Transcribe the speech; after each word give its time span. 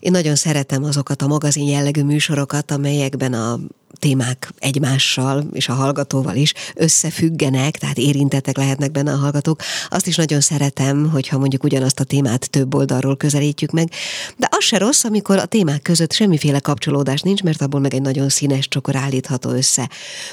Én 0.00 0.10
nagyon 0.10 0.34
szeretem 0.34 0.84
azokat 0.84 1.22
a 1.22 1.26
magazin 1.26 1.68
jellegű 1.68 2.02
műsorokat, 2.02 2.70
amelyekben 2.70 3.32
a 3.32 3.58
témák 4.00 4.52
egymással 4.58 5.44
és 5.52 5.68
a 5.68 5.72
hallgatóval 5.72 6.36
is 6.36 6.52
összefüggenek, 6.74 7.78
tehát 7.78 7.98
érintettek 7.98 8.56
lehetnek 8.56 8.90
benne 8.90 9.12
a 9.12 9.16
hallgatók. 9.16 9.60
Azt 9.88 10.06
is 10.06 10.16
nagyon 10.16 10.40
szeretem, 10.40 11.10
hogyha 11.10 11.38
mondjuk 11.38 11.64
ugyanazt 11.64 12.00
a 12.00 12.04
témát 12.04 12.50
több 12.50 12.74
oldalról 12.74 13.16
közelítjük 13.16 13.70
meg, 13.70 13.90
de 14.36 14.48
az 14.50 14.64
se 14.64 14.78
rossz, 14.78 15.04
amikor 15.04 15.38
a 15.38 15.44
témák 15.44 15.82
között 15.82 16.12
semmiféle 16.12 16.60
kapcsolódás 16.60 17.20
nincs, 17.20 17.42
mert 17.42 17.62
abból 17.62 17.80
meg 17.80 17.94
egy 17.94 18.02
nagyon 18.02 18.28
színes 18.28 18.68
csokor 18.68 18.96
állítható 18.96 19.50
össze. 19.50 19.90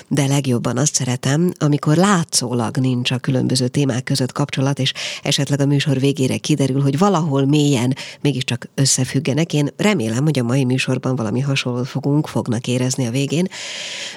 De 0.08 0.28
legjobban 0.28 0.78
azt 0.78 0.96
szeretem, 0.96 1.52
amikor 1.58 1.96
látszólag 1.96 2.78
nincs 2.78 3.12
a 3.12 3.18
különböző 3.18 3.68
témák 3.68 4.04
között 4.04 4.32
kapcsolat, 4.32 4.80
és 4.80 4.94
esetleg 5.24 5.60
a 5.60 5.66
műsor 5.66 6.00
végére 6.00 6.38
kiderül, 6.38 6.82
hogy 6.82 6.98
valahol 6.98 7.46
mélyen 7.46 7.96
mégiscsak 8.22 8.70
összefüggenek. 8.76 9.54
Én 9.54 9.57
remélem, 9.78 10.24
hogy 10.24 10.40
a 10.40 10.44
mai 10.44 10.66
műsorban 10.66 11.16
valami 11.16 11.40
hasonlót 11.40 11.88
fogunk, 11.88 12.28
fognak 12.28 12.68
érezni 12.68 13.08
a 13.08 13.12
végén, 13.12 13.48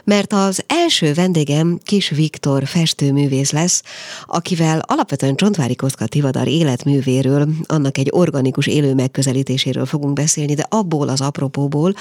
mert 0.05 0.33
az 0.33 0.65
első 0.67 1.13
vendégem 1.13 1.79
Kis 1.85 2.09
Viktor 2.09 2.67
festőművész 2.67 3.51
lesz, 3.51 3.83
akivel 4.27 4.83
alapvetően 4.87 5.37
Csontvári 5.37 5.75
Koszka 5.77 6.07
Tivadar 6.07 6.49
életművéről, 6.49 7.49
annak 7.67 7.99
egy 7.99 8.09
organikus 8.11 8.67
élő 8.67 8.95
megközelítéséről 8.95 9.87
fogunk 9.87 10.13
beszélni, 10.13 10.55
de 10.55 10.67
abból 10.69 11.09
az 11.09 11.21
apropóból, 11.21 11.95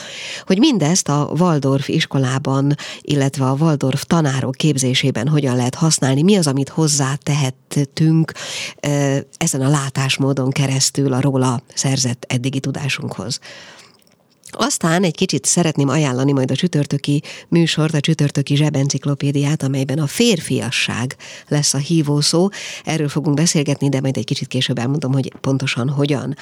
hogy 0.46 0.58
mindezt 0.58 1.10
a 1.10 1.32
Waldorf 1.38 1.88
iskolában, 1.88 2.76
illetve 3.02 3.46
a 3.46 3.56
Waldorf 3.59 4.03
tanárok 4.03 4.56
képzésében 4.56 5.28
hogyan 5.28 5.56
lehet 5.56 5.76
használni, 5.76 6.22
mi 6.22 6.36
az, 6.36 6.48
amit 6.48 6.70
hozzá 6.70 7.16
tehettünk 7.24 8.31
ezen 9.38 9.62
a 9.62 9.70
látásmódon 9.70 10.50
keresztül 10.50 11.14
a 11.14 11.22
róla 11.22 11.62
szerzett 11.74 12.26
eddigi 12.28 12.59
tudásunkhoz. 12.59 13.28
those. 13.30 13.39
Aztán 14.52 15.03
egy 15.03 15.16
kicsit 15.16 15.45
szeretném 15.45 15.89
ajánlani 15.89 16.31
majd 16.31 16.52
a 16.52 16.55
csütörtöki 16.55 17.22
műsort, 17.47 17.94
a 17.94 18.00
csütörtöki 18.00 18.56
zsebenciklopédiát, 18.56 19.64
amelyben 19.64 20.00
a 20.00 20.08
férfiasság 20.08 21.16
lesz 21.47 21.73
a 21.73 21.78
hívószó. 21.78 22.50
Erről 22.83 23.09
fogunk 23.09 23.36
beszélgetni, 23.36 23.89
de 23.89 24.02
majd 24.02 24.17
egy 24.17 24.25
kicsit 24.25 24.47
később 24.47 24.78
elmondom, 24.78 25.11
hogy 25.11 25.33
pontosan 25.41 25.89
hogyan. 25.89 26.36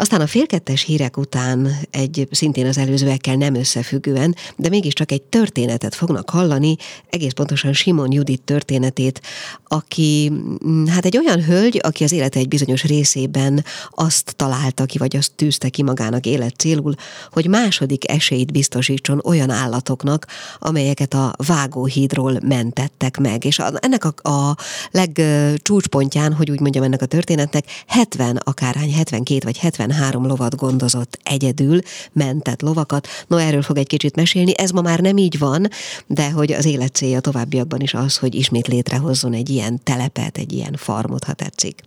Aztán 0.00 0.20
a 0.20 0.26
félkettes 0.26 0.82
hírek 0.82 1.16
után 1.16 1.78
egy 1.90 2.28
szintén 2.30 2.66
az 2.66 2.78
előzőekkel 2.78 3.34
nem 3.34 3.54
összefüggően, 3.54 4.36
de 4.56 4.68
mégiscsak 4.68 5.12
egy 5.12 5.22
történetet 5.22 5.94
fognak 5.94 6.30
hallani, 6.30 6.76
egész 7.10 7.32
pontosan 7.32 7.72
Simon 7.72 8.12
Judit 8.12 8.42
történetét, 8.42 9.20
aki 9.66 10.32
mm, 10.64 10.86
hát 10.86 11.04
egy 11.04 11.16
olyan 11.16 11.44
hölgy, 11.44 11.80
aki 11.82 12.04
az 12.04 12.12
élete 12.12 12.38
egy 12.38 12.48
bizonyos 12.48 12.84
részében 12.84 13.64
azt 13.90 14.34
találta 14.36 14.84
ki, 14.84 14.98
vagy 14.98 15.16
azt 15.16 15.32
tűzte 15.34 15.68
ki 15.68 15.82
magának 15.82 16.26
élet 16.26 16.56
célul, 16.56 16.94
hogy 17.30 17.46
második 17.46 18.10
esélyt 18.10 18.52
biztosítson 18.52 19.20
olyan 19.24 19.50
állatoknak, 19.50 20.26
amelyeket 20.58 21.14
a 21.14 21.34
vágóhídról 21.46 22.38
mentettek 22.42 23.18
meg. 23.18 23.44
És 23.44 23.58
ennek 23.58 24.04
a, 24.04 24.28
a 24.28 24.56
legcsúcspontján, 24.90 26.32
hogy 26.32 26.50
úgy 26.50 26.60
mondjam 26.60 26.84
ennek 26.84 27.02
a 27.02 27.06
történetnek, 27.06 27.64
70 27.86 28.36
akárhány, 28.36 28.92
72 28.92 29.40
vagy 29.44 29.58
73 29.58 30.26
lovat 30.26 30.56
gondozott 30.56 31.18
egyedül, 31.22 31.80
mentett 32.12 32.60
lovakat. 32.62 33.08
No, 33.26 33.36
erről 33.36 33.62
fog 33.62 33.78
egy 33.78 33.86
kicsit 33.86 34.16
mesélni. 34.16 34.58
Ez 34.58 34.70
ma 34.70 34.80
már 34.80 35.00
nem 35.00 35.16
így 35.16 35.38
van, 35.38 35.68
de 36.06 36.30
hogy 36.30 36.52
az 36.52 36.64
élet 36.64 36.94
célja 36.94 37.20
továbbiakban 37.20 37.80
is 37.80 37.94
az, 37.94 38.16
hogy 38.16 38.34
ismét 38.34 38.68
létrehozzon 38.68 39.32
egy 39.32 39.48
ilyen 39.48 39.80
telepet, 39.82 40.38
egy 40.38 40.52
ilyen 40.52 40.74
farmot, 40.76 41.24
ha 41.24 41.32
tetszik. 41.32 41.82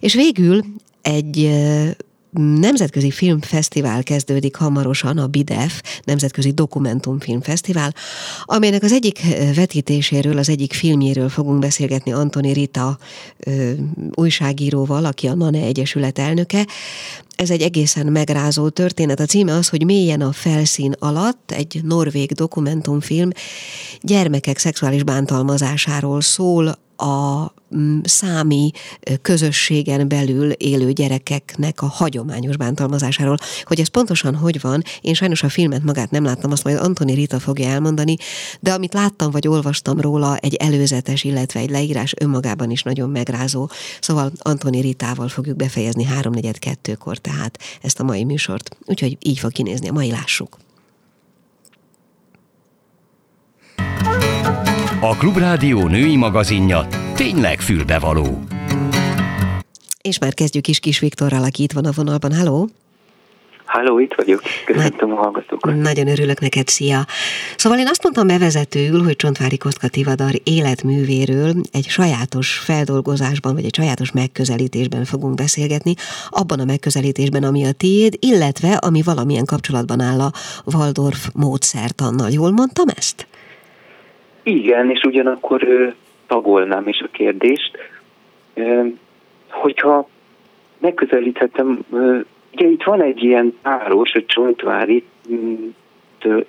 És 0.00 0.14
végül 0.14 0.64
egy 1.02 1.50
nemzetközi 2.38 3.10
filmfesztivál 3.10 4.02
kezdődik 4.02 4.56
hamarosan, 4.56 5.18
a 5.18 5.26
BIDEF, 5.26 5.82
Nemzetközi 6.04 6.50
Dokumentumfilmfesztivál, 6.50 7.94
amelynek 8.44 8.82
az 8.82 8.92
egyik 8.92 9.20
vetítéséről, 9.54 10.38
az 10.38 10.48
egyik 10.48 10.72
filmjéről 10.72 11.28
fogunk 11.28 11.58
beszélgetni 11.58 12.12
Antoni 12.12 12.52
Rita 12.52 12.98
ö, 13.38 13.70
újságíróval, 14.14 15.04
aki 15.04 15.26
a 15.26 15.34
NANE 15.34 15.60
Egyesület 15.60 16.18
elnöke. 16.18 16.66
Ez 17.36 17.50
egy 17.50 17.62
egészen 17.62 18.06
megrázó 18.06 18.68
történet. 18.68 19.20
A 19.20 19.24
címe 19.24 19.52
az, 19.52 19.68
hogy 19.68 19.84
Mélyen 19.84 20.20
a 20.20 20.32
felszín 20.32 20.94
alatt, 20.98 21.50
egy 21.50 21.80
norvég 21.82 22.32
dokumentumfilm 22.32 23.30
gyermekek 24.00 24.58
szexuális 24.58 25.02
bántalmazásáról 25.02 26.20
szól, 26.20 26.78
a 26.96 27.52
mm, 27.76 27.98
számi 28.02 28.70
közösségen 29.22 30.08
belül 30.08 30.50
élő 30.50 30.92
gyerekeknek 30.92 31.82
a 31.82 31.86
hagyományos 31.86 32.56
bántalmazásáról. 32.56 33.36
Hogy 33.64 33.80
ez 33.80 33.88
pontosan 33.88 34.34
hogy 34.34 34.60
van, 34.60 34.82
én 35.00 35.14
sajnos 35.14 35.42
a 35.42 35.48
filmet 35.48 35.82
magát 35.82 36.10
nem 36.10 36.24
láttam, 36.24 36.50
azt 36.50 36.64
majd 36.64 36.76
Antoni 36.76 37.12
Rita 37.12 37.38
fogja 37.38 37.68
elmondani, 37.68 38.16
de 38.60 38.72
amit 38.72 38.94
láttam 38.94 39.30
vagy 39.30 39.48
olvastam 39.48 40.00
róla, 40.00 40.36
egy 40.36 40.54
előzetes, 40.54 41.24
illetve 41.24 41.60
egy 41.60 41.70
leírás 41.70 42.14
önmagában 42.18 42.70
is 42.70 42.82
nagyon 42.82 43.10
megrázó. 43.10 43.68
Szóval 44.00 44.32
Antoni 44.38 44.80
Ritával 44.80 45.28
fogjuk 45.28 45.56
befejezni 45.56 46.06
3.42-kor 46.20 47.18
tehát 47.18 47.58
ezt 47.82 48.00
a 48.00 48.04
mai 48.04 48.24
műsort. 48.24 48.76
Úgyhogy 48.84 49.16
így 49.20 49.38
fog 49.38 49.52
kinézni 49.52 49.88
a 49.88 49.92
mai 49.92 50.10
lássuk. 50.10 50.58
A 55.00 55.16
Klubrádió 55.16 55.86
női 55.86 56.16
magazinja 56.16 56.86
tényleg 57.14 57.60
fülbevaló. 57.60 58.44
És 60.02 60.18
már 60.18 60.34
kezdjük 60.34 60.66
is 60.66 60.80
Kis 60.80 60.98
Viktorral, 60.98 61.44
aki 61.44 61.62
itt 61.62 61.72
van 61.72 61.84
a 61.84 61.90
vonalban. 61.94 62.34
Halló! 62.34 62.68
Halló, 63.64 63.98
itt 63.98 64.14
vagyok. 64.16 64.42
Köszöntöm 64.64 65.12
a 65.12 65.14
hallgatókat. 65.14 65.76
Nagyon 65.76 66.08
örülök 66.08 66.40
neked, 66.40 66.68
szia! 66.68 67.06
Szóval 67.56 67.78
én 67.78 67.88
azt 67.88 68.02
mondtam 68.02 68.26
bevezetőül, 68.26 69.02
hogy 69.02 69.16
Csontvári 69.16 69.56
Kosztka 69.56 69.88
Tivadar 69.88 70.40
életművéről 70.42 71.54
egy 71.72 71.86
sajátos 71.88 72.58
feldolgozásban, 72.58 73.54
vagy 73.54 73.64
egy 73.64 73.74
sajátos 73.74 74.12
megközelítésben 74.12 75.04
fogunk 75.04 75.34
beszélgetni, 75.34 75.94
abban 76.28 76.60
a 76.60 76.64
megközelítésben, 76.64 77.42
ami 77.42 77.64
a 77.64 77.72
tiéd, 77.72 78.16
illetve 78.20 78.74
ami 78.74 79.02
valamilyen 79.02 79.44
kapcsolatban 79.44 80.00
áll 80.00 80.20
a 80.20 80.32
Waldorf 80.64 81.28
módszertannal. 81.34 82.30
Jól 82.30 82.50
mondtam 82.50 82.88
ezt? 82.96 83.26
Igen, 84.48 84.90
és 84.90 85.02
ugyanakkor 85.02 85.62
ö, 85.62 85.88
tagolnám 86.26 86.88
is 86.88 87.00
a 87.00 87.08
kérdést. 87.12 87.78
Ö, 88.54 88.84
hogyha 89.50 90.08
megközelíthetem, 90.78 91.78
ö, 91.92 92.18
ugye 92.52 92.66
itt 92.66 92.82
van 92.82 93.02
egy 93.02 93.22
ilyen 93.22 93.58
páros, 93.62 94.14
a 94.14 94.24
Csontvári, 94.26 95.04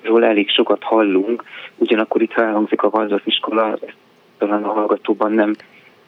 ról 0.01 0.25
elég 0.25 0.49
sokat 0.49 0.83
hallunk, 0.83 1.43
ugyanakkor 1.75 2.21
itt 2.21 2.33
elhangzik 2.33 2.81
a 2.81 2.89
Waldorf 2.93 3.25
iskola, 3.25 3.79
talán 4.37 4.63
a 4.63 4.73
hallgatóban 4.73 5.31
nem 5.31 5.55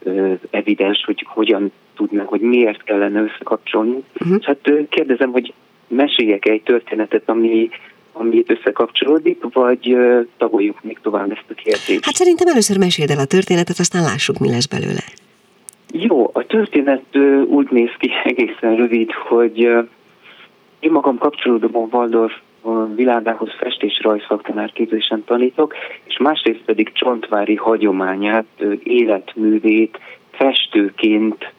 ö, 0.03 0.33
evidens, 0.49 1.03
hogy 1.05 1.25
hogyan 1.27 1.71
tudnak, 1.95 2.27
hogy 2.27 2.41
miért 2.41 2.83
kellene 2.83 3.21
összekapcsolni. 3.21 4.03
Uh-huh. 4.19 4.41
Hát 4.41 4.59
ö, 4.63 4.81
kérdezem, 4.89 5.31
hogy 5.31 5.53
meséljek 5.87 6.45
egy 6.45 6.63
történetet, 6.63 7.29
ami 7.29 7.69
amit 8.13 8.51
összekapcsolódik, 8.51 9.43
vagy 9.53 9.97
tagoljuk 10.37 10.83
még 10.83 10.99
tovább 11.01 11.31
ezt 11.31 11.45
a 11.49 11.53
kérdést? 11.53 12.05
Hát 12.05 12.15
szerintem 12.15 12.47
először 12.47 12.77
meséld 12.77 13.09
el 13.09 13.19
a 13.19 13.25
történetet, 13.25 13.79
aztán 13.79 14.01
lássuk, 14.01 14.37
mi 14.37 14.49
lesz 14.49 14.65
belőle. 14.65 15.03
Jó, 15.91 16.29
a 16.33 16.45
történet 16.45 17.17
úgy 17.45 17.67
néz 17.71 17.91
ki 17.97 18.09
egészen 18.23 18.75
rövid, 18.75 19.11
hogy 19.11 19.57
én 20.79 20.91
magam 20.91 21.17
kapcsolódom 21.17 21.75
a 21.75 21.87
Waldorf 21.95 22.33
világához 22.95 23.49
festés 23.57 23.99
rajzszaktanár 24.01 24.71
képzésen 24.71 25.23
tanítok, 25.25 25.73
és 26.03 26.17
másrészt 26.17 26.61
pedig 26.65 26.91
Csontvári 26.93 27.55
hagyományát, 27.55 28.45
életművét 28.83 29.99
festőként 30.31 31.53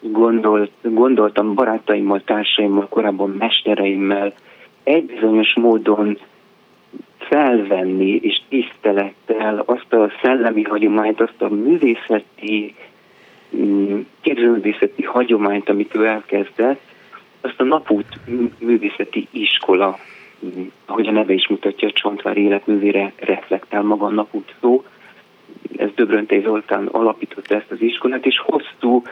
gondolt, 0.00 0.70
gondoltam 0.82 1.54
barátaimmal, 1.54 2.22
társaimmal, 2.24 2.88
korábban 2.88 3.30
mestereimmel, 3.30 4.32
egy 4.84 5.04
bizonyos 5.04 5.54
módon 5.54 6.18
felvenni 7.18 8.14
és 8.22 8.40
tisztelettel 8.48 9.62
azt 9.66 9.92
a 9.92 10.12
szellemi 10.22 10.62
hagyományt, 10.62 11.20
azt 11.20 11.42
a 11.42 11.48
művészeti, 11.48 12.74
mm, 13.56 14.00
képzőművészeti 14.20 15.02
hagyományt, 15.02 15.68
amit 15.68 15.94
ő 15.94 16.06
elkezdett, 16.06 16.80
azt 17.40 17.60
a 17.60 17.64
napút 17.64 18.18
művészeti 18.58 19.28
iskola, 19.30 19.98
mm, 20.44 20.62
ahogy 20.86 21.06
a 21.06 21.10
neve 21.10 21.32
is 21.32 21.48
mutatja, 21.48 21.88
a 21.88 21.92
Csontvári 21.92 22.42
életművére 22.42 23.12
reflektál 23.16 23.82
maga 23.82 24.06
a 24.06 24.10
napút 24.10 24.54
szó. 24.60 24.84
Ez 25.76 25.88
Döbröntei 25.94 26.40
Zoltán 26.40 26.86
alapította 26.86 27.54
ezt 27.54 27.70
az 27.70 27.80
iskolát, 27.80 28.26
és 28.26 28.38
hosszú, 28.38 29.02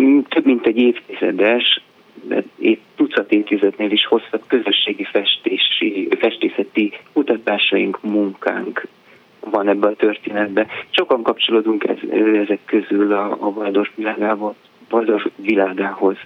mm, 0.00 0.18
több 0.20 0.44
mint 0.44 0.66
egy 0.66 0.76
évtizedes 0.76 1.82
tucat 2.96 3.32
évtizednél 3.32 3.90
is 3.90 4.06
hosszabb 4.06 4.42
közösségi 4.46 5.04
festési, 5.04 6.08
festészeti 6.18 6.92
kutatásaink, 7.12 8.02
munkánk 8.02 8.86
van 9.50 9.68
ebbe 9.68 9.86
a 9.86 9.94
történetbe. 9.94 10.66
Sokan 10.90 11.22
kapcsolódunk 11.22 11.84
ez, 11.84 11.96
ezek 12.42 12.58
közül 12.64 13.12
a, 13.12 13.36
a 13.40 13.46
Waldorf 13.46 13.90
világához, 13.94 14.54
Waldorf 14.90 15.26
világához. 15.36 16.16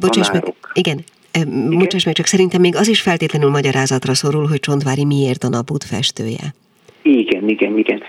Bocsáss 0.00 0.30
meg, 0.30 0.44
igen, 0.72 0.98
Bocsáss 1.78 2.04
meg, 2.04 2.14
csak 2.14 2.26
szerintem 2.26 2.60
még 2.60 2.76
az 2.76 2.88
is 2.88 3.00
feltétlenül 3.00 3.50
magyarázatra 3.50 4.14
szorul, 4.14 4.46
hogy 4.46 4.60
Csontvári 4.60 5.04
miért 5.04 5.42
a 5.42 5.48
napút 5.48 5.84
festője. 5.84 6.54
Igen, 7.02 7.48
igen, 7.48 7.78
igen. 7.78 8.02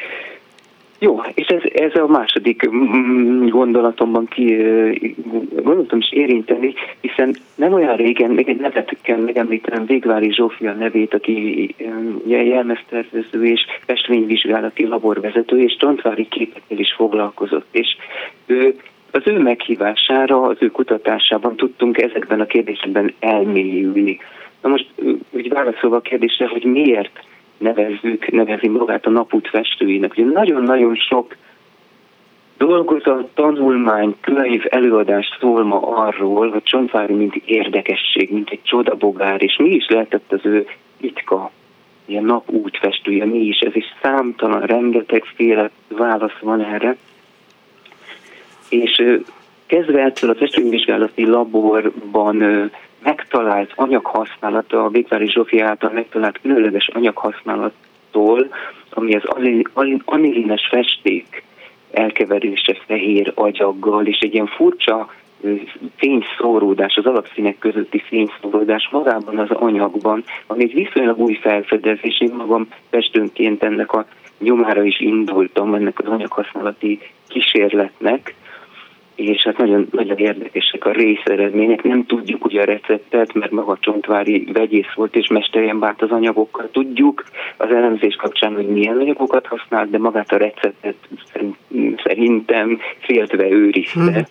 Jó, 1.00 1.22
és 1.34 1.48
ez, 1.48 1.62
ez 1.74 1.96
a 1.96 2.08
második 2.08 2.70
mm, 2.70 3.48
gondolatomban 3.48 4.26
ki, 4.26 4.56
gondolatom 5.56 6.00
is 6.00 6.12
érinteni, 6.12 6.74
hiszen 7.02 7.36
nem 7.56 7.74
olyan 7.74 7.96
régen, 7.96 8.32
még 8.32 8.50
egy 8.50 8.60
nevet 8.60 8.98
kell 9.02 9.18
megemlítenem, 9.18 9.86
Végvári 9.86 10.34
Zsófia 10.34 10.74
nevét, 10.74 11.14
aki 11.14 11.76
jelmeztervező 12.28 13.46
és 13.46 13.62
festményvizsgálati 13.86 14.86
laborvezető, 14.86 15.62
és 15.62 15.76
Tontvári 15.76 16.28
képekkel 16.28 16.78
is 16.78 16.94
foglalkozott, 16.94 17.68
és 17.72 17.88
ő 18.46 18.76
az 19.12 19.22
ő 19.26 19.40
meghívására, 19.40 20.42
az 20.42 20.58
ő 20.60 20.68
kutatásában 20.68 21.56
tudtunk 21.56 21.98
ezekben 21.98 22.40
a 22.40 22.46
kérdésekben 22.46 23.14
elmélyülni. 23.20 24.20
Na 24.62 24.70
most 24.70 24.88
úgy 25.30 25.50
válaszolva 25.50 25.96
a 25.96 26.02
kérdésre, 26.02 26.48
hogy 26.48 26.64
miért 26.64 27.20
nevezzük, 27.58 28.32
nevezi 28.32 28.68
magát 28.68 29.06
a 29.06 29.10
napút 29.10 29.48
festőinek. 29.48 30.12
Ugye 30.12 30.26
nagyon-nagyon 30.26 30.96
sok 30.96 31.36
dolgozat, 32.58 33.28
tanulmány, 33.34 34.16
könyv, 34.22 34.64
előadást 34.70 35.38
szól 35.40 35.64
ma 35.64 35.80
arról, 35.80 36.50
hogy 36.50 36.64
Csontvári 36.64 37.14
mint 37.14 37.36
érdekesség, 37.36 38.32
mint 38.32 38.50
egy 38.50 38.64
csodabogár, 38.64 39.42
és 39.42 39.58
mi 39.58 39.70
is 39.70 39.88
lehetett 39.88 40.32
az 40.32 40.40
ő 40.44 40.68
itka, 40.98 41.52
ilyen 42.06 42.24
napút 42.24 42.78
festője, 42.78 43.26
mi 43.26 43.40
is, 43.40 43.60
ez 43.60 43.76
is 43.76 43.86
számtalan, 44.02 44.62
rengetegféle 44.62 45.70
válasz 45.88 46.40
van 46.42 46.64
erre. 46.64 46.98
És 48.70 49.04
kezdve 49.66 50.02
ettől 50.02 50.30
a 50.30 50.36
festővizsgálati 50.36 51.26
laborban 51.26 52.72
megtalált 53.08 53.72
anyaghasználata, 53.76 54.84
a 54.84 54.90
Végvári 54.90 55.30
Zsófi 55.30 55.60
által 55.60 55.92
megtalált 55.92 56.40
különleges 56.42 56.88
anyaghasználattól, 56.88 58.48
ami 58.90 59.16
az 59.16 59.24
anilines 60.06 60.68
festék 60.70 61.44
elkeverése 61.92 62.78
fehér 62.86 63.32
agyaggal, 63.36 64.06
és 64.06 64.20
egy 64.20 64.34
ilyen 64.34 64.48
furcsa 64.48 65.10
fényszóródás, 65.96 66.96
az 66.96 67.06
alapszínek 67.06 67.58
közötti 67.58 68.00
fényszóródás 68.00 68.90
magában 68.92 69.38
az 69.38 69.52
anyagban, 69.52 70.24
ami 70.48 70.64
egy 70.64 70.74
viszonylag 70.74 71.20
új 71.20 71.34
felfedezés, 71.34 72.22
én 72.22 72.34
magam 72.34 72.68
festőnként 72.90 73.64
ennek 73.64 73.92
a 73.94 74.06
nyomára 74.40 74.84
is 74.84 75.00
indultam, 75.00 75.74
ennek 75.74 76.00
az 76.00 76.06
anyaghasználati 76.06 77.00
kísérletnek, 77.28 78.36
és 79.18 79.44
hát 79.44 79.58
nagyon, 79.58 79.88
nagyon 79.92 80.18
érdekesek 80.18 80.86
a 80.86 80.92
részeredmények. 80.92 81.84
Nem 81.84 82.06
tudjuk 82.06 82.46
ugye 82.46 82.62
a 82.62 82.66
receptet, 82.66 83.34
mert 83.34 83.52
maga 83.52 83.78
Csontvári 83.80 84.48
vegyész 84.54 84.94
volt 84.96 85.16
és 85.16 85.28
mesterjen 85.28 85.80
bánt 85.80 86.02
az 86.02 86.12
anyagokkal. 86.12 86.70
Tudjuk 86.72 87.24
az 87.58 87.70
elemzés 87.70 88.16
kapcsán, 88.16 88.56
hogy 88.56 88.68
milyen 88.68 88.98
anyagokat 88.98 89.48
használt, 89.48 89.90
de 89.90 89.98
magát 89.98 90.32
a 90.32 90.38
receptet 90.38 90.96
szerintem 92.04 92.80
féltve 93.00 93.50
őrizte, 93.50 94.00
hmm. 94.00 94.26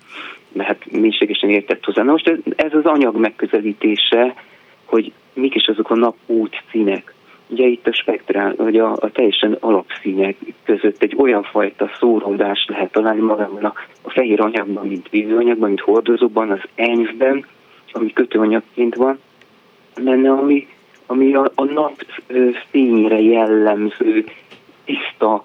mert 0.52 0.68
hát 0.68 0.90
mélységesen 0.90 1.50
értett 1.50 1.84
hozzá. 1.84 2.02
Na 2.02 2.10
most 2.10 2.28
ez, 2.28 2.38
ez 2.56 2.74
az 2.74 2.84
anyag 2.84 3.16
megközelítése, 3.16 4.34
hogy 4.84 5.12
mik 5.32 5.54
is 5.54 5.66
azok 5.66 5.90
a 5.90 5.96
napút 5.96 6.62
színek, 6.70 7.14
Ugye 7.48 7.66
itt 7.66 7.86
a 7.86 7.92
spektrál, 7.92 8.54
vagy 8.56 8.78
a, 8.78 8.92
a 8.92 9.10
teljesen 9.12 9.56
alapszínek 9.60 10.36
között 10.64 11.02
egy 11.02 11.14
olyan 11.18 11.42
fajta 11.42 11.90
szóródást 11.98 12.68
lehet 12.68 12.92
találni 12.92 13.20
magában 13.20 13.64
a, 13.64 13.72
a 14.02 14.10
fehér 14.10 14.40
anyagban, 14.40 14.86
mint 14.86 15.08
vízőanyagban, 15.08 15.68
mint 15.68 15.80
hordozóban, 15.80 16.50
az 16.50 16.60
enyvben, 16.74 17.46
ami 17.92 18.12
kötőanyagként 18.12 18.94
van 18.94 19.18
benne, 20.02 20.30
ami, 20.30 20.66
ami 21.06 21.34
a, 21.34 21.50
a 21.54 21.64
nap 21.64 22.04
fényre 22.70 23.20
jellemző 23.20 24.24
tiszta 24.84 25.44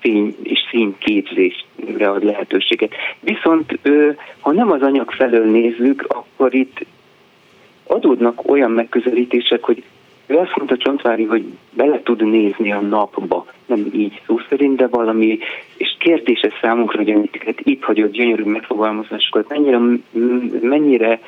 fény 0.00 0.36
és 0.42 0.58
színképzésre 0.70 2.10
ad 2.10 2.24
lehetőséget. 2.24 2.92
Viszont 3.20 3.78
ha 4.40 4.52
nem 4.52 4.70
az 4.70 4.82
anyag 4.82 5.10
felől 5.10 5.50
nézzük, 5.50 6.04
akkor 6.08 6.54
itt 6.54 6.84
adódnak 7.86 8.50
olyan 8.50 8.70
megközelítések, 8.70 9.62
hogy 9.64 9.82
ő 10.30 10.36
azt 10.36 10.56
mondta 10.56 10.76
Csontvári, 10.76 11.24
hogy 11.24 11.44
bele 11.70 12.02
tud 12.02 12.26
nézni 12.26 12.72
a 12.72 12.80
napba, 12.80 13.46
nem 13.66 13.86
így 13.92 14.20
szó 14.26 14.38
szerint, 14.48 14.76
de 14.76 14.86
valami, 14.86 15.38
és 15.76 15.96
kérdése 15.98 16.52
számunkra, 16.60 16.98
hogy 16.98 17.10
amiket 17.10 17.60
itt 17.62 17.82
hagyott 17.82 18.12
gyönyörű 18.12 18.44
megfogalmazásokat, 18.44 19.48
mennyire, 19.48 19.78
mennyire 20.60 21.20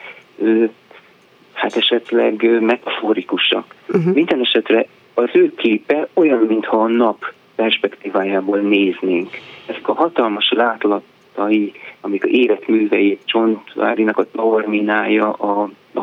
hát 1.52 1.76
esetleg 1.76 2.60
metaforikusak. 2.60 3.74
Uh-huh. 3.88 4.14
Minden 4.14 4.40
esetre 4.40 4.86
az 5.14 5.30
ő 5.32 5.54
képe 5.54 6.08
olyan, 6.14 6.38
mintha 6.38 6.76
a 6.76 6.88
nap 6.88 7.32
perspektívájából 7.54 8.58
néznénk. 8.58 9.30
Ezek 9.66 9.88
a 9.88 9.92
hatalmas 9.92 10.52
látlatai, 10.56 11.72
amik 12.00 12.24
a 12.24 12.28
életművei, 12.28 13.18
Csontvárinak 13.24 14.18
a 14.18 14.30
Torminája, 14.30 15.32
a 15.32 15.70
a 15.94 16.00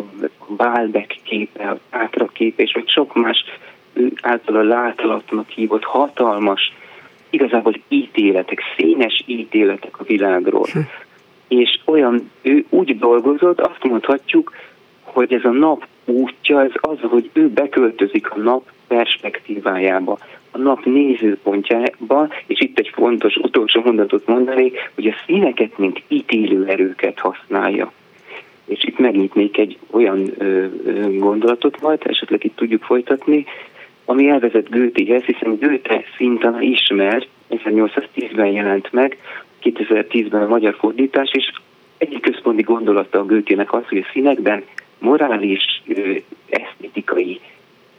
Bálbek 0.47 1.19
képe, 1.24 1.69
a 1.69 1.80
Tátra 1.89 2.25
képe, 2.25 2.63
és 2.63 2.74
vagy 2.74 2.89
sok 2.89 3.15
más 3.15 3.44
által 4.21 4.56
a 4.56 4.63
látalatnak 4.63 5.50
hívott 5.50 5.83
hatalmas, 5.83 6.74
igazából 7.30 7.74
ítéletek, 7.88 8.62
színes 8.77 9.24
ítéletek 9.25 10.00
a 10.00 10.03
világról. 10.03 10.68
Hm. 10.71 10.80
És 11.47 11.80
olyan, 11.86 12.31
ő 12.41 12.65
úgy 12.69 12.97
dolgozott, 12.97 13.59
azt 13.59 13.83
mondhatjuk, 13.83 14.53
hogy 15.01 15.33
ez 15.33 15.44
a 15.44 15.50
nap 15.51 15.88
útja, 16.06 16.63
ez 16.63 16.71
az, 16.74 16.97
hogy 17.01 17.30
ő 17.33 17.50
beköltözik 17.50 18.31
a 18.31 18.38
nap 18.38 18.71
perspektívájába, 18.88 20.18
a 20.51 20.57
nap 20.57 20.86
nézőpontjába, 20.86 22.27
és 22.47 22.59
itt 22.59 22.80
egy 22.80 22.91
fontos 22.94 23.36
utolsó 23.36 23.81
mondatot 23.81 24.27
mondani, 24.27 24.71
hogy 24.95 25.07
a 25.07 25.15
színeket, 25.25 25.77
mint 25.77 26.03
ítélő 26.07 26.65
erőket 26.65 27.19
használja. 27.19 27.91
És 28.69 28.83
itt 28.83 28.98
megnyitnék 28.98 29.57
egy 29.57 29.77
olyan 29.92 30.31
ö, 30.38 30.66
ö, 30.86 31.18
gondolatot 31.18 31.82
majd, 31.82 32.00
esetleg 32.03 32.43
itt 32.43 32.55
tudjuk 32.55 32.84
folytatni, 32.84 33.46
ami 34.05 34.29
elvezet 34.29 34.70
Goethehez, 34.70 35.24
hiszen 35.24 35.58
Goethe 35.60 36.03
szinten 36.17 36.62
ismert, 36.62 37.27
1810-ben 37.50 38.51
jelent 38.51 38.91
meg, 38.91 39.17
2010-ben 39.63 40.41
a 40.41 40.48
magyar 40.48 40.75
fordítás, 40.79 41.29
és 41.32 41.51
egyik 41.98 42.22
központi 42.22 42.62
gondolata 42.62 43.20
a 43.20 43.25
Goethe-nek 43.25 43.74
az, 43.74 43.84
hogy 43.88 43.98
a 43.98 44.10
színekben 44.13 44.63
morális, 45.00 45.82
ö, 45.88 46.15
esztétikai 46.50 47.39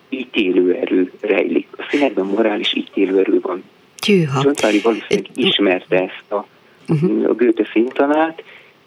ítélőerő 0.09 1.13
rejlik. 1.21 1.67
A 1.77 1.87
színekben 1.91 2.25
morális 2.25 2.75
ítélőerő 2.75 3.41
van. 3.41 3.63
Tűha. 3.99 4.43
Csontári 4.43 4.81
valószínűleg 4.81 5.31
ismerte 5.35 5.97
ezt 5.97 6.33
a, 6.33 6.47
uh-huh. 6.89 7.29
a 7.29 7.35
Goethe 7.35 7.69
színtanát, 7.73 8.43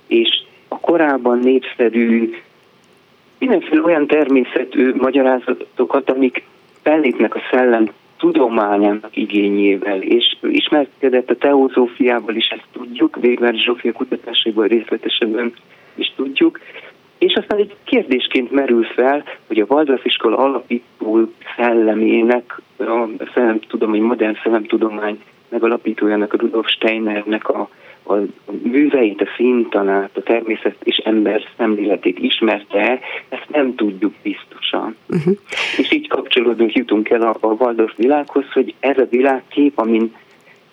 és 0.07 0.43
a 0.74 0.80
korábban 0.82 1.39
népszerű 1.39 2.34
mindenféle 3.39 3.82
olyan 3.82 4.08
természetű 4.08 4.94
magyarázatokat, 4.96 6.10
amik 6.10 6.44
fellépnek 6.82 7.36
a 7.36 7.42
szellem 7.51 7.89
tudományának 8.18 9.15
igényével, 9.15 10.01
és 10.01 10.38
ismerkedett 10.42 11.30
a 11.30 11.36
teozófiával 11.36 12.36
is, 12.36 12.48
ezt 12.48 12.68
tudjuk, 12.72 13.18
Végvár 13.22 13.53
Zsófia 13.53 13.92
kutatásaiból 13.92 14.68
részletesebben 14.68 15.53
is 15.96 16.13
tudjuk, 16.15 16.60
és 17.18 17.34
aztán 17.34 17.60
egy 17.60 17.75
kérdésként 17.84 18.51
merül 18.51 18.84
fel, 18.84 19.24
hogy 19.48 19.60
a 19.60 19.65
Waldorf 19.70 20.06
iskola 20.06 20.38
alapító 20.38 21.32
szellemének, 21.56 22.62
a 22.77 23.08
szellemtudomány, 23.34 24.01
modern 24.01 24.38
szellemtudomány 24.44 25.20
megalapítójának, 25.53 26.33
a 26.33 26.38
Rudolf 26.38 26.67
Steinernek 26.67 27.50
a 27.50 27.69
a 28.03 28.13
műveit, 28.63 29.22
a 29.22 29.27
színtanát, 29.36 30.17
a 30.17 30.22
természet 30.22 30.75
és 30.83 30.98
ember 30.98 31.41
szemléletét 31.57 32.19
ismerte, 32.19 33.00
ezt 33.29 33.50
nem 33.50 33.75
tudjuk 33.75 34.13
biztosan. 34.22 34.95
Uh-huh. 35.10 35.38
És 35.77 35.91
így 35.91 36.07
kapcsolódunk, 36.07 36.74
jutunk 36.74 37.10
el 37.10 37.22
a, 37.22 37.38
a 37.39 37.48
Waldorf 37.48 37.95
világhoz, 37.95 38.51
hogy 38.53 38.74
ez 38.79 38.98
a 38.98 39.07
világkép, 39.10 39.79
amin 39.79 40.15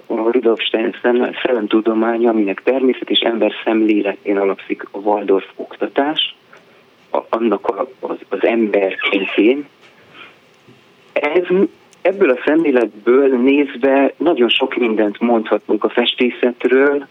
a 0.07 0.31
Rudolf 0.31 0.61
Stein 0.61 0.97
szellemtudománya, 1.43 2.31
aminek 2.31 2.63
természet 2.63 3.11
és 3.11 3.19
ember 3.19 3.53
szemléletén 3.65 4.37
alapszik 4.37 4.83
a 4.91 4.99
Waldorf 4.99 5.47
oktatás, 5.57 6.35
a, 7.11 7.19
annak 7.29 7.67
a, 7.67 7.89
az, 8.01 8.17
az 8.29 8.45
ember 8.45 8.97
képén. 9.11 9.67
Ez 11.13 11.45
ebből 12.03 12.31
a 12.31 12.41
szemléletből 12.45 13.41
nézve 13.41 14.15
nagyon 14.17 14.49
sok 14.49 14.77
mindent 14.77 15.21
mondhatunk 15.21 15.85
a 15.85 15.89
festészetről, 15.89 17.07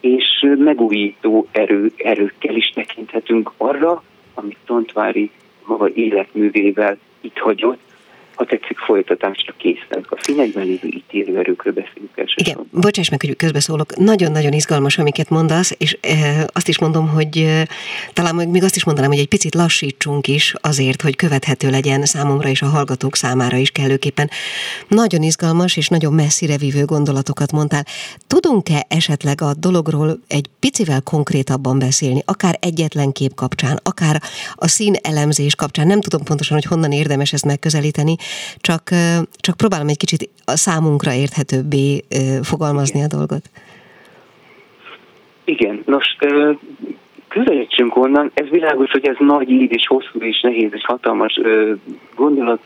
és 0.00 0.46
megújító 0.58 1.46
erő, 1.52 1.92
erőkkel 1.96 2.56
is 2.56 2.70
tekinthetünk 2.74 3.52
arra, 3.56 4.02
amit 4.34 4.58
Tontvári 4.66 5.30
maga 5.64 5.88
életművével 5.94 6.98
itt 7.20 7.38
hagyott, 7.38 7.80
ha 8.40 8.46
tetszik, 8.46 8.78
folytatásra 8.78 9.54
készen. 9.56 10.06
A 10.08 10.16
színekben 10.20 10.64
lévő 10.64 10.88
ítélőerőkről 10.88 11.72
beszélünk 11.72 12.10
elsősorban. 12.14 12.66
Igen, 12.70 12.80
bocsáss 12.80 13.08
meg, 13.08 13.20
hogy 13.20 13.36
közbeszólok. 13.36 13.96
Nagyon-nagyon 13.96 14.52
izgalmas, 14.52 14.98
amiket 14.98 15.28
mondasz, 15.28 15.74
és 15.78 15.98
e, 16.00 16.48
azt 16.52 16.68
is 16.68 16.78
mondom, 16.78 17.08
hogy 17.08 17.38
e, 17.38 17.68
talán 18.12 18.34
még 18.34 18.62
azt 18.62 18.76
is 18.76 18.84
mondanám, 18.84 19.10
hogy 19.10 19.18
egy 19.18 19.28
picit 19.28 19.54
lassítsunk 19.54 20.26
is 20.28 20.54
azért, 20.60 21.02
hogy 21.02 21.16
követhető 21.16 21.70
legyen 21.70 22.04
számomra 22.04 22.48
és 22.48 22.62
a 22.62 22.66
hallgatók 22.66 23.16
számára 23.16 23.56
is 23.56 23.70
kellőképpen. 23.70 24.30
Nagyon 24.88 25.22
izgalmas 25.22 25.76
és 25.76 25.88
nagyon 25.88 26.12
messzire 26.12 26.56
vívő 26.56 26.84
gondolatokat 26.84 27.52
mondtál. 27.52 27.84
Tudunk-e 28.26 28.86
esetleg 28.88 29.40
a 29.40 29.54
dologról 29.54 30.18
egy 30.28 30.46
picivel 30.60 31.00
konkrétabban 31.00 31.78
beszélni, 31.78 32.22
akár 32.24 32.58
egyetlen 32.60 33.12
kép 33.12 33.34
kapcsán, 33.34 33.78
akár 33.82 34.22
a 34.54 34.68
szín 34.68 34.94
elemzés 35.02 35.54
kapcsán, 35.54 35.86
nem 35.86 36.00
tudom 36.00 36.24
pontosan, 36.24 36.56
hogy 36.56 36.66
honnan 36.66 36.92
érdemes 36.92 37.32
ezt 37.32 37.44
megközelíteni, 37.44 38.16
csak, 38.56 38.82
csak 39.40 39.56
próbálom 39.56 39.88
egy 39.88 39.96
kicsit 39.96 40.28
a 40.44 40.56
számunkra 40.56 41.12
érthetőbbé 41.12 42.04
fogalmazni 42.42 42.98
Igen. 42.98 43.10
a 43.12 43.16
dolgot. 43.16 43.42
Igen, 45.44 45.82
nos, 45.86 46.16
közelítsünk 47.28 47.96
onnan. 47.96 48.30
Ez 48.34 48.48
világos, 48.48 48.90
hogy 48.90 49.08
ez 49.08 49.16
nagy 49.18 49.50
ír 49.50 49.72
és 49.72 49.86
hosszú 49.86 50.18
és 50.18 50.40
nehéz 50.40 50.70
és 50.72 50.84
hatalmas 50.84 51.40
gondolat 52.14 52.60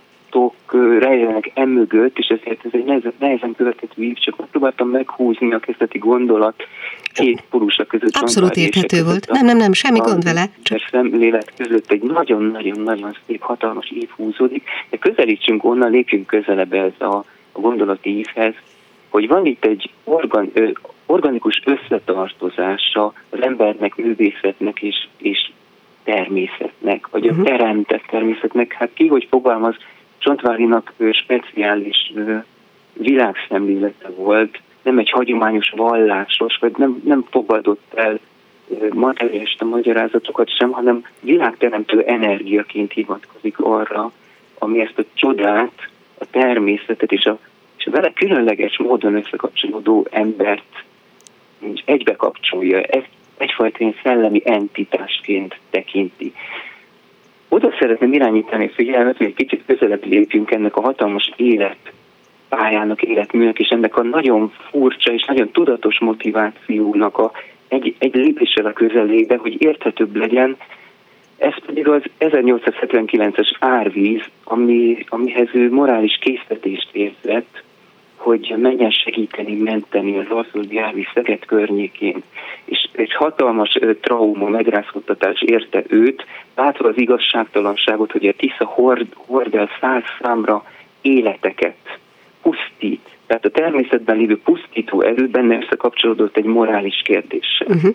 rejlenek 0.99 1.51
emögött, 1.55 2.19
és 2.19 2.27
ezért 2.27 2.65
ez 2.65 2.71
egy 2.73 2.85
nehezen, 2.85 3.13
nehezen 3.19 3.55
követhető 3.57 4.03
ív, 4.03 4.15
csak 4.15 4.39
megpróbáltam 4.39 4.89
meghúzni 4.89 5.53
a 5.53 5.59
kezdeti 5.59 5.99
gondolat 5.99 6.55
két 7.13 7.43
purusa 7.51 7.85
között. 7.85 8.15
Abszolút 8.15 8.57
érthető 8.57 9.05
volt. 9.05 9.29
Nem, 9.31 9.45
nem, 9.45 9.57
nem, 9.57 9.73
semmi 9.73 9.99
gond 9.99 10.25
vele. 10.25 10.45
Csak 10.63 10.89
szemlélet 10.91 11.53
között 11.57 11.91
egy 11.91 12.03
nagyon-nagyon-nagyon 12.03 13.17
szép, 13.27 13.41
hatalmas 13.41 13.91
ív 13.91 14.09
húzódik, 14.17 14.63
de 14.91 14.97
közelítsünk 14.97 15.65
onnan, 15.65 15.91
lépjünk 15.91 16.27
közelebb 16.27 16.73
ez 16.73 16.93
a, 16.99 17.25
a 17.53 17.61
gondolati 17.61 18.19
ívhez, 18.19 18.55
hogy 19.09 19.29
van 19.29 19.47
itt 19.47 19.65
egy 19.65 19.91
organ, 20.05 20.51
ö, 20.53 20.71
organikus 21.07 21.63
összetartozása 21.65 23.13
az 23.31 23.43
embernek, 23.43 23.97
művészetnek 23.97 24.83
és, 24.83 25.07
és 25.17 25.51
természetnek, 26.05 27.09
vagy 27.11 27.25
uh-huh. 27.25 27.39
a 27.39 27.43
mhm. 27.43 27.51
teremtett 27.51 28.05
természetnek. 28.07 28.73
Hát 28.73 28.91
ki, 28.95 29.07
hogy 29.07 29.27
fogalmaz, 29.31 29.77
Csontvárinak 30.25 30.93
speciális 31.11 32.13
világszemlélete 32.93 34.09
volt, 34.09 34.61
nem 34.83 34.99
egy 34.99 35.11
hagyományos 35.11 35.73
vallásos, 35.77 36.57
vagy 36.61 36.73
nem, 36.77 37.03
nem 37.05 37.25
fogadott 37.31 37.93
el 37.95 38.19
materialista 38.93 39.65
magyarázatokat 39.65 40.57
sem, 40.57 40.71
hanem 40.71 41.07
világteremtő 41.21 42.01
energiaként 42.01 42.93
hivatkozik 42.93 43.59
arra, 43.59 44.13
ami 44.59 44.81
ezt 44.81 44.99
a 44.99 45.05
csodát, 45.15 45.89
a 46.19 46.25
természetet 46.31 47.13
és 47.13 47.25
a, 47.25 47.39
és 47.77 47.87
a 47.87 47.91
vele 47.91 48.13
különleges 48.13 48.79
módon 48.79 49.15
összekapcsolódó 49.15 50.07
embert 50.11 50.85
egybe 51.85 52.17
kapcsolja, 52.17 52.81
ezt 52.81 53.09
egyfajta 53.37 53.93
szellemi 54.03 54.43
entitásként 54.45 55.59
tekinti 55.71 56.33
oda 57.49 57.75
szeretném 57.79 58.13
irányítani 58.13 58.69
figyelmet, 58.69 59.17
hogy 59.17 59.27
egy 59.27 59.35
kicsit 59.35 59.63
közelebb 59.67 60.05
lépjünk 60.07 60.51
ennek 60.51 60.77
a 60.77 60.81
hatalmas 60.81 61.33
élet 61.37 61.93
pályának, 62.49 63.03
életműnek, 63.03 63.59
és 63.59 63.69
ennek 63.69 63.97
a 63.97 64.03
nagyon 64.03 64.53
furcsa 64.71 65.13
és 65.13 65.25
nagyon 65.25 65.51
tudatos 65.51 66.01
motivációnak 66.01 67.19
a 67.19 67.33
egy, 67.69 67.95
egy 67.99 68.15
lépéssel 68.15 68.67
a 68.67 68.73
közelébe, 68.73 69.37
hogy 69.37 69.63
érthetőbb 69.63 70.17
legyen, 70.17 70.57
ez 71.39 71.55
pedig 71.67 71.89
az 71.89 72.03
1879-es 72.19 73.51
árvíz, 73.59 74.23
ami, 74.45 75.05
amihez 75.09 75.49
ő 75.53 75.71
morális 75.71 76.19
készítést 76.21 76.89
érzett, 76.93 77.63
hogy 78.25 78.55
menjen 78.57 78.91
segíteni, 78.91 79.55
menteni 79.55 80.19
az 80.19 80.27
alföldi 80.29 80.79
árvíz 80.79 81.07
Szeged 81.15 81.45
környékén. 81.45 82.23
És 82.65 82.89
egy 82.93 83.15
hatalmas 83.15 83.79
trauma, 84.01 84.49
megrázkodtatás 84.49 85.43
érte 85.43 85.83
őt, 85.89 86.27
látva 86.55 86.89
az 86.89 86.99
igazságtalanságot, 86.99 88.13
hogy 88.13 88.27
a 88.27 88.33
Tisza 88.33 88.65
hord, 88.65 89.07
hord 89.27 89.55
el 89.55 89.69
száz 89.81 90.03
számra 90.21 90.65
életeket, 91.03 91.99
pusztít. 92.43 93.09
Tehát 93.27 93.45
a 93.45 93.51
természetben 93.51 94.17
lévő 94.17 94.39
pusztító 94.39 95.01
erő 95.03 95.29
benne 95.29 95.57
összekapcsolódott 95.57 96.37
egy 96.37 96.45
morális 96.45 97.03
kérdéssel. 97.05 97.67
Uh-huh. 97.69 97.95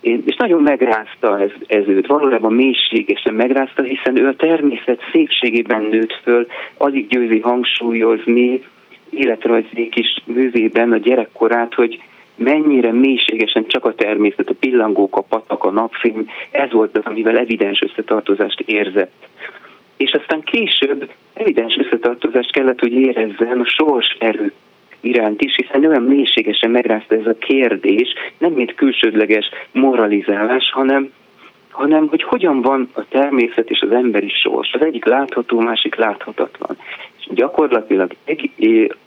És 0.00 0.36
nagyon 0.36 0.62
megrázta 0.62 1.40
ez, 1.40 1.50
ez 1.66 1.88
őt, 1.88 2.06
valójában 2.06 2.52
mélységesen 2.52 3.34
megrázta, 3.34 3.82
hiszen 3.82 4.16
ő 4.16 4.26
a 4.26 4.36
természet 4.36 5.00
szépségében 5.12 5.82
nőtt 5.82 6.20
föl, 6.22 6.46
alig 6.76 7.06
győzi 7.06 7.40
hangsúlyozni 7.40 8.62
életrajzi 9.16 9.88
kis 9.88 10.22
művében 10.24 10.92
a 10.92 10.96
gyerekkorát, 10.96 11.74
hogy 11.74 12.02
mennyire 12.36 12.92
mélységesen 12.92 13.66
csak 13.66 13.84
a 13.84 13.94
természet, 13.94 14.48
a 14.48 14.54
pillangók, 14.60 15.16
a 15.16 15.20
patak, 15.20 15.64
a 15.64 15.70
napfény, 15.70 16.30
ez 16.50 16.72
volt 16.72 16.98
az, 16.98 17.04
amivel 17.04 17.38
evidens 17.38 17.82
összetartozást 17.82 18.60
érzett. 18.60 19.28
És 19.96 20.12
aztán 20.12 20.42
később 20.42 21.10
evidens 21.34 21.76
összetartozást 21.76 22.52
kellett, 22.52 22.80
hogy 22.80 22.92
érezzen 22.92 23.60
a 23.60 23.66
sors 23.66 24.16
erő 24.18 24.52
iránt 25.00 25.42
is, 25.42 25.54
hiszen 25.54 25.84
olyan 25.84 26.02
mélységesen 26.02 26.70
megrázta 26.70 27.14
ez 27.14 27.26
a 27.26 27.38
kérdés, 27.38 28.14
nem 28.38 28.52
mint 28.52 28.74
külsődleges 28.74 29.48
moralizálás, 29.72 30.70
hanem 30.72 31.12
hanem 31.74 32.08
hogy 32.08 32.22
hogyan 32.22 32.62
van 32.62 32.90
a 32.92 33.08
természet 33.08 33.70
és 33.70 33.80
az 33.80 33.90
emberi 33.90 34.28
sors. 34.28 34.72
Az 34.72 34.80
egyik 34.80 35.04
látható, 35.04 35.60
másik 35.60 35.94
láthatatlan. 35.94 36.76
Gyakorlatilag 37.30 38.14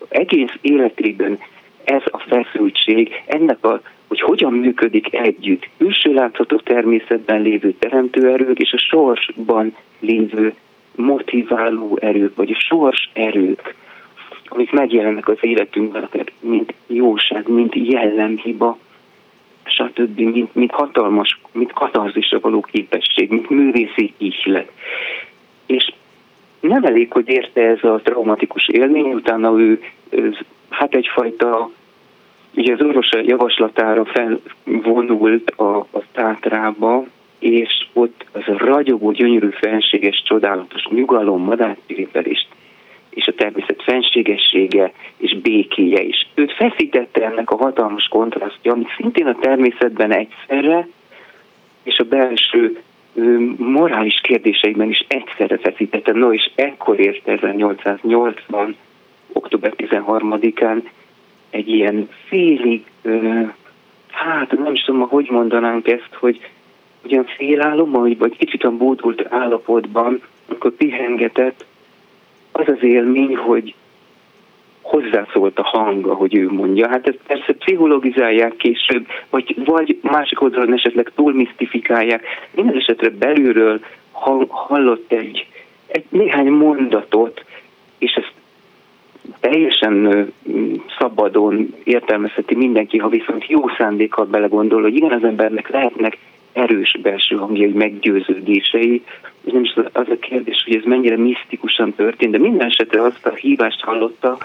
egész 0.10 0.54
életében 0.62 1.40
ez 1.84 2.02
a 2.06 2.20
feszültség, 2.20 3.24
ennek 3.26 3.66
a, 3.66 3.82
hogy 4.08 4.22
hogyan 4.22 4.54
működik 4.54 5.14
együtt 5.14 5.70
külső 5.78 6.14
látható 6.14 6.58
természetben 6.58 7.42
lévő 7.42 7.74
teremtőerők 7.80 8.60
és 8.60 8.74
a 8.74 8.78
sorsban 8.78 9.76
lévő 10.00 10.54
motiváló 10.96 11.98
erők, 12.02 12.36
vagy 12.36 12.52
a 12.52 12.60
sors 12.60 13.10
erők, 13.14 13.76
amik 14.46 14.72
megjelennek 14.72 15.28
az 15.28 15.38
életünkben, 15.42 16.10
mint 16.40 16.74
jóság, 16.88 17.48
mint 17.48 17.76
jellemhiba, 17.76 18.78
stb., 19.64 20.20
mint, 20.20 20.56
mint 20.56 20.72
hatalmas, 20.72 21.40
mint 21.52 21.74
katarzisra 21.74 22.40
való 22.40 22.62
képesség, 22.62 23.30
mint 23.30 23.50
művészi 23.50 24.14
ihlet. 24.18 24.72
És 25.66 25.94
nem 26.68 26.84
elég, 26.84 27.12
hogy 27.12 27.30
érte 27.30 27.62
ez 27.62 27.84
a 27.84 28.02
traumatikus 28.04 28.68
élmény, 28.68 29.14
utána 29.14 29.60
ő, 29.60 29.82
hát 30.70 30.96
egyfajta 30.96 31.70
Ugye 32.58 32.74
az 32.74 32.82
orvos 32.82 33.10
javaslatára 33.22 34.06
felvonult 34.06 35.50
a, 35.50 35.78
a 35.78 36.02
tátrába, 36.12 37.06
és 37.40 37.88
ott 37.94 38.26
az 38.32 38.42
a 38.46 38.58
ragyogó, 38.58 39.12
gyönyörű, 39.12 39.50
fenséges, 39.50 40.24
csodálatos 40.26 40.88
nyugalom, 40.88 41.44
madárpiripelést 41.44 42.48
és 43.10 43.28
a 43.28 43.34
természet 43.34 43.84
fenségessége 43.84 44.92
és 45.18 45.38
békéje 45.38 46.02
is. 46.02 46.28
Őt 46.36 46.54
feszítette 46.54 47.26
ennek 47.26 47.52
a 47.52 47.58
hatalmas 47.58 48.08
kontrasztja, 48.08 48.72
ami 48.72 48.86
szintén 48.98 49.28
a 49.28 49.36
természetben 49.40 50.12
egyszerre, 50.12 50.88
és 51.84 51.98
a 51.98 52.04
belső 52.04 52.82
morális 53.58 54.20
kérdéseiben 54.22 54.90
is 54.90 55.06
egyszerre 55.08 55.58
feszítette. 55.58 56.12
No, 56.12 56.34
és 56.34 56.52
ekkor 56.56 57.00
ért 57.00 57.28
1880. 57.28 58.76
október 59.34 59.74
13-án 59.78 60.82
egy 61.50 61.70
ilyen 61.70 62.10
félig, 62.28 62.84
hát 64.10 64.52
nem 64.52 64.74
is 64.74 64.84
tudom, 64.84 65.10
hogy 65.10 65.30
mondanánk 65.30 65.88
ezt, 65.88 66.14
hogy 66.20 66.50
ugyan 67.04 67.26
félálom, 67.26 67.92
vagy, 67.92 68.18
vagy 68.18 68.38
kicsit 68.38 68.64
a 68.64 68.72
bódult 68.72 69.26
állapotban, 69.30 70.22
amikor 70.48 70.72
pihengetett, 70.72 71.66
az 72.52 72.68
az 72.68 72.84
élmény, 72.84 73.36
hogy 73.36 73.76
hozzászólt 74.88 75.60
a 75.60 75.63
hang, 75.63 76.08
ahogy 76.08 76.36
ő 76.36 76.51
mondja. 76.51 76.88
Hát 76.89 77.08
ezt 77.08 77.20
persze 77.27 77.53
pszichologizálják 77.53 78.56
később, 78.56 79.06
vagy, 79.29 79.56
vagy 79.65 80.00
másik 80.01 80.41
oldalon 80.41 80.74
esetleg 80.74 81.12
túl 81.15 81.34
misztifikálják. 81.34 82.24
Minden 82.51 82.75
esetre 82.75 83.10
belülről 83.10 83.79
hallott 84.48 85.12
egy, 85.12 85.48
egy 85.88 86.06
néhány 86.10 86.48
mondatot, 86.48 87.46
és 87.98 88.13
ezt 88.13 88.34
teljesen 89.39 90.27
szabadon 91.00 91.75
értelmezheti 91.84 92.56
mindenki, 92.56 92.98
ha 92.98 93.10
viszont 93.10 93.48
jó 93.48 93.70
szándékkal 93.77 94.25
belegondol, 94.25 94.82
hogy 94.82 94.96
igen, 94.96 95.12
az 95.12 95.24
embernek 95.24 95.70
lehetnek 95.70 96.17
erős 96.53 96.98
belső 97.01 97.36
hangjai, 97.36 97.72
meggyőződései, 97.72 99.03
és 99.44 99.51
nem 99.51 99.63
is 99.63 99.74
az 99.91 100.10
a 100.10 100.20
kérdés, 100.20 100.63
hogy 100.65 100.75
ez 100.75 100.84
mennyire 100.84 101.17
misztikusan 101.17 101.94
történt, 101.94 102.32
de 102.32 102.38
minden 102.38 102.67
esetre 102.67 103.01
azt 103.01 103.25
a 103.25 103.34
hívást 103.34 103.82
hallotta, 103.82 104.38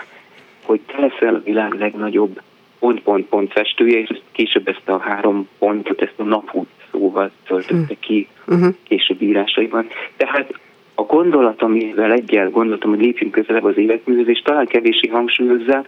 hogy 0.63 0.81
te 0.87 1.01
leszel 1.01 1.35
a 1.35 1.43
világ 1.45 1.75
legnagyobb 1.75 2.41
pont-pont-pont 2.79 3.53
festője, 3.53 3.99
és 3.99 4.21
később 4.33 4.69
ezt 4.69 4.89
a 4.89 4.99
három 4.99 5.49
pontot, 5.59 6.03
ezt 6.03 6.15
a 6.17 6.23
napút 6.23 6.69
szóval 6.93 7.31
töltötte 7.47 7.95
ki 8.01 8.29
uh-huh. 8.47 8.75
később 8.83 9.23
írásaiban. 9.23 9.87
Tehát 10.17 10.55
a 10.95 11.03
gondolat, 11.03 11.63
amivel 11.63 12.13
egyel 12.13 12.51
gondoltam, 12.51 12.91
hogy 12.91 13.01
lépjünk 13.01 13.33
közelebb 13.33 13.65
az 13.65 13.77
életműhöz, 13.77 14.29
és 14.29 14.43
talán 14.43 14.67
kevési 14.67 15.09
hangsúlyozza, 15.09 15.85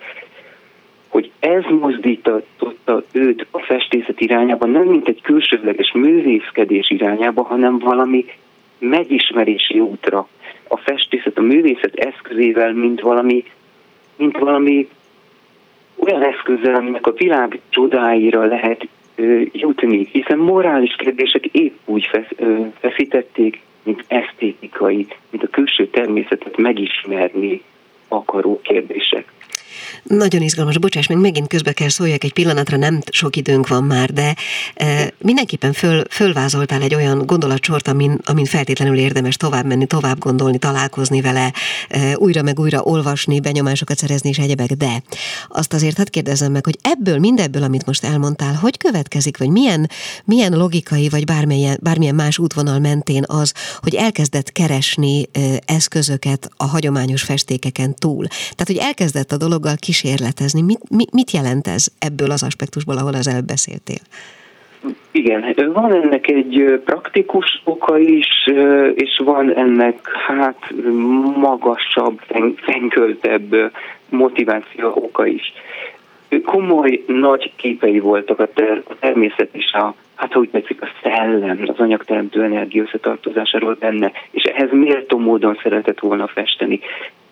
hogy 1.09 1.31
ez 1.38 1.62
mozdította 1.81 3.02
őt 3.12 3.47
a 3.50 3.59
festészet 3.59 4.21
irányába, 4.21 4.66
nem 4.66 4.83
mint 4.83 5.09
egy 5.09 5.21
külsőleges 5.23 5.93
művészkedés 5.93 6.90
irányába, 6.90 7.43
hanem 7.43 7.78
valami 7.78 8.25
megismerési 8.78 9.81
útra. 9.81 10.28
A 10.69 10.76
festészet, 10.76 11.38
a 11.38 11.43
művészet 11.43 11.95
eszközével, 11.95 12.73
mint 12.73 13.00
valami, 13.00 13.45
mint 14.16 14.38
valami 14.38 14.88
olyan 15.97 16.23
eszközzel, 16.23 16.75
aminek 16.75 17.06
a 17.06 17.12
világ 17.12 17.61
csodáira 17.68 18.44
lehet 18.44 18.88
ö, 19.14 19.42
jutni, 19.52 20.09
hiszen 20.12 20.38
morális 20.38 20.94
kérdések 20.97 21.47
épp 21.47 21.75
úgy 21.85 22.04
fesz, 22.04 22.28
ö, 22.37 22.61
feszítették, 22.78 23.61
mint 23.83 24.04
esztétikai, 24.06 25.06
mint 25.30 25.42
a 25.42 25.49
külső 25.49 25.87
természetet 25.87 26.56
megismerni 26.56 27.62
akaró 28.09 28.61
kérdések. 28.62 29.33
Nagyon 30.02 30.43
izgalmas, 30.43 30.78
bocsáss, 30.78 31.07
még 31.07 31.19
megint 31.19 31.49
közbe 31.49 31.73
kell 31.73 31.88
szóljak 31.88 32.25
egy 32.25 32.33
pillanatra, 32.33 32.76
nem 32.76 33.00
sok 33.11 33.37
időnk 33.37 33.69
van 33.69 33.85
már, 33.85 34.12
de 34.12 34.35
e, 34.75 35.12
mindenképpen 35.19 35.73
föl, 35.73 36.02
fölvázoltál 36.11 36.83
egy 36.83 36.95
olyan 36.95 37.26
gondolatsort, 37.26 37.88
amin, 37.88 38.19
amin 38.25 38.45
feltétlenül 38.45 38.99
érdemes 38.99 39.37
tovább 39.37 39.66
menni, 39.66 39.87
tovább 39.87 40.19
gondolni, 40.19 40.59
találkozni 40.59 41.21
vele, 41.21 41.52
e, 41.88 42.16
újra 42.16 42.43
meg 42.43 42.59
újra 42.59 42.83
olvasni, 42.83 43.40
benyomásokat 43.40 43.99
szerezni 43.99 44.28
és 44.28 44.38
egyebek, 44.38 44.73
de 44.73 45.02
azt 45.49 45.73
azért 45.73 45.97
hadd 45.97 46.11
kérdezzem 46.11 46.52
meg, 46.52 46.64
hogy 46.64 46.78
ebből, 46.83 47.19
mindebből, 47.19 47.62
amit 47.62 47.87
most 47.87 48.04
elmondtál, 48.04 48.54
hogy 48.54 48.76
következik, 48.76 49.38
vagy 49.38 49.49
milyen, 49.49 49.90
milyen 50.25 50.52
logikai, 50.52 51.09
vagy 51.09 51.25
bármilyen, 51.25 51.78
bármilyen 51.83 52.14
más 52.14 52.38
útvonal 52.38 52.78
mentén 52.78 53.25
az, 53.26 53.52
hogy 53.81 53.95
elkezdett 53.95 54.52
keresni 54.52 55.28
e, 55.33 55.40
eszközöket 55.66 56.50
a 56.57 56.64
hagyományos 56.64 57.23
festékeken 57.23 57.95
túl. 57.95 58.26
Tehát, 58.26 58.66
hogy 58.66 58.76
elkezdett 58.76 59.33
a 59.33 59.37
dologgal 59.64 59.76
kísérletezni. 59.80 60.62
Mit, 60.62 60.90
mit, 60.90 61.12
mit 61.12 61.30
jelent 61.30 61.66
ez 61.66 61.87
ebből 61.99 62.30
az 62.30 62.42
aspektusból, 62.42 62.97
ahol 62.97 63.14
az 63.14 63.28
előbb 63.28 63.47
beszéltél? 63.47 64.02
Igen, 65.11 65.54
van 65.73 65.92
ennek 65.92 66.28
egy 66.28 66.80
praktikus 66.85 67.62
oka 67.64 67.99
is, 67.99 68.50
és 68.94 69.21
van 69.25 69.54
ennek 69.54 70.09
hát 70.26 70.73
magasabb, 71.37 72.21
fenyköltebb 72.56 73.73
motiváció 74.09 74.88
oka 74.88 75.26
is. 75.26 75.52
Komoly 76.44 77.04
nagy 77.06 77.52
képei 77.56 77.99
voltak 77.99 78.38
a, 78.38 78.49
ter- 78.54 78.90
a 78.90 78.97
természet 79.00 79.49
és 79.52 79.73
a, 79.73 79.94
hát 80.14 80.33
hogy 80.33 80.49
tetszik, 80.49 80.83
a 80.83 80.88
szellem, 81.02 81.59
az 81.66 81.78
anyagteremtő 81.78 82.42
energia 82.42 82.83
összetartozásáról 82.83 83.76
benne, 83.80 84.12
és 84.30 84.42
ehhez 84.42 84.68
méltó 84.73 85.18
módon 85.18 85.59
szeretett 85.62 86.00
volna 86.00 86.26
festeni. 86.26 86.80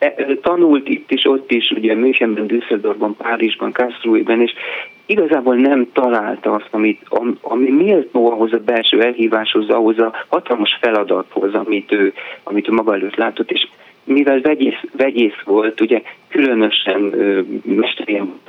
E, 0.02 0.14
tanult 0.42 0.88
itt 0.88 1.10
is, 1.10 1.24
ott 1.24 1.50
is, 1.50 1.70
ugye 1.70 1.94
Münchenben, 1.94 2.46
Düsseldorfban, 2.46 3.16
Párizsban, 3.16 3.72
Karlsruhe-ben, 3.72 4.40
és 4.40 4.52
igazából 5.06 5.54
nem 5.54 5.88
találta 5.92 6.52
azt, 6.52 6.68
amit, 6.70 7.00
ami 7.40 7.70
méltó 7.70 8.30
ahhoz 8.30 8.52
a 8.52 8.58
belső 8.58 9.02
elhíváshoz, 9.02 9.68
ahhoz 9.68 9.98
a 9.98 10.12
hatalmas 10.28 10.78
feladathoz, 10.80 11.54
amit 11.54 11.92
ő, 11.92 12.12
amit 12.42 12.68
ő 12.68 12.72
maga 12.72 12.94
előtt 12.94 13.16
látott, 13.16 13.50
és 13.50 13.68
mivel 14.04 14.40
vegyész, 14.40 14.80
vegyész 14.96 15.40
volt, 15.44 15.80
ugye 15.80 16.02
különösen 16.28 17.00
mesterien 17.64 18.40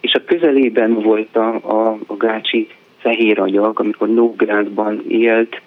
és 0.00 0.14
a 0.14 0.24
közelében 0.24 0.94
volt 0.94 1.36
a, 1.36 1.54
a, 1.54 1.98
a 2.06 2.16
gácsi 2.16 2.68
fehér 2.98 3.40
anyag, 3.40 3.80
amikor 3.80 4.08
Nógrádban 4.08 5.04
élt, 5.08 5.60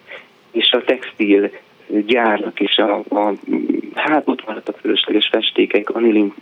és 0.51 0.71
a 0.71 0.83
textil 0.83 1.51
gyárnak 1.87 2.59
és 2.59 2.77
a, 2.77 3.03
a 3.09 3.33
hát 4.09 4.27
ott 4.27 4.43
a 4.67 4.71
fölösleges 4.81 5.27
festékek, 5.31 5.89
anilin 5.89 6.33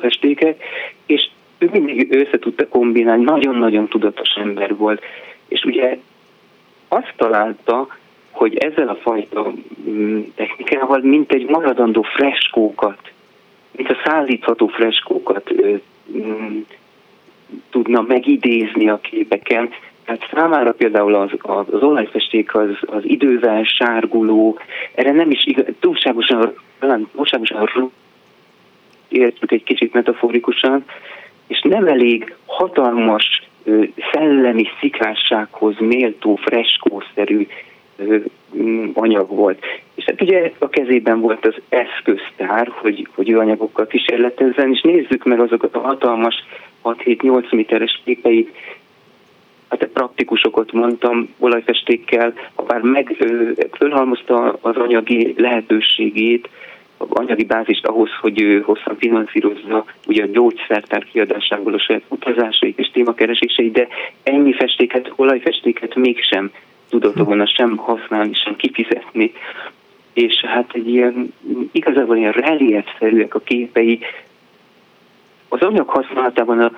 festékek, 0.00 0.62
és 1.06 1.28
ő 1.58 1.68
mindig 1.72 2.12
össze 2.12 2.38
tudta 2.38 2.68
kombinálni, 2.68 3.24
nagyon-nagyon 3.24 3.88
tudatos 3.88 4.34
ember 4.34 4.76
volt, 4.76 5.02
és 5.48 5.64
ugye 5.64 5.98
azt 6.88 7.12
találta, 7.16 7.86
hogy 8.30 8.56
ezzel 8.56 8.88
a 8.88 8.94
fajta 8.94 9.52
mm, 9.88 10.20
technikával, 10.34 11.00
mint 11.02 11.32
egy 11.32 11.48
maradandó 11.48 12.02
freskókat, 12.02 13.12
mint 13.76 13.90
a 13.90 13.96
szállítható 14.04 14.66
freskókat 14.66 15.52
mm, 16.16 16.58
tudna 17.70 18.00
megidézni 18.00 18.88
a 18.88 19.00
képeken, 19.00 19.70
Hát 20.06 20.28
számára 20.32 20.72
például 20.72 21.14
az, 21.14 21.30
az 21.42 21.82
olajfesték 21.82 22.54
az, 22.54 22.68
az 22.80 23.02
idővel 23.04 23.62
sárguló, 23.64 24.58
erre 24.94 25.12
nem 25.12 25.30
is 25.30 25.46
igaz, 25.46 25.64
túlságosan, 25.80 26.54
talán 26.78 27.08
túlságosan 27.14 27.90
értjük 29.08 29.52
egy 29.52 29.62
kicsit 29.62 29.92
metaforikusan, 29.92 30.84
és 31.46 31.60
nem 31.62 31.86
elég 31.86 32.34
hatalmas 32.46 33.42
szellemi 34.12 34.68
szikássághoz 34.80 35.74
méltó, 35.78 36.36
freskószerű 36.36 37.46
anyag 38.92 39.28
volt. 39.28 39.64
És 39.94 40.04
hát 40.04 40.22
ugye 40.22 40.52
a 40.58 40.68
kezében 40.68 41.20
volt 41.20 41.46
az 41.46 41.54
eszköztár, 41.68 42.72
hogy, 42.74 43.08
hogy 43.14 43.30
ő 43.30 43.38
anyagokkal 43.38 43.86
kísérletezzen, 43.86 44.72
és 44.72 44.80
nézzük 44.80 45.24
meg 45.24 45.40
azokat 45.40 45.74
a 45.74 45.80
hatalmas 45.80 46.34
6-7-8 46.84 47.54
méteres 47.54 48.00
képeit, 48.04 48.56
hát 49.68 49.86
praktikusokat 49.86 50.72
mondtam, 50.72 51.34
olajfestékkel, 51.38 52.32
ha 52.54 52.62
bár 52.62 52.80
meg 52.80 53.16
fölhalmozta 53.78 54.58
az 54.60 54.76
anyagi 54.76 55.34
lehetőségét, 55.36 56.48
az 56.96 57.08
anyagi 57.10 57.44
bázist 57.44 57.86
ahhoz, 57.86 58.10
hogy 58.20 58.40
ő 58.40 58.60
hosszan 58.60 58.96
finanszírozza 58.98 59.84
ugye 60.06 60.22
a 60.22 60.26
gyógyszertár 60.26 61.04
kiadásából 61.04 61.74
a 61.74 61.78
saját 61.78 62.02
utazásait 62.08 62.78
és 62.78 62.90
témakereséseit, 62.92 63.72
de 63.72 63.88
ennyi 64.22 64.52
festéket, 64.52 65.12
olajfestéket 65.16 65.94
mégsem 65.94 66.50
tudott 66.88 67.16
volna 67.16 67.46
sem 67.46 67.76
használni, 67.76 68.34
sem 68.34 68.56
kifizetni. 68.56 69.32
És 70.12 70.40
hát 70.40 70.70
egy 70.74 70.88
ilyen, 70.88 71.32
igazából 71.72 72.16
ilyen 72.16 72.32
reliefszerűek 72.32 73.34
a 73.34 73.40
képei, 73.40 74.00
az 75.48 75.60
anyag 75.60 75.88
használatában 75.88 76.60
a 76.60 76.72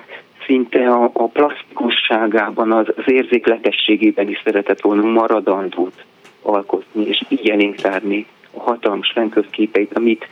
szinte 0.49 0.89
a, 0.89 1.09
a 1.13 1.27
plastikusságában, 1.27 2.71
az, 2.71 2.87
az 2.95 3.11
érzékletességében 3.11 4.29
is 4.29 4.41
szeretett 4.43 4.81
volna 4.81 5.01
maradandót 5.01 6.03
alkotni, 6.41 7.07
és 7.07 7.21
így 7.27 7.49
elénk 7.49 7.75
tárni 7.75 8.25
a 8.51 8.59
hatalmas 8.59 9.13
képeit, 9.51 9.93
amit 9.93 10.27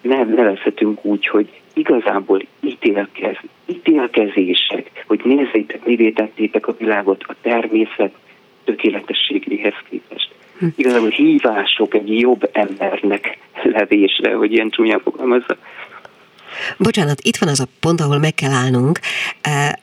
nem 0.00 0.34
nevezhetünk 0.34 1.04
úgy, 1.04 1.26
hogy 1.26 1.48
igazából 1.74 2.42
ítélkez, 2.60 3.36
ítélkezések, 3.66 5.04
hogy 5.06 5.20
nézzétek, 5.24 5.84
mivé 5.84 6.10
tettétek 6.10 6.66
a 6.66 6.74
világot 6.78 7.24
a 7.26 7.34
természet 7.40 8.14
tökéletességéhez 8.64 9.74
képest. 9.88 10.30
Hm. 10.58 10.66
Igazából 10.76 11.08
hívások 11.08 11.94
egy 11.94 12.20
jobb 12.20 12.50
embernek 12.52 13.38
levésre, 13.62 14.34
hogy 14.34 14.52
ilyen 14.52 14.70
csúnyán 14.70 15.00
fogalmazza. 15.00 15.56
Bocsánat, 16.78 17.20
itt 17.20 17.36
van 17.36 17.48
az 17.48 17.60
a 17.60 17.68
pont, 17.80 18.00
ahol 18.00 18.18
meg 18.18 18.34
kell 18.34 18.50
állnunk. 18.50 19.00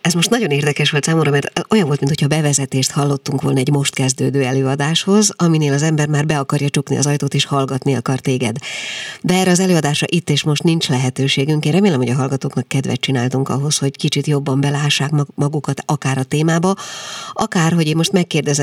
Ez 0.02 0.14
most 0.14 0.30
nagyon 0.30 0.50
érdekes 0.50 0.90
volt 0.90 1.04
számomra, 1.04 1.32
mert 1.32 1.66
olyan 1.70 1.88
volt, 1.88 2.00
mintha 2.00 2.28
bevezetést 2.28 2.92
hallottunk 2.92 3.42
volna 3.42 3.60
egy 3.60 3.72
most 3.72 3.94
kezdődő 3.94 4.44
előadáshoz, 4.44 5.34
aminél 5.36 5.74
az 5.74 5.82
ember 5.82 6.08
már 6.08 6.26
be 6.26 6.40
akarja 6.40 6.70
csukni 6.70 6.98
az 6.98 7.06
ajtót 7.06 7.34
és 7.34 7.46
hallgatni 7.46 7.96
akar 7.96 8.20
téged. 8.20 8.58
De 9.22 9.34
erre 9.34 9.52
az 9.52 9.60
előadásra 9.60 10.08
itt 10.10 10.30
és 10.30 10.44
most 10.44 10.64
nincs 10.64 10.88
lehetőségünk. 10.88 11.66
Én 11.66 11.72
remélem, 11.72 11.98
hogy 11.98 12.10
a 12.10 12.16
hallgatóknak 12.16 12.68
kedvet 12.68 13.00
csináltunk 13.00 13.50
ahhoz, 13.50 13.78
hogy 13.78 13.98
kicsit 13.98 14.28
jobban 14.28 14.62
belássák 14.62 15.12
magukat 15.36 15.82
akár 15.86 16.18
a 16.18 16.24
témába, 16.24 16.76
akár, 17.34 17.74
hogy 17.74 17.88
én 17.88 17.96
most 17.96 18.12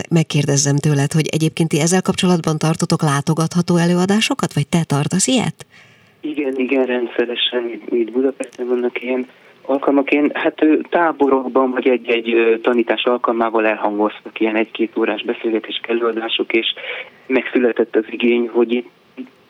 megkérdezzem 0.08 0.76
tőled, 0.76 1.12
hogy 1.12 1.26
egyébként 1.26 1.68
ti 1.68 1.80
ezzel 1.80 2.02
kapcsolatban 2.02 2.58
tartotok 2.58 3.02
látogatható 3.02 3.76
előadásokat, 3.76 4.52
vagy 4.52 4.66
te 4.66 4.82
tartasz 4.82 5.26
ilyet? 5.26 5.66
Igen, 6.24 6.54
igen, 6.56 6.84
rendszeresen 6.84 7.80
itt 7.88 8.10
Budapesten 8.12 8.68
vannak 8.68 9.02
ilyen 9.02 9.26
alkalmak. 9.62 10.10
Én 10.10 10.30
hát 10.34 10.66
táborokban 10.90 11.70
vagy 11.70 11.88
egy-egy 11.88 12.60
tanítás 12.62 13.04
alkalmával 13.04 13.66
elhangoztak 13.66 14.40
ilyen 14.40 14.56
egy-két 14.56 14.96
órás 14.96 15.22
beszélgetés 15.22 15.80
előadások, 15.88 16.52
és 16.52 16.74
megszületett 17.26 17.96
az 17.96 18.04
igény, 18.10 18.48
hogy 18.52 18.72
itt, 18.72 18.90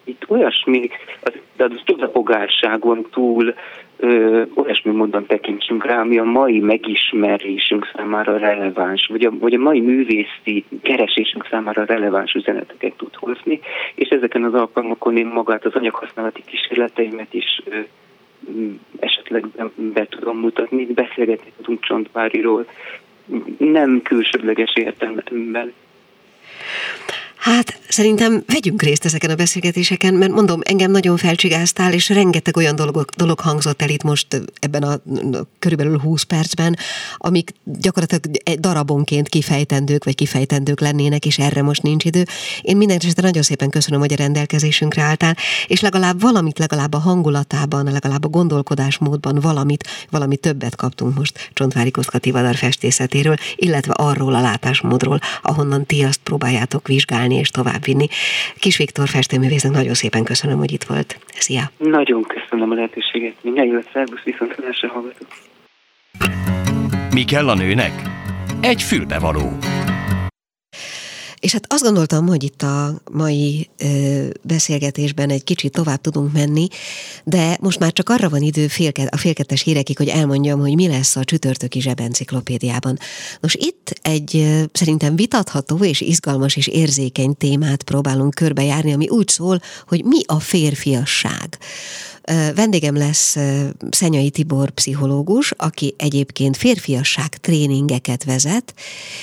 itt 0.04 0.24
olyasmi, 0.28 0.90
az, 1.20 1.32
de 1.56 1.64
az 1.64 1.80
tudapogárságon 1.84 3.06
túl 3.10 3.54
ö, 3.96 4.42
olyasmi 4.54 4.92
módon 4.92 5.26
tekintsünk 5.26 5.84
rá, 5.84 6.00
ami 6.00 6.18
a 6.18 6.24
mai 6.24 6.58
megismerésünk 6.58 7.90
számára 7.96 8.36
releváns, 8.36 9.06
vagy 9.06 9.24
a, 9.24 9.30
vagy 9.38 9.54
a 9.54 9.58
mai 9.58 9.80
művészi 9.80 10.64
keresésünk 10.82 11.46
számára 11.50 11.84
releváns 11.84 12.32
üzeneteket 12.32 12.92
tud 12.96 13.14
hozni, 13.14 13.60
és 13.94 14.08
ezeken 14.08 14.44
az 14.44 14.54
alkalmakon 14.54 15.16
én 15.16 15.26
magát 15.26 15.64
az 15.64 15.74
anyaghasználati 15.74 16.42
kísérleteimet 16.46 17.34
is 17.34 17.60
ö, 17.64 17.76
esetleg 18.98 19.46
be 19.76 20.06
tudom 20.06 20.38
mutatni, 20.38 20.86
beszélgetni 20.86 21.52
tudunk 21.56 21.82
Csontváriról, 21.82 22.66
nem 23.58 24.02
külsődleges 24.02 24.72
értelemben. 24.74 25.72
Hát 27.44 27.78
szerintem 27.88 28.42
vegyünk 28.46 28.82
részt 28.82 29.04
ezeken 29.04 29.30
a 29.30 29.34
beszélgetéseken, 29.34 30.14
mert 30.14 30.32
mondom, 30.32 30.60
engem 30.62 30.90
nagyon 30.90 31.16
felcsigáztál, 31.16 31.92
és 31.92 32.08
rengeteg 32.08 32.56
olyan 32.56 32.76
dolog, 32.76 33.04
dolog 33.16 33.40
hangzott 33.40 33.82
el 33.82 33.88
itt 33.88 34.02
most 34.02 34.42
ebben 34.58 34.82
a, 34.82 35.00
körülbelül 35.58 35.98
20 35.98 36.22
percben, 36.22 36.76
amik 37.16 37.50
gyakorlatilag 37.64 38.58
darabonként 38.58 39.28
kifejtendők, 39.28 40.04
vagy 40.04 40.14
kifejtendők 40.14 40.80
lennének, 40.80 41.26
és 41.26 41.38
erre 41.38 41.62
most 41.62 41.82
nincs 41.82 42.04
idő. 42.04 42.24
Én 42.62 42.76
minden 42.76 42.98
nagyon 43.14 43.42
szépen 43.42 43.70
köszönöm, 43.70 44.00
hogy 44.00 44.12
a 44.12 44.16
rendelkezésünkre 44.16 45.02
álltál, 45.02 45.36
és 45.66 45.80
legalább 45.80 46.20
valamit, 46.20 46.58
legalább 46.58 46.94
a 46.94 46.98
hangulatában, 46.98 47.92
legalább 47.92 48.24
a 48.24 48.28
gondolkodásmódban 48.28 49.38
valamit, 49.40 49.88
valami 50.10 50.36
többet 50.36 50.76
kaptunk 50.76 51.16
most 51.16 51.50
Csontvári 51.52 51.90
Koszka 51.90 52.18
Tivadar 52.18 52.56
festészetéről, 52.56 53.36
illetve 53.56 53.92
arról 53.92 54.34
a 54.34 54.40
látásmódról, 54.40 55.18
ahonnan 55.42 55.86
ti 55.86 56.02
azt 56.02 56.20
próbáljátok 56.22 56.86
vizsgálni 56.86 57.32
és 57.38 57.48
továbbvinni. 57.48 58.06
Kis 58.58 58.76
Viktor 58.76 59.08
festőművésznek 59.08 59.72
nagyon 59.72 59.94
szépen 59.94 60.24
köszönöm, 60.24 60.58
hogy 60.58 60.72
itt 60.72 60.84
volt. 60.84 61.18
Szia! 61.32 61.70
Nagyon 61.76 62.22
köszönöm 62.22 62.70
a 62.70 62.74
lehetőséget. 62.74 63.34
Minden 63.42 63.66
jót, 63.66 63.88
szervusz, 63.92 64.22
viszont 64.24 64.54
hallgatok. 64.80 65.28
Mi 67.10 67.24
kell 67.24 67.48
a 67.48 67.54
nőnek? 67.54 67.92
Egy 68.60 68.82
fülbevaló. 68.82 69.58
És 71.44 71.52
hát 71.52 71.72
azt 71.72 71.82
gondoltam, 71.82 72.26
hogy 72.26 72.42
itt 72.42 72.62
a 72.62 73.00
mai 73.12 73.68
ö, 73.78 74.26
beszélgetésben 74.42 75.30
egy 75.30 75.44
kicsit 75.44 75.72
tovább 75.72 76.00
tudunk 76.00 76.32
menni, 76.32 76.68
de 77.24 77.56
most 77.60 77.78
már 77.78 77.92
csak 77.92 78.08
arra 78.08 78.28
van 78.28 78.42
idő 78.42 78.68
félke, 78.68 79.08
a 79.10 79.16
félkettes 79.16 79.62
hírekig, 79.62 79.96
hogy 79.96 80.08
elmondjam, 80.08 80.60
hogy 80.60 80.74
mi 80.74 80.88
lesz 80.88 81.16
a 81.16 81.24
csütörtöki 81.24 81.80
zsebenciklopédiában. 81.80 82.98
Nos, 83.40 83.54
itt 83.54 83.92
egy 84.02 84.36
ö, 84.36 84.62
szerintem 84.72 85.16
vitatható 85.16 85.84
és 85.84 86.00
izgalmas 86.00 86.56
és 86.56 86.66
érzékeny 86.66 87.36
témát 87.36 87.82
próbálunk 87.82 88.34
körbejárni, 88.34 88.92
ami 88.92 89.08
úgy 89.08 89.28
szól, 89.28 89.60
hogy 89.86 90.04
mi 90.04 90.20
a 90.26 90.40
férfiasság. 90.40 91.58
Vendégem 92.54 92.96
lesz 92.96 93.36
Szenyai 93.90 94.30
Tibor 94.30 94.70
pszichológus, 94.70 95.52
aki 95.56 95.94
egyébként 95.98 96.56
férfiasság 96.56 97.36
tréningeket 97.36 98.24
vezet, 98.24 98.74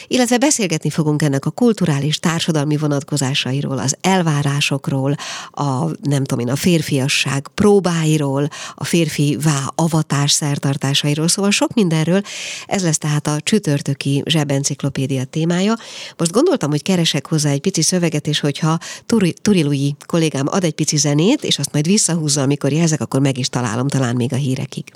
illetve 0.07 0.37
beszélgetni 0.37 0.89
fogunk 0.89 1.21
ennek 1.21 1.45
a 1.45 1.49
kulturális, 1.49 2.19
társadalmi 2.19 2.77
vonatkozásairól, 2.77 3.77
az 3.77 3.95
elvárásokról, 4.01 5.15
a 5.51 5.85
nem 6.01 6.23
tudom 6.23 6.39
én, 6.39 6.53
a 6.53 6.55
férfiasság 6.55 7.47
próbáiról, 7.55 8.47
a 8.75 8.87
vá 9.43 9.71
avatás 9.75 10.31
szertartásairól, 10.31 11.27
szóval 11.27 11.51
sok 11.51 11.73
mindenről. 11.73 12.21
Ez 12.65 12.83
lesz 12.83 12.97
tehát 12.97 13.27
a 13.27 13.39
csütörtöki 13.43 14.23
zsebenciklopédia 14.25 15.23
témája. 15.23 15.77
Most 16.17 16.31
gondoltam, 16.31 16.69
hogy 16.69 16.81
keresek 16.81 17.27
hozzá 17.27 17.49
egy 17.49 17.61
pici 17.61 17.81
szöveget, 17.81 18.27
és 18.27 18.39
hogyha 18.39 18.79
Turi, 19.05 19.33
Turilui 19.41 19.95
kollégám 20.05 20.47
ad 20.49 20.63
egy 20.63 20.73
pici 20.73 20.97
zenét, 20.97 21.43
és 21.43 21.59
azt 21.59 21.73
majd 21.73 21.85
visszahúzza, 21.85 22.41
amikor 22.41 22.71
jelz 22.71 22.90
ezek, 22.91 23.01
akkor 23.01 23.19
meg 23.19 23.37
is 23.37 23.49
találom 23.49 23.87
talán 23.87 24.15
még 24.15 24.33
a 24.33 24.35
hírekig. 24.35 24.93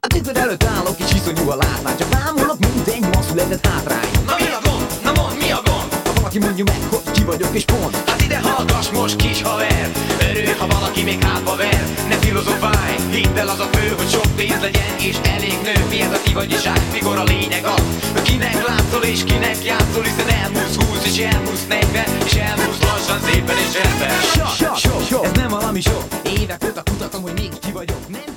A 0.00 0.06
tükör 0.06 0.36
előtt 0.36 0.64
állok 0.64 0.98
és 0.98 1.12
iszonyú 1.12 1.50
a 1.50 1.56
látvány 1.56 1.96
Csak 1.96 2.08
bámulok, 2.08 2.58
mint 2.58 2.88
egy 2.88 3.00
ma 3.00 3.22
született 3.22 3.66
hátrány 3.66 4.10
Na 4.26 4.34
mi 4.38 4.44
a 4.44 4.60
gond? 4.64 4.86
Na 5.02 5.12
mond, 5.22 5.38
mi 5.38 5.50
a 5.50 5.62
gond? 5.64 5.92
Ha 6.04 6.12
valaki 6.14 6.38
mondja 6.38 6.64
meg, 6.64 6.82
hogy 6.90 7.05
vagyok 7.26 7.54
és 7.54 7.64
pont. 7.64 7.96
Hát 8.06 8.22
ide 8.22 8.38
hallgass 8.38 8.88
most 8.90 9.16
kis 9.16 9.42
haver 9.42 9.90
Örül, 10.30 10.54
ha 10.58 10.66
valaki 10.66 11.02
még 11.02 11.24
hátba 11.24 11.56
ver. 11.56 11.84
Ne 12.08 12.16
filozofálj, 12.16 12.96
hidd 13.10 13.36
el 13.36 13.48
az 13.48 13.60
a 13.60 13.68
fő 13.72 13.94
Hogy 13.96 14.10
sok 14.10 14.36
pénz 14.36 14.60
legyen 14.60 14.96
és 14.98 15.16
elég 15.34 15.58
nő. 15.62 15.84
Mi 15.88 16.00
ez 16.00 16.12
a 16.12 16.20
kivagyiság, 16.24 16.80
mikor 16.92 17.16
a 17.16 17.22
lényeg 17.22 17.64
az? 17.64 17.82
Hogy 18.12 18.22
kinek 18.22 18.66
látszol 18.66 19.02
és 19.02 19.24
kinek 19.24 19.64
játszol 19.64 20.02
Hiszen 20.02 20.28
elmúlsz 20.28 20.76
húsz 20.76 21.04
és 21.04 21.18
elmúlsz 21.18 21.66
negyven 21.68 22.10
És 22.24 22.34
elmúlsz 22.34 22.82
lassan 22.82 23.20
szépen 23.20 23.56
és 23.56 23.72
rendben. 23.80 24.20
Sok, 24.20 24.76
sok, 24.76 25.02
sok, 25.10 25.24
ez 25.24 25.32
nem 25.32 25.48
valami 25.48 25.80
sok 25.80 26.04
Évek 26.40 26.64
óta 26.68 26.82
kutatom, 26.82 27.22
hogy 27.22 27.32
még 27.32 27.58
ki 27.58 27.72
vagyok. 27.72 28.08
Nem 28.08 28.35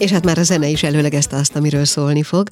és 0.00 0.10
hát 0.10 0.24
már 0.24 0.38
a 0.38 0.42
zene 0.42 0.68
is 0.68 0.82
előlegezte 0.82 1.36
azt, 1.36 1.56
amiről 1.56 1.84
szólni 1.84 2.22
fog. 2.22 2.48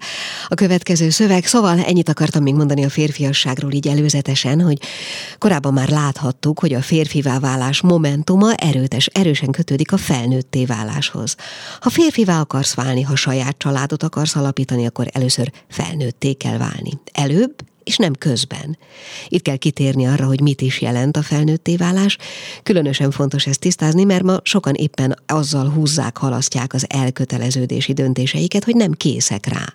A 0.49 0.55
következő 0.55 1.11
szöveg, 1.11 1.47
szóval 1.47 1.79
ennyit 1.79 2.09
akartam 2.09 2.43
még 2.43 2.55
mondani 2.55 2.85
a 2.85 2.89
férfiasságról 2.89 3.73
így 3.73 3.89
előzetesen, 3.89 4.61
hogy 4.61 4.79
korábban 5.39 5.73
már 5.73 5.89
láthattuk, 5.89 6.59
hogy 6.59 6.75
a 6.75 6.83
férfivá 6.83 7.39
válás 7.39 7.81
momentuma 7.81 8.55
erőtes, 8.55 9.07
erősen 9.07 9.51
kötődik 9.51 9.93
a 9.93 9.97
felnőtté 9.97 10.65
váláshoz. 10.65 11.37
Ha 11.81 11.91
férfivá 11.91 12.41
akarsz 12.41 12.75
válni, 12.75 13.03
ha 13.03 13.17
saját 13.17 13.59
családot 13.59 14.03
akarsz 14.03 14.37
alapítani, 14.37 14.87
akkor 14.87 15.07
először 15.13 15.53
felnőtté 15.69 16.33
kell 16.33 16.59
válni. 16.59 16.91
Előbb 17.13 17.55
és 17.89 17.97
nem 17.97 18.13
közben. 18.13 18.79
Itt 19.29 19.43
kell 19.43 19.57
kitérni 19.57 20.07
arra, 20.07 20.27
hogy 20.27 20.41
mit 20.41 20.61
is 20.61 20.81
jelent 20.81 21.17
a 21.17 21.23
felnőtté 21.23 21.77
válás. 21.77 22.17
Különösen 22.63 23.11
fontos 23.11 23.47
ezt 23.47 23.61
tisztázni, 23.61 24.05
mert 24.05 24.23
ma 24.23 24.37
sokan 24.43 24.75
éppen 24.75 25.19
azzal 25.27 25.69
húzzák, 25.69 26.17
halasztják 26.17 26.73
az 26.75 26.87
elköteleződési 26.89 27.93
döntéseiket, 27.93 28.65
hogy 28.65 28.75
nem 28.75 28.93
készek 28.93 29.47
rá. 29.47 29.75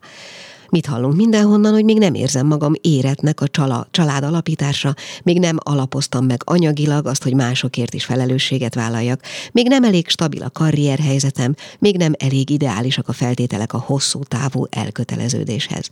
Mit 0.74 0.86
hallunk 0.86 1.16
mindenhonnan, 1.16 1.74
hogy 1.74 1.84
még 1.84 1.98
nem 1.98 2.14
érzem 2.14 2.48
magam 2.48 2.74
éretnek 2.82 3.42
a 3.42 3.48
csala, 3.48 3.88
család 3.92 4.24
alapításra, 4.24 4.94
még 5.24 5.40
nem 5.40 5.58
alapoztam 5.60 6.26
meg 6.26 6.42
anyagilag 6.46 7.06
azt, 7.06 7.24
hogy 7.24 7.34
másokért 7.34 7.94
is 7.94 8.06
felelősséget 8.06 8.76
vállaljak, 8.76 9.22
még 9.52 9.68
nem 9.68 9.84
elég 9.84 10.08
stabil 10.08 10.44
a 10.44 10.50
karrierhelyzetem, 10.50 11.56
még 11.80 11.98
nem 11.98 12.14
elég 12.18 12.50
ideálisak 12.50 13.08
a 13.08 13.14
feltételek 13.14 13.74
a 13.74 13.84
hosszú 13.86 14.24
távú 14.24 14.66
elköteleződéshez. 14.70 15.90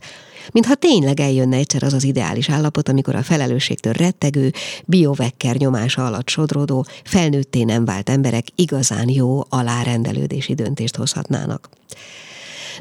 Mintha 0.52 0.74
tényleg 0.74 1.20
eljönne 1.20 1.56
egyszer 1.56 1.82
az 1.82 1.92
az 1.92 2.04
ideális 2.04 2.50
állapot, 2.50 2.88
amikor 2.88 3.14
a 3.14 3.22
felelősségtől 3.22 3.92
rettegő, 3.92 4.52
biovekker 4.84 5.56
nyomása 5.56 6.06
alatt 6.06 6.28
sodródó, 6.28 6.86
felnőtté 7.04 7.62
nem 7.62 7.84
vált 7.84 8.10
emberek 8.10 8.46
igazán 8.54 9.08
jó 9.08 9.40
alárendelődési 9.48 10.54
döntést 10.54 10.96
hozhatnának 10.96 11.68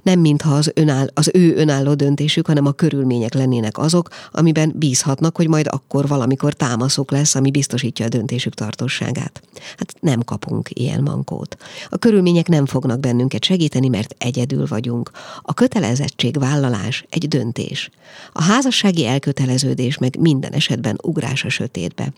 nem 0.03 0.19
mintha 0.19 0.55
az, 0.55 0.71
önáll, 0.73 1.09
az 1.13 1.29
ő 1.33 1.55
önálló 1.55 1.93
döntésük, 1.93 2.47
hanem 2.47 2.65
a 2.65 2.71
körülmények 2.71 3.33
lennének 3.33 3.77
azok, 3.77 4.09
amiben 4.31 4.73
bízhatnak, 4.75 5.35
hogy 5.35 5.47
majd 5.47 5.67
akkor 5.69 6.07
valamikor 6.07 6.53
támaszok 6.53 7.11
lesz, 7.11 7.35
ami 7.35 7.51
biztosítja 7.51 8.05
a 8.05 8.09
döntésük 8.09 8.53
tartóságát. 8.53 9.41
Hát 9.77 9.93
nem 9.99 10.19
kapunk 10.23 10.69
ilyen 10.73 11.01
mankót. 11.01 11.57
A 11.89 11.97
körülmények 11.97 12.47
nem 12.47 12.65
fognak 12.65 12.99
bennünket 12.99 13.43
segíteni, 13.43 13.87
mert 13.87 14.15
egyedül 14.17 14.65
vagyunk. 14.67 15.11
A 15.41 15.53
kötelezettség 15.53 16.39
vállalás 16.39 17.05
egy 17.09 17.27
döntés. 17.27 17.89
A 18.33 18.43
házassági 18.43 19.05
elköteleződés 19.05 19.97
meg 19.97 20.19
minden 20.19 20.51
esetben 20.51 20.97
ugrás 21.03 21.43
a 21.43 21.49
sötétbe. 21.49 22.13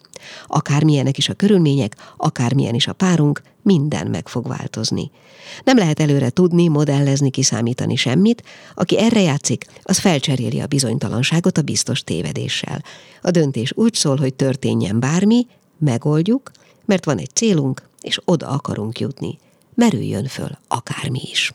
Akármilyenek 0.47 1.17
is 1.17 1.29
a 1.29 1.33
körülmények, 1.33 1.95
akármilyen 2.17 2.75
is 2.75 2.88
a 2.88 2.93
párunk, 2.93 3.41
minden 3.63 4.08
meg 4.08 4.28
fog 4.28 4.47
változni. 4.47 5.12
Nem 5.63 5.78
lehet 5.78 5.99
előre 5.99 6.30
tudni, 6.30 6.67
modellezni, 6.67 7.30
kiszámítani 7.30 7.95
semmit, 7.95 8.43
aki 8.76 8.99
erre 8.99 9.21
játszik, 9.21 9.65
az 9.84 9.97
felcseréli 9.97 10.60
a 10.60 10.67
bizonytalanságot 10.67 11.58
a 11.58 11.62
biztos 11.62 12.04
tévedéssel. 12.04 12.84
A 13.21 13.32
döntés 13.32 13.71
úgy 13.76 13.93
szól, 13.93 14.17
hogy 14.17 14.34
történjen 14.34 14.99
bármi, 14.99 15.47
megoldjuk, 15.78 16.52
mert 16.86 17.06
van 17.06 17.17
egy 17.17 17.32
célunk, 17.34 17.89
és 18.02 18.19
oda 18.26 18.47
akarunk 18.47 18.99
jutni. 18.99 19.38
Merüljön 19.76 20.26
föl 20.26 20.49
akármi 20.67 21.21
is. 21.32 21.54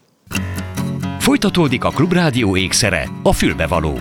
Folytatódik 1.19 1.85
a 1.85 1.91
Klubrádió 1.91 2.57
ékszere, 2.57 3.11
a 3.23 3.33
fülbevaló. 3.33 3.99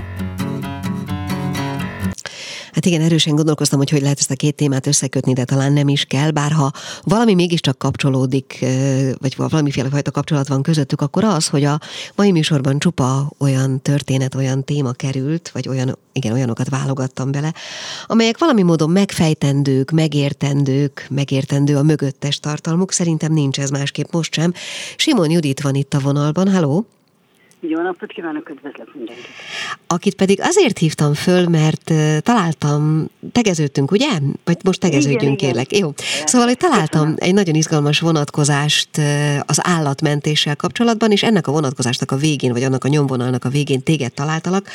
Hát 2.77 2.85
igen, 2.85 3.01
erősen 3.01 3.35
gondolkoztam, 3.35 3.79
hogy 3.79 3.89
hogy 3.89 4.01
lehet 4.01 4.19
ezt 4.19 4.31
a 4.31 4.35
két 4.35 4.55
témát 4.55 4.87
összekötni, 4.87 5.33
de 5.33 5.43
talán 5.43 5.73
nem 5.73 5.87
is 5.87 6.05
kell, 6.05 6.31
bár 6.31 6.51
ha 6.51 6.71
valami 7.03 7.33
mégiscsak 7.33 7.77
kapcsolódik, 7.77 8.65
vagy 9.17 9.35
valamiféle 9.37 9.89
fajta 9.89 10.11
kapcsolat 10.11 10.47
van 10.47 10.61
közöttük, 10.61 11.01
akkor 11.01 11.23
az, 11.23 11.47
hogy 11.47 11.63
a 11.63 11.79
mai 12.15 12.31
műsorban 12.31 12.79
csupa 12.79 13.31
olyan 13.37 13.81
történet, 13.81 14.35
olyan 14.35 14.63
téma 14.63 14.91
került, 14.91 15.49
vagy 15.53 15.67
olyan, 15.67 15.97
igen, 16.13 16.33
olyanokat 16.33 16.69
válogattam 16.69 17.31
bele, 17.31 17.53
amelyek 18.05 18.37
valami 18.37 18.61
módon 18.61 18.89
megfejtendők, 18.89 19.91
megértendők, 19.91 21.07
megértendő 21.09 21.77
a 21.77 21.83
mögöttes 21.83 22.39
tartalmuk. 22.39 22.91
Szerintem 22.91 23.33
nincs 23.33 23.59
ez 23.59 23.69
másképp 23.69 24.11
most 24.11 24.33
sem. 24.33 24.53
Simon 24.95 25.31
Judit 25.31 25.61
van 25.61 25.75
itt 25.75 25.93
a 25.93 25.99
vonalban, 25.99 26.51
halló! 26.51 26.85
Jó 27.59 27.81
napot 27.81 28.11
kívánok, 28.11 28.49
üdvözlök 28.49 28.95
mindenkit! 28.95 29.25
Akit 29.87 30.15
pedig 30.15 30.39
azért 30.41 30.77
hívtam 30.77 31.13
föl, 31.13 31.47
mert 31.47 31.93
találtam, 32.23 33.09
tegeződtünk, 33.31 33.91
ugye? 33.91 34.07
Vagy 34.43 34.57
most 34.63 34.79
tegeződjünk, 34.79 35.21
igen, 35.21 35.35
kérlek. 35.35 35.71
Igen. 35.71 35.83
Jó. 35.83 35.93
Szóval, 36.25 36.47
hogy 36.47 36.57
találtam 36.57 37.01
Köszönöm. 37.01 37.15
egy 37.19 37.33
nagyon 37.33 37.55
izgalmas 37.55 37.99
vonatkozást 37.99 38.89
az 39.45 39.59
állatmentéssel 39.61 40.55
kapcsolatban, 40.55 41.11
és 41.11 41.23
ennek 41.23 41.47
a 41.47 41.51
vonatkozásnak 41.51 42.11
a 42.11 42.15
végén, 42.15 42.51
vagy 42.51 42.63
annak 42.63 42.83
a 42.83 42.87
nyomvonalnak 42.87 43.45
a 43.45 43.49
végén 43.49 43.83
téged 43.83 44.13
találtalak. 44.13 44.69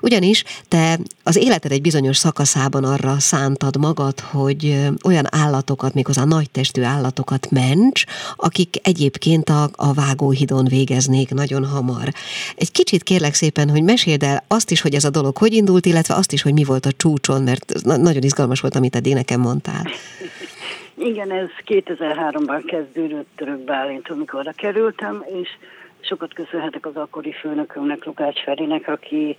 Ugyanis 0.00 0.44
te 0.68 0.98
az 1.22 1.36
életed 1.36 1.72
egy 1.72 1.80
bizonyos 1.80 2.16
szakaszában 2.16 2.84
arra 2.84 3.18
szántad 3.18 3.76
magad, 3.76 4.20
hogy 4.20 4.88
olyan 5.04 5.26
állatokat, 5.30 5.94
méghozzá 5.94 6.24
nagy 6.24 6.50
testű 6.50 6.82
állatokat 6.82 7.50
ments, 7.50 8.04
akik 8.36 8.76
egyébként 8.82 9.48
a, 9.48 9.70
a 9.72 9.92
vágóhidon 9.92 10.64
végeznék 10.64 11.30
nagyon 11.30 11.64
hamar. 11.66 12.12
Egy 12.56 12.72
kicsit 12.72 13.02
kérlek 13.02 13.34
szépen, 13.34 13.70
hogy 13.70 13.82
meséld 13.82 14.22
el 14.22 14.44
azt 14.48 14.70
is, 14.70 14.80
hogy 14.80 14.94
ez 14.94 15.04
a 15.04 15.10
dolog 15.10 15.36
hogy 15.36 15.52
indult, 15.52 15.86
illetve 15.86 16.14
azt 16.14 16.32
is, 16.32 16.42
hogy 16.42 16.52
mi 16.52 16.64
volt 16.64 16.86
a 16.86 16.92
csúcson, 16.96 17.42
mert 17.42 17.72
nagyon 17.82 18.22
izgalmas 18.22 18.60
volt, 18.60 18.76
amit 18.76 18.96
eddig 18.96 19.14
nekem 19.14 19.40
mondtál. 19.40 19.82
Igen, 20.94 21.30
ez 21.32 21.48
2003-ban 21.66 22.62
kezdődött 22.66 23.28
Török 23.36 23.58
Bálint, 23.58 24.08
amikor 24.08 24.40
oda 24.40 24.52
kerültem, 24.52 25.24
és 25.40 25.48
sokat 26.00 26.34
köszönhetek 26.34 26.86
az 26.86 26.96
akkori 26.96 27.32
főnökömnek, 27.32 28.04
Lukács 28.04 28.42
Ferinek, 28.42 28.88
aki 28.88 29.36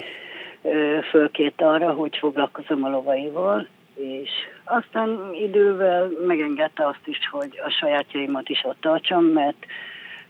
fölkért 1.09 1.61
arra, 1.61 1.91
hogy 1.91 2.17
foglalkozom 2.17 2.83
a 2.83 2.89
lovaival, 2.89 3.67
és 3.95 4.29
aztán 4.63 5.33
idővel 5.33 6.11
megengedte 6.27 6.87
azt 6.87 7.05
is, 7.05 7.17
hogy 7.31 7.59
a 7.65 7.69
sajátjaimat 7.69 8.49
is 8.49 8.63
ott 8.63 8.81
tartsam, 8.81 9.23
mert 9.25 9.65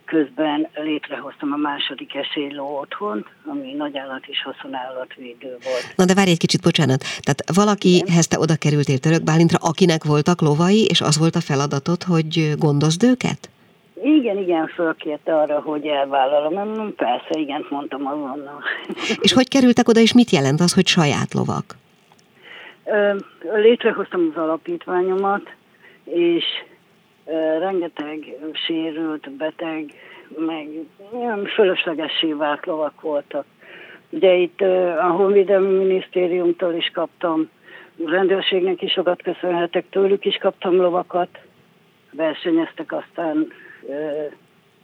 közben 0.06 0.68
létrehoztam 0.74 1.52
a 1.52 1.56
második 1.56 2.16
esélyló 2.16 2.80
otthont, 2.80 3.26
ami 3.46 3.74
nagyállat 3.74 4.26
és 4.28 4.44
haszonállatvédő 4.44 5.50
volt. 5.50 5.94
Na 5.96 6.06
de 6.06 6.14
várj 6.14 6.30
egy 6.30 6.38
kicsit, 6.38 6.62
bocsánat. 6.62 7.04
Tehát 7.22 7.44
valakihez 7.54 8.28
te 8.28 8.40
oda 8.40 8.56
kerültél 8.56 8.98
Török 8.98 9.24
Bálintra, 9.24 9.58
akinek 9.62 10.04
voltak 10.04 10.42
lovai, 10.42 10.86
és 10.86 11.02
az 11.02 11.18
volt 11.18 11.36
a 11.36 11.42
feladatod, 11.42 12.04
hogy 12.04 12.54
gondozd 12.58 13.04
őket? 13.04 13.50
Igen, 14.04 14.38
igen, 14.38 14.68
fölkérte 14.68 15.36
arra, 15.36 15.60
hogy 15.60 15.86
elvállalom. 15.86 16.96
Persze, 16.96 17.40
igen, 17.40 17.66
mondtam 17.70 18.08
azonnal. 18.08 18.64
És 19.26 19.34
hogy 19.34 19.48
kerültek 19.48 19.88
oda, 19.88 20.00
és 20.00 20.14
mit 20.14 20.30
jelent 20.30 20.60
az, 20.60 20.74
hogy 20.74 20.88
saját 20.88 21.34
lovak? 21.34 21.76
Létrehoztam 23.54 24.32
az 24.36 24.42
alapítványomat, 24.42 25.54
és 26.04 26.44
rengeteg 27.60 28.36
sérült, 28.54 29.32
beteg, 29.32 29.94
meg 30.38 30.68
olyan 31.12 31.46
fölöslegessé 31.46 32.34
vált 32.34 32.66
lovak 32.66 33.02
voltak. 33.02 33.46
Ugye 34.10 34.34
itt 34.34 34.62
a 35.00 35.08
Honvédelmi 35.08 35.84
Minisztériumtól 35.84 36.74
is 36.74 36.92
kaptam, 36.94 37.50
a 38.06 38.10
rendőrségnek 38.10 38.82
is 38.82 38.92
sokat 38.92 39.22
köszönhetek, 39.22 39.86
tőlük 39.90 40.26
is 40.26 40.36
kaptam 40.36 40.76
lovakat, 40.76 41.30
versenyeztek, 42.12 42.92
aztán 42.92 43.48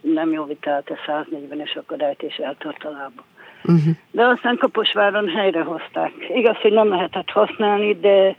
nem 0.00 0.32
jó 0.32 0.44
vitált 0.44 0.90
a 0.90 1.10
140-es 1.10 1.76
akadályt 1.76 2.22
és 2.22 2.36
eltört 2.36 2.84
a 2.84 2.90
lába. 2.90 3.24
Uh-huh. 3.64 3.94
De 4.10 4.24
aztán 4.24 4.56
Kaposváron 4.56 5.28
helyrehozták. 5.28 6.12
Igaz, 6.34 6.56
hogy 6.56 6.72
nem 6.72 6.88
lehetett 6.88 7.30
használni, 7.30 7.94
de 7.94 8.36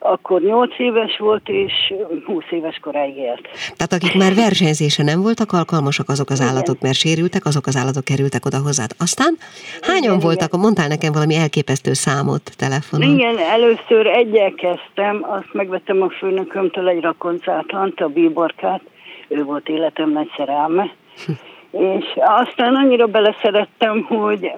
akkor 0.00 0.40
8 0.40 0.78
éves 0.78 1.18
volt, 1.18 1.48
és 1.48 1.72
20 2.26 2.44
éves 2.50 2.78
koráig 2.82 3.16
élt. 3.16 3.48
Tehát 3.76 3.92
akik 3.92 4.14
már 4.14 4.34
versenyzése 4.34 5.02
nem 5.02 5.22
voltak 5.22 5.52
alkalmasak, 5.52 6.08
azok 6.08 6.30
az 6.30 6.40
állatok, 6.40 6.74
igen. 6.74 6.78
mert 6.82 6.96
sérültek, 6.96 7.44
azok 7.44 7.66
az 7.66 7.76
állatok 7.76 8.04
kerültek 8.04 8.46
oda 8.46 8.58
hozzád. 8.58 8.90
Aztán 8.98 9.34
hányan 9.80 10.02
igen, 10.02 10.18
voltak? 10.18 10.48
Igen. 10.48 10.60
Mondtál 10.60 10.88
nekem 10.88 11.12
valami 11.12 11.34
elképesztő 11.34 11.92
számot 11.92 12.52
telefonon. 12.56 13.14
Igen, 13.14 13.38
először 13.38 14.06
egyel 14.06 14.52
kezdtem, 14.54 15.26
azt 15.28 15.52
megvettem 15.52 16.02
a 16.02 16.10
főnökömtől 16.10 16.88
egy 16.88 17.00
rakoncátlant, 17.00 18.00
a 18.00 18.08
bíborkát, 18.08 18.82
ő 19.28 19.42
volt 19.42 19.68
életem 19.68 20.10
nagy 20.10 20.30
szerelme, 20.36 20.92
hm. 21.26 21.32
és 21.78 22.04
aztán 22.16 22.74
annyira 22.74 23.06
beleszerettem, 23.06 24.02
hogy 24.02 24.50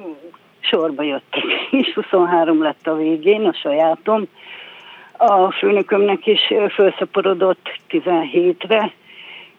sorba 0.60 1.02
jöttek, 1.02 1.44
és 1.70 1.92
23 1.94 2.62
lett 2.62 2.86
a 2.86 2.94
végén, 2.94 3.44
a 3.44 3.52
sajátom, 3.52 4.28
a 5.22 5.52
főnökömnek 5.58 6.26
is 6.26 6.40
felszaporodott 6.74 7.68
17-re, 7.90 8.92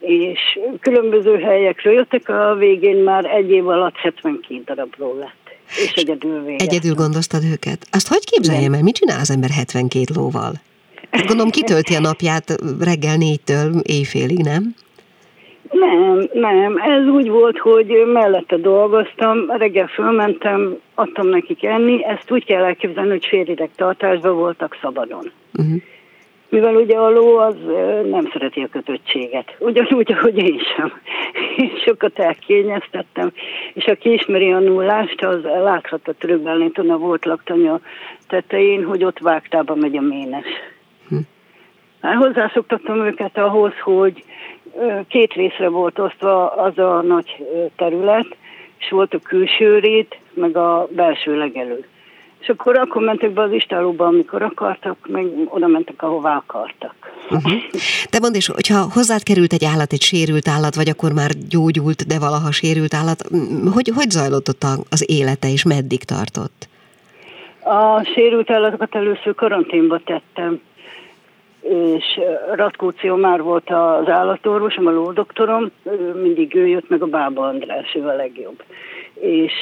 és 0.00 0.58
különböző 0.80 1.38
helyekről 1.40 1.92
jöttek, 1.92 2.28
a 2.28 2.54
végén 2.54 2.96
már 2.96 3.24
egy 3.24 3.50
év 3.50 3.68
alatt 3.68 3.96
72 3.96 4.62
darabról 4.64 5.16
lett. 5.16 5.56
És 5.84 5.92
egyedül 5.92 6.42
végeztem. 6.42 6.68
Egyedül 6.68 6.94
gondoztad 6.94 7.42
őket? 7.52 7.86
Azt 7.90 8.08
hogy 8.08 8.24
képzeljem 8.24 8.72
el, 8.72 8.82
mit 8.82 8.94
csinál 8.94 9.20
az 9.20 9.30
ember 9.30 9.50
72 9.50 10.04
lóval? 10.14 10.52
Hát 11.10 11.26
gondolom 11.26 11.50
kitölti 11.50 11.94
a 11.94 12.00
napját 12.00 12.54
reggel 12.80 13.16
négytől 13.16 13.80
éjfélig, 13.82 14.38
nem? 14.38 14.74
Nem, 15.70 16.28
nem. 16.32 16.76
Ez 16.76 17.06
úgy 17.06 17.28
volt, 17.28 17.58
hogy 17.58 18.02
mellette 18.12 18.56
dolgoztam, 18.56 19.50
reggel 19.50 19.86
fölmentem, 19.86 20.76
adtam 20.94 21.28
nekik 21.28 21.64
enni, 21.64 22.04
ezt 22.04 22.30
úgy 22.30 22.44
kell 22.44 22.64
elképzelni, 22.64 23.10
hogy 23.10 23.26
férideg 23.26 23.70
tartásban 23.76 24.36
voltak 24.36 24.78
szabadon. 24.80 25.30
Uh-huh. 25.54 25.82
Mivel 26.48 26.74
ugye 26.74 26.96
a 26.96 27.10
ló 27.10 27.36
az 27.36 27.56
nem 28.10 28.28
szereti 28.32 28.60
a 28.60 28.68
kötöttséget, 28.68 29.56
ugyanúgy, 29.58 30.12
ahogy 30.12 30.38
én 30.38 30.60
sem. 30.76 30.92
Én 31.56 31.70
sokat 31.84 32.18
elkényeztettem, 32.18 33.32
és 33.72 33.84
aki 33.84 34.12
ismeri 34.12 34.52
a 34.52 34.58
nullást, 34.58 35.24
az 35.24 35.42
láthatta 35.42 36.12
Trögbálinton 36.12 36.90
a 36.90 36.96
volt 36.96 37.24
laktanya 37.24 37.80
tetején, 38.28 38.84
hogy 38.84 39.04
ott 39.04 39.18
vágtába 39.18 39.74
megy 39.74 39.96
a 39.96 40.00
ménes. 40.00 40.46
Uh-huh. 41.04 41.18
Hát 42.00 42.14
hozzászoktattam 42.14 43.06
őket 43.06 43.38
ahhoz, 43.38 43.72
hogy 43.82 44.24
két 45.08 45.32
részre 45.32 45.68
volt 45.68 45.98
osztva 45.98 46.50
az 46.50 46.78
a 46.78 47.02
nagy 47.02 47.46
terület, 47.76 48.36
és 48.78 48.90
volt 48.90 49.14
a 49.14 49.18
külső 49.18 49.78
rét, 49.78 50.18
meg 50.34 50.56
a 50.56 50.88
belső 50.90 51.38
legelő. 51.38 51.84
És 52.40 52.48
akkor 52.48 52.78
akkor 52.78 53.02
mentek 53.02 53.30
be 53.30 53.42
az 53.42 53.52
istálóba, 53.52 54.06
amikor 54.06 54.42
akartak, 54.42 54.96
meg 55.06 55.26
oda 55.48 55.66
mentek, 55.66 56.02
ahová 56.02 56.36
akartak. 56.36 56.94
Uh-huh. 57.30 57.52
De 58.10 58.18
mondd 58.20 58.34
is, 58.34 58.46
hogyha 58.46 58.86
hozzád 58.92 59.22
került 59.22 59.52
egy 59.52 59.64
állat, 59.64 59.92
egy 59.92 60.02
sérült 60.02 60.48
állat, 60.48 60.74
vagy 60.74 60.88
akkor 60.88 61.12
már 61.12 61.30
gyógyult, 61.48 62.06
de 62.06 62.18
valaha 62.18 62.52
sérült 62.52 62.94
állat, 62.94 63.22
hogy, 63.74 63.90
hogy 63.94 64.10
zajlott 64.10 64.48
ott 64.48 64.64
az 64.90 65.04
élete, 65.10 65.48
és 65.48 65.64
meddig 65.64 66.02
tartott? 66.02 66.68
A 67.60 68.02
sérült 68.14 68.50
állatokat 68.50 68.94
először 68.94 69.34
karanténba 69.34 69.98
tettem 69.98 70.60
és 71.68 72.20
Ratkóci 72.54 73.08
már 73.08 73.42
volt 73.42 73.70
az 73.70 74.08
állatorvosom, 74.08 74.86
a 74.86 74.90
lódoktorom, 74.90 75.70
mindig 76.22 76.54
ő 76.54 76.66
jött 76.66 76.88
meg 76.88 77.02
a 77.02 77.06
Bába 77.06 77.46
András, 77.46 77.94
ő 77.94 78.06
a 78.06 78.14
legjobb. 78.14 78.62
És 79.14 79.52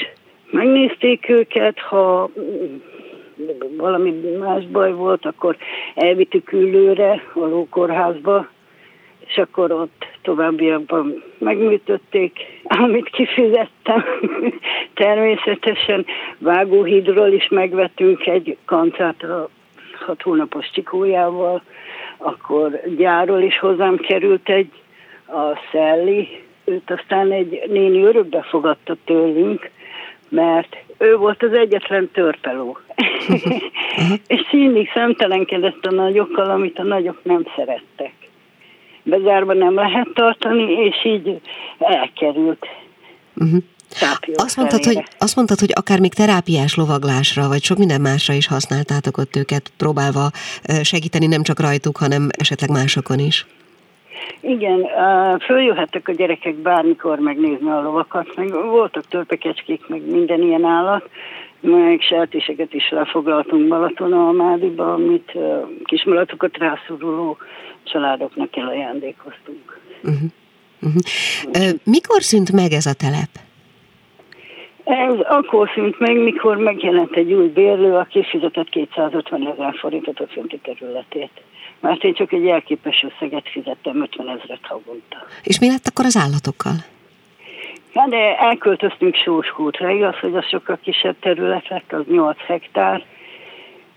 megnézték 0.51 1.29
őket, 1.29 1.79
ha 1.79 2.31
valami 3.77 4.11
más 4.38 4.67
baj 4.67 4.93
volt, 4.93 5.27
akkor 5.27 5.57
elvittük 5.95 6.53
ülőre 6.53 7.23
a 7.35 7.47
lókórházba, 7.47 8.49
és 9.27 9.37
akkor 9.37 9.73
ott 9.73 10.05
továbbiakban 10.23 11.23
megműtötték, 11.38 12.38
amit 12.62 13.11
kifizettem. 13.11 14.05
Természetesen 14.95 16.07
vágóhídról 16.38 17.29
is 17.29 17.49
megvettünk 17.49 18.27
egy 18.27 18.57
kancát 18.65 19.23
a 19.23 19.49
hat 20.03 20.23
hónapos 20.23 20.71
csikójával, 20.71 21.62
akkor 22.17 22.81
gyáról 22.97 23.41
is 23.41 23.59
hozzám 23.59 23.97
került 23.97 24.49
egy 24.49 24.71
a 25.27 25.59
Szelli, 25.73 26.29
őt 26.65 26.91
aztán 26.91 27.33
egy 27.33 27.62
néni 27.69 28.03
örökbe 28.03 28.43
fogadta 28.43 28.97
tőlünk, 29.05 29.71
mert 30.29 30.77
ő 30.99 31.17
volt 31.17 31.43
az 31.43 31.53
egyetlen 31.53 32.11
törpeló. 32.12 32.79
és 34.27 34.51
mindig 34.51 34.91
szemtelenkedett 34.95 35.87
a 35.87 35.91
nagyokkal, 35.91 36.51
amit 36.51 36.79
a 36.79 36.83
nagyok 36.83 37.25
nem 37.25 37.45
szerettek. 37.57 38.12
Bezárva 39.03 39.53
nem 39.53 39.75
lehet 39.75 40.09
tartani, 40.15 40.73
és 40.73 41.05
így 41.05 41.41
elkerült. 41.79 42.67
Uh-huh. 43.35 43.62
Azt 44.35 44.57
mondtad, 44.57 44.85
hogy, 44.85 45.02
azt 45.18 45.37
mondtad, 45.37 45.59
hogy 45.59 45.72
akár 45.74 46.00
még 46.00 46.14
terápiás 46.14 46.74
lovaglásra, 46.74 47.48
vagy 47.48 47.62
sok 47.62 47.78
minden 47.78 48.00
másra 48.00 48.35
is 48.35 48.46
használtátok 48.46 49.16
ott 49.16 49.37
őket, 49.37 49.72
próbálva 49.76 50.31
segíteni 50.83 51.26
nem 51.26 51.42
csak 51.42 51.61
rajtuk, 51.61 51.96
hanem 51.96 52.28
esetleg 52.38 52.70
másokon 52.70 53.18
is. 53.18 53.46
Igen, 54.40 54.87
följöhettek 55.46 56.09
a 56.09 56.12
gyerekek 56.12 56.55
bármikor 56.55 57.18
megnézni 57.18 57.70
a 57.70 57.81
lovakat, 57.81 58.37
meg 58.37 58.52
voltak 58.52 59.09
törpekecskék, 59.09 59.88
meg 59.88 60.11
minden 60.11 60.42
ilyen 60.42 60.64
állat, 60.64 61.09
meg 61.61 62.00
sertéseket 62.00 62.74
is 62.74 62.90
lefoglaltunk 62.90 63.68
Balatonalmádiba, 63.68 64.92
amit 64.92 65.33
kismalatokat 65.85 66.57
rászoruló 66.57 67.37
családoknak 67.85 68.57
elajándékoztunk. 68.57 69.81
Uh-huh. 70.02 70.20
Uh-huh. 70.81 71.70
Mikor 71.85 72.22
szűnt 72.22 72.52
meg 72.52 72.72
ez 72.72 72.87
a 72.87 72.92
telep? 72.92 73.28
Ez 74.85 75.14
akkor 75.29 75.71
szűnt 75.75 75.99
meg, 75.99 76.16
mikor 76.16 76.57
megjelent 76.57 77.16
egy 77.16 77.33
új 77.33 77.49
bérlő, 77.49 77.95
aki 77.95 78.25
fizetett 78.25 78.68
250 78.68 79.49
ezer 79.49 79.75
forintot 79.79 80.21
a 80.21 80.27
fönti 80.27 80.59
területét. 80.59 81.42
Mert 81.81 82.05
én 82.05 82.14
csak 82.14 82.33
egy 82.33 82.47
elképes 82.47 83.07
összeget 83.11 83.49
fizettem 83.49 84.03
50 84.03 84.29
ezeret 84.29 84.59
havonta. 84.62 85.16
És 85.42 85.59
mi 85.59 85.68
lett 85.68 85.87
akkor 85.87 86.05
az 86.05 86.16
állatokkal? 86.16 86.73
Hát 87.95 88.09
de 88.09 88.38
elköltöztünk 88.38 89.14
Sóskútra, 89.14 89.90
igaz, 89.90 90.18
hogy 90.18 90.37
az 90.37 90.47
sokkal 90.49 90.79
kisebb 90.83 91.16
területek, 91.21 91.85
az 91.88 92.05
8 92.09 92.38
hektár, 92.47 93.05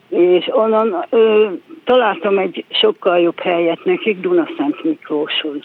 és 0.10 0.48
onnan 0.52 1.06
ö, 1.10 1.50
találtam 1.84 2.38
egy 2.38 2.65
sokkal 2.69 3.19
jobb 3.19 3.39
helyet 3.39 3.84
nekik, 3.84 4.19
Dunaszent 4.19 4.84
Miklóson. 4.84 5.63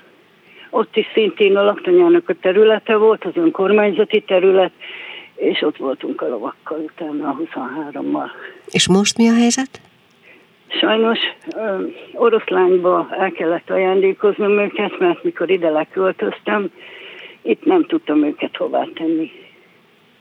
Ott 0.70 0.96
is 0.96 1.06
szintén 1.12 1.56
a 1.56 1.62
laktanyának 1.62 2.28
a 2.28 2.35
területe 2.40 2.96
volt, 2.96 3.24
az 3.24 3.33
önkormányzati 3.35 4.20
terület, 4.20 4.72
és 5.40 5.62
ott 5.62 5.76
voltunk 5.76 6.20
a 6.20 6.29
lovakkal 6.29 6.79
utána 6.79 7.29
a 7.29 7.37
23-mal. 7.37 8.31
És 8.66 8.88
most 8.88 9.16
mi 9.16 9.29
a 9.29 9.35
helyzet? 9.35 9.81
Sajnos 10.81 11.18
ö, 11.57 11.87
oroszlányba 12.12 13.09
el 13.11 13.31
kellett 13.31 13.70
ajándékoznom 13.70 14.59
őket, 14.59 14.98
mert 14.98 15.24
mikor 15.24 15.50
ide 15.50 15.70
leköltöztem, 15.70 16.70
itt 17.42 17.64
nem 17.64 17.87
tudtam 17.87 18.24
őket 18.24 18.57
hová 18.57 18.87
tenni. 18.94 19.31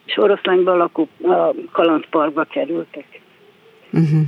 És 0.06 0.18
oroszlányba 0.18 0.76
lakó 0.76 1.08
a 1.22 1.54
kalandparkba 1.72 2.44
kerültek. 2.44 3.22
Uh-huh. 3.92 4.22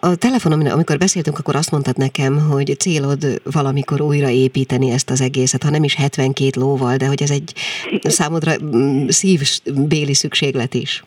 A 0.00 0.16
telefonon, 0.16 0.66
amikor 0.66 0.98
beszéltünk, 0.98 1.38
akkor 1.38 1.56
azt 1.56 1.70
mondtad 1.70 1.96
nekem, 1.96 2.38
hogy 2.50 2.78
célod 2.78 3.18
valamikor 3.52 4.00
újra 4.00 4.28
építeni 4.28 4.90
ezt 4.90 5.10
az 5.10 5.20
egészet, 5.20 5.62
ha 5.62 5.70
nem 5.70 5.84
is 5.84 5.94
72 5.94 6.50
lóval, 6.54 6.96
de 6.96 7.06
hogy 7.06 7.22
ez 7.22 7.30
egy 7.30 7.52
számodra 8.02 8.52
mm, 8.64 9.06
szívbéli 9.06 10.14
szükséglet 10.14 10.74
is. 10.74 11.04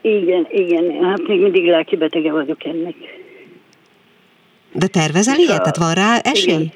Igen, 0.00 0.46
igen. 0.50 1.04
Hát 1.04 1.28
még 1.28 1.40
mindig 1.40 1.64
lelkibetege 1.64 2.32
vagyok 2.32 2.64
ennek. 2.64 2.94
De 4.72 4.86
tervezel 4.86 5.38
ilyet? 5.38 5.56
Tehát 5.56 5.76
van 5.76 5.94
rá 5.94 6.18
esély? 6.18 6.70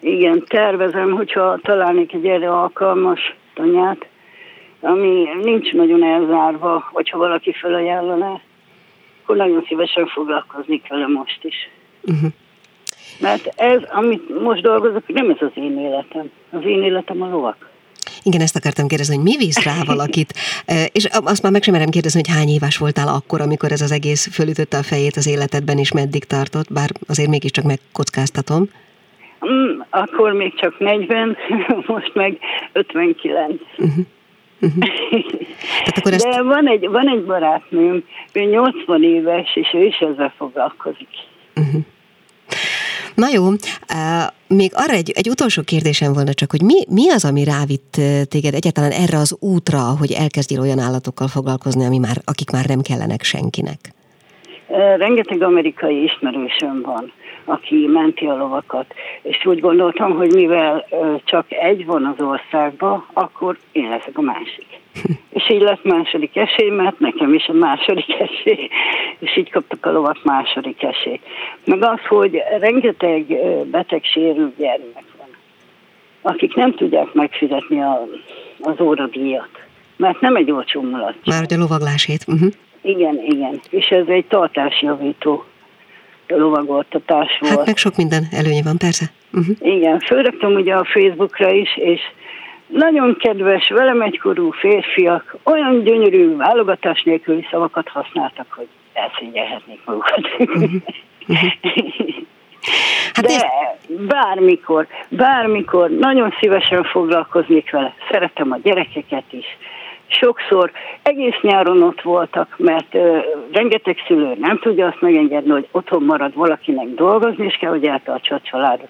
Igen. 0.00 0.16
igen, 0.16 0.44
tervezem, 0.46 1.10
hogyha 1.10 1.58
találnék 1.62 2.12
egy 2.12 2.26
erre 2.26 2.50
alkalmas 2.50 3.34
tanyát, 3.54 4.06
ami 4.80 5.28
nincs 5.42 5.72
nagyon 5.72 6.04
elzárva, 6.04 6.88
hogyha 6.92 7.18
valaki 7.18 7.52
felajánlaná 7.52 8.40
akkor 9.22 9.36
nagyon 9.36 9.64
szívesen 9.68 10.06
foglalkoznék 10.06 10.88
vele 10.88 11.06
most 11.06 11.38
is. 11.42 11.70
Uh-huh. 12.02 12.30
Mert 13.20 13.46
ez, 13.56 13.80
amit 13.90 14.42
most 14.42 14.62
dolgozok, 14.62 15.08
nem 15.08 15.30
ez 15.30 15.36
az 15.40 15.50
én 15.54 15.78
életem. 15.78 16.30
Az 16.50 16.64
én 16.64 16.82
életem 16.82 17.22
a 17.22 17.28
lovak. 17.28 17.70
Igen, 18.22 18.40
ezt 18.40 18.56
akartam 18.56 18.86
kérdezni, 18.86 19.14
hogy 19.14 19.24
mi 19.24 19.36
visz 19.36 19.64
rá 19.64 19.74
valakit, 19.84 20.32
és 20.96 21.04
azt 21.24 21.42
már 21.42 21.52
meg 21.52 21.62
sem 21.62 21.74
merem 21.74 21.88
kérdezni, 21.88 22.20
hogy 22.24 22.36
hány 22.36 22.48
éves 22.48 22.76
voltál 22.78 23.08
akkor, 23.08 23.40
amikor 23.40 23.72
ez 23.72 23.80
az 23.80 23.92
egész 23.92 24.32
fölütötte 24.32 24.76
a 24.76 24.82
fejét 24.82 25.16
az 25.16 25.28
életedben, 25.28 25.78
és 25.78 25.92
meddig 25.92 26.24
tartott, 26.24 26.72
bár 26.72 26.90
azért 27.08 27.28
mégiscsak 27.28 27.64
megkockáztatom. 27.64 28.68
Mm, 29.46 29.80
akkor 29.90 30.32
még 30.32 30.54
csak 30.54 30.78
40, 30.78 31.36
most 31.86 32.14
meg 32.14 32.38
59. 32.72 33.60
Uh-huh. 33.78 34.06
Uh-huh. 34.62 34.84
Tehát 35.84 35.98
akkor 35.98 36.12
ezt... 36.12 36.28
De 36.28 36.42
van 36.42 36.68
egy, 36.68 36.88
van 36.88 37.08
egy 37.08 37.24
barátnőm, 37.24 38.04
ő 38.32 38.40
80 38.40 39.02
éves, 39.02 39.56
és 39.56 39.68
ő 39.72 39.84
is 39.84 39.98
ezzel 39.98 40.32
foglalkozik. 40.36 41.08
Uh-huh. 41.56 41.82
Na 43.14 43.28
jó, 43.32 43.42
még 44.48 44.70
arra 44.74 44.92
egy, 44.92 45.10
egy 45.14 45.28
utolsó 45.28 45.62
kérdésem 45.62 46.12
volna 46.12 46.32
csak, 46.34 46.50
hogy 46.50 46.62
mi, 46.62 46.84
mi 46.88 47.10
az, 47.10 47.24
ami 47.24 47.44
rávitt 47.44 48.00
téged 48.28 48.54
egyáltalán 48.54 48.90
erre 48.90 49.16
az 49.16 49.36
útra, 49.40 49.78
hogy 49.98 50.12
elkezdjél 50.12 50.60
olyan 50.60 50.78
állatokkal 50.78 51.28
foglalkozni, 51.28 51.84
ami 51.84 51.98
már, 51.98 52.16
akik 52.24 52.50
már 52.50 52.66
nem 52.66 52.80
kellenek 52.80 53.22
senkinek? 53.22 53.78
Rengeteg 54.96 55.42
amerikai 55.42 56.02
ismerősöm 56.02 56.82
van 56.82 57.12
aki 57.44 57.86
menti 57.86 58.26
a 58.26 58.36
lovakat. 58.36 58.94
És 59.22 59.46
úgy 59.46 59.60
gondoltam, 59.60 60.16
hogy 60.16 60.34
mivel 60.34 60.86
csak 61.24 61.52
egy 61.52 61.86
van 61.86 62.04
az 62.04 62.24
országban, 62.24 63.06
akkor 63.12 63.58
én 63.72 63.88
leszek 63.88 64.18
a 64.18 64.20
másik. 64.20 64.66
És 65.32 65.50
így 65.50 65.60
lett 65.60 65.84
második 65.84 66.36
esély, 66.36 66.70
mert 66.70 66.98
nekem 66.98 67.34
is 67.34 67.46
a 67.46 67.52
második 67.52 68.20
esély, 68.28 68.68
és 69.18 69.36
így 69.36 69.50
kaptak 69.50 69.86
a 69.86 69.92
lovak 69.92 70.24
második 70.24 70.82
esély. 70.82 71.20
Meg 71.64 71.82
az, 71.82 72.00
hogy 72.08 72.42
rengeteg 72.58 73.24
beteg 73.70 74.04
sérült 74.04 74.56
gyermek 74.56 75.04
van, 75.18 75.28
akik 76.22 76.54
nem 76.54 76.74
tudják 76.74 77.12
megfizetni 77.12 77.80
a, 77.80 78.06
az 78.60 78.80
óradíjat, 78.80 79.50
mert 79.96 80.20
nem 80.20 80.36
egy 80.36 80.50
olcsó 80.50 80.80
mulat. 80.80 81.14
Már 81.24 81.46
a 81.48 81.56
lovaglásét. 81.56 82.24
Uh-huh. 82.26 82.50
Igen, 82.82 83.18
igen. 83.24 83.60
És 83.70 83.86
ez 83.86 84.06
egy 84.06 84.24
tartásjavító 84.24 85.44
lovagoltatás 86.36 87.38
volt. 87.40 87.56
Hát 87.56 87.66
meg 87.66 87.76
sok 87.76 87.96
minden 87.96 88.24
előnye 88.30 88.62
van, 88.62 88.76
persze. 88.78 89.04
Uh-huh. 89.32 89.56
Igen, 89.60 89.98
fölraktam 89.98 90.52
ugye 90.52 90.74
a 90.74 90.84
Facebookra 90.84 91.50
is, 91.50 91.76
és 91.76 92.00
nagyon 92.66 93.16
kedves, 93.16 93.68
velem 93.68 94.00
egykorú 94.00 94.50
férfiak 94.50 95.36
olyan 95.44 95.82
gyönyörű 95.84 96.36
válogatás 96.36 97.02
nélküli 97.02 97.46
szavakat 97.50 97.88
használtak, 97.88 98.46
hogy 98.50 98.68
elszégyelhetnék 98.92 99.80
magukat. 99.84 100.28
Uh-huh. 100.38 100.62
Uh-huh. 101.26 101.52
Hát 103.12 103.24
De 103.24 103.32
ez... 103.34 103.42
bármikor, 104.06 104.86
bármikor 105.08 105.90
nagyon 105.90 106.34
szívesen 106.40 106.84
foglalkoznék 106.84 107.70
vele. 107.70 107.94
Szeretem 108.10 108.52
a 108.52 108.58
gyerekeket 108.62 109.24
is, 109.30 109.46
sokszor 110.12 110.70
egész 111.02 111.40
nyáron 111.40 111.82
ott 111.82 112.02
voltak, 112.02 112.54
mert 112.58 112.94
ö, 112.94 113.18
rengeteg 113.52 113.96
szülő 114.06 114.34
nem 114.38 114.58
tudja 114.58 114.86
azt 114.86 115.00
megengedni, 115.00 115.50
hogy 115.50 115.68
otthon 115.70 116.02
marad 116.02 116.34
valakinek 116.34 116.88
dolgozni, 116.88 117.44
és 117.44 117.56
kell, 117.56 117.70
hogy 117.70 117.84
eltartsa 117.84 118.34
a 118.34 118.40
családot. 118.40 118.88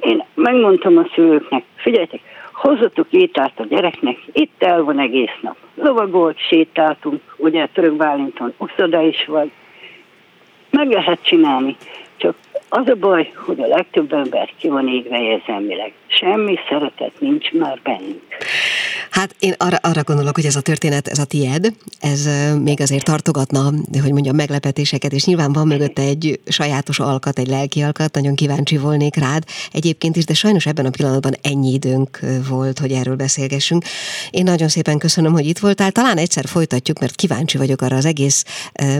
Én 0.00 0.24
megmondtam 0.34 0.96
a 0.96 1.08
szülőknek, 1.14 1.62
figyeljetek, 1.76 2.20
hozzatok 2.52 3.06
ételt 3.10 3.52
a 3.56 3.64
gyereknek, 3.64 4.16
itt 4.32 4.62
el 4.62 4.82
van 4.82 4.98
egész 4.98 5.36
nap. 5.40 5.56
Lovagolt, 5.74 6.38
sétáltunk, 6.38 7.20
ugye 7.36 7.66
Török 7.66 7.96
Bálinton 7.96 8.54
uszoda 8.56 9.02
is 9.02 9.24
vagy. 9.26 9.50
Meg 10.70 10.90
lehet 10.90 11.22
csinálni, 11.22 11.76
csak 12.16 12.34
az 12.68 12.88
a 12.88 12.94
baj, 12.94 13.32
hogy 13.34 13.60
a 13.60 13.66
legtöbb 13.66 14.12
ember 14.12 14.50
ki 14.58 14.68
van 14.68 14.88
égve 14.88 15.22
érzelmileg. 15.22 15.92
Semmi 16.06 16.58
szeretet 16.68 17.20
nincs 17.20 17.52
már 17.52 17.78
bennünk. 17.82 18.22
Hát 19.10 19.34
én 19.38 19.54
arra, 19.56 19.76
arra 19.80 20.02
gondolok, 20.02 20.34
hogy 20.34 20.44
ez 20.44 20.56
a 20.56 20.60
történet, 20.60 21.08
ez 21.08 21.18
a 21.18 21.24
tied, 21.24 21.72
ez 22.00 22.28
még 22.62 22.80
azért 22.80 23.04
tartogatna, 23.04 23.72
hogy 24.02 24.12
mondjam, 24.12 24.36
meglepetéseket, 24.36 25.12
és 25.12 25.24
nyilván 25.24 25.52
van 25.52 25.66
mögötte 25.66 26.02
egy 26.02 26.40
sajátos 26.46 26.98
alkat, 26.98 27.38
egy 27.38 27.48
lelki 27.48 27.82
alkat, 27.82 28.14
nagyon 28.14 28.34
kíváncsi 28.34 28.76
volnék 28.76 29.16
rád 29.16 29.44
egyébként 29.72 30.16
is, 30.16 30.24
de 30.24 30.34
sajnos 30.34 30.66
ebben 30.66 30.86
a 30.86 30.90
pillanatban 30.90 31.32
ennyi 31.42 31.72
időnk 31.72 32.18
volt, 32.48 32.78
hogy 32.78 32.92
erről 32.92 33.16
beszélgessünk. 33.16 33.84
Én 34.30 34.44
nagyon 34.44 34.68
szépen 34.68 34.98
köszönöm, 34.98 35.32
hogy 35.32 35.46
itt 35.46 35.58
voltál, 35.58 35.90
talán 35.90 36.16
egyszer 36.16 36.44
folytatjuk, 36.46 36.98
mert 36.98 37.14
kíváncsi 37.14 37.58
vagyok 37.58 37.80
arra 37.80 37.96
az 37.96 38.04
egész 38.04 38.44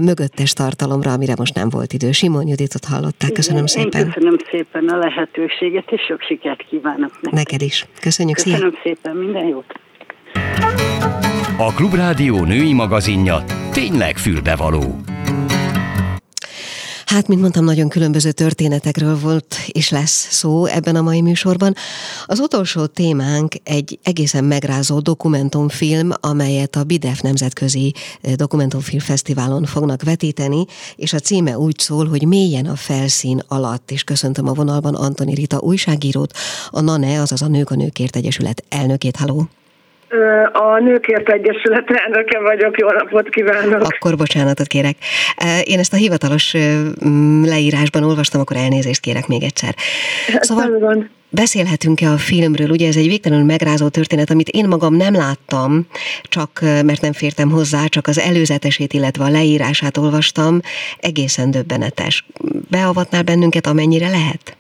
mögöttes 0.01 0.53
tartalomra, 0.53 1.13
amire 1.13 1.35
most 1.37 1.55
nem 1.55 1.69
volt 1.69 1.93
idő. 1.93 2.13
Simon 2.13 2.49
Juditot 2.49 2.85
hallották, 2.85 3.33
köszönöm 3.33 3.65
Igen, 3.65 3.83
szépen. 3.83 4.07
Én 4.07 4.13
köszönöm 4.13 4.37
szépen 4.51 4.89
a 4.89 4.97
lehetőséget, 4.97 5.91
és 5.91 6.01
sok 6.09 6.21
sikert 6.21 6.67
kívánok 6.69 7.13
neked. 7.21 7.39
Neked 7.39 7.63
is. 7.63 7.87
Köszönjük 8.01 8.37
Köszönöm 8.37 8.59
szépen, 8.59 8.79
szépen 8.83 9.17
minden 9.17 9.47
jót. 9.47 9.87
A 11.57 11.73
Klubrádió 11.73 12.45
női 12.45 12.73
magazinja 12.73 13.45
tényleg 13.73 14.17
fülbevaló. 14.17 15.01
Hát, 17.09 17.29
mint 17.29 17.41
mondtam, 17.41 17.65
nagyon 17.65 17.89
különböző 17.89 18.33
történetekről 18.33 19.19
volt 19.19 19.57
és 19.67 19.91
lesz 19.91 20.29
szó 20.31 20.67
ebben 20.67 20.97
a 20.97 21.03
mai 21.03 21.21
műsorban. 21.21 21.75
Az 22.27 22.39
utolsó 22.39 22.87
témánk 22.87 23.55
egy 23.63 23.99
egészen 24.03 24.45
megrázó 24.45 24.99
dokumentumfilm, 25.01 26.11
amelyet 26.21 26.77
a 26.77 26.85
BIDEF 26.85 27.21
Nemzetközi 27.21 27.95
eh, 28.21 28.33
Dokumentumfilm 28.35 29.01
Fesztiválon 29.01 29.65
fognak 29.65 30.03
vetíteni, 30.03 30.65
és 30.97 31.13
a 31.13 31.19
címe 31.19 31.59
úgy 31.59 31.79
szól, 31.79 32.07
hogy 32.07 32.27
mélyen 32.27 32.67
a 32.67 32.77
felszín 32.77 33.43
alatt, 33.49 33.91
és 33.91 34.05
köszöntöm 34.05 34.49
a 34.49 34.53
vonalban 34.53 34.95
Antoni 34.95 35.35
Rita 35.35 35.59
újságírót, 35.61 36.33
a 36.71 36.81
NANE, 36.81 37.21
azaz 37.21 37.43
a 37.43 37.49
Nők 37.49 37.71
a 37.71 37.75
Nőkért 37.75 38.17
Egyesület 38.17 38.65
elnökét. 38.69 39.17
Halló! 39.17 39.49
A 40.53 40.79
Nőkért 40.79 41.29
Egyesület 41.29 41.91
elnöke 41.91 42.39
vagyok, 42.41 42.79
jó 42.79 42.89
napot 42.91 43.29
kívánok! 43.29 43.83
Akkor 43.83 44.17
bocsánatot 44.17 44.67
kérek. 44.67 44.97
Én 45.63 45.79
ezt 45.79 45.93
a 45.93 45.97
hivatalos 45.97 46.55
leírásban 47.43 48.03
olvastam, 48.03 48.41
akkor 48.41 48.57
elnézést 48.57 49.01
kérek 49.01 49.27
még 49.27 49.43
egyszer. 49.43 49.75
Szóval 50.41 51.09
beszélhetünk-e 51.31 52.11
a 52.11 52.17
filmről? 52.17 52.71
Ugye 52.71 52.89
ez 52.89 52.97
egy 52.97 53.07
végtelenül 53.07 53.45
megrázó 53.45 53.89
történet, 53.89 54.31
amit 54.31 54.49
én 54.49 54.69
magam 54.69 54.95
nem 54.95 55.15
láttam, 55.15 55.87
csak 56.23 56.61
mert 56.61 57.01
nem 57.01 57.13
fértem 57.13 57.51
hozzá, 57.51 57.87
csak 57.87 58.07
az 58.07 58.19
előzetesét, 58.19 58.93
illetve 58.93 59.25
a 59.25 59.31
leírását 59.31 59.97
olvastam. 59.97 60.61
Egészen 60.99 61.51
döbbenetes. 61.51 62.27
Beavatnál 62.71 63.23
bennünket, 63.23 63.67
amennyire 63.67 64.09
lehet? 64.09 64.57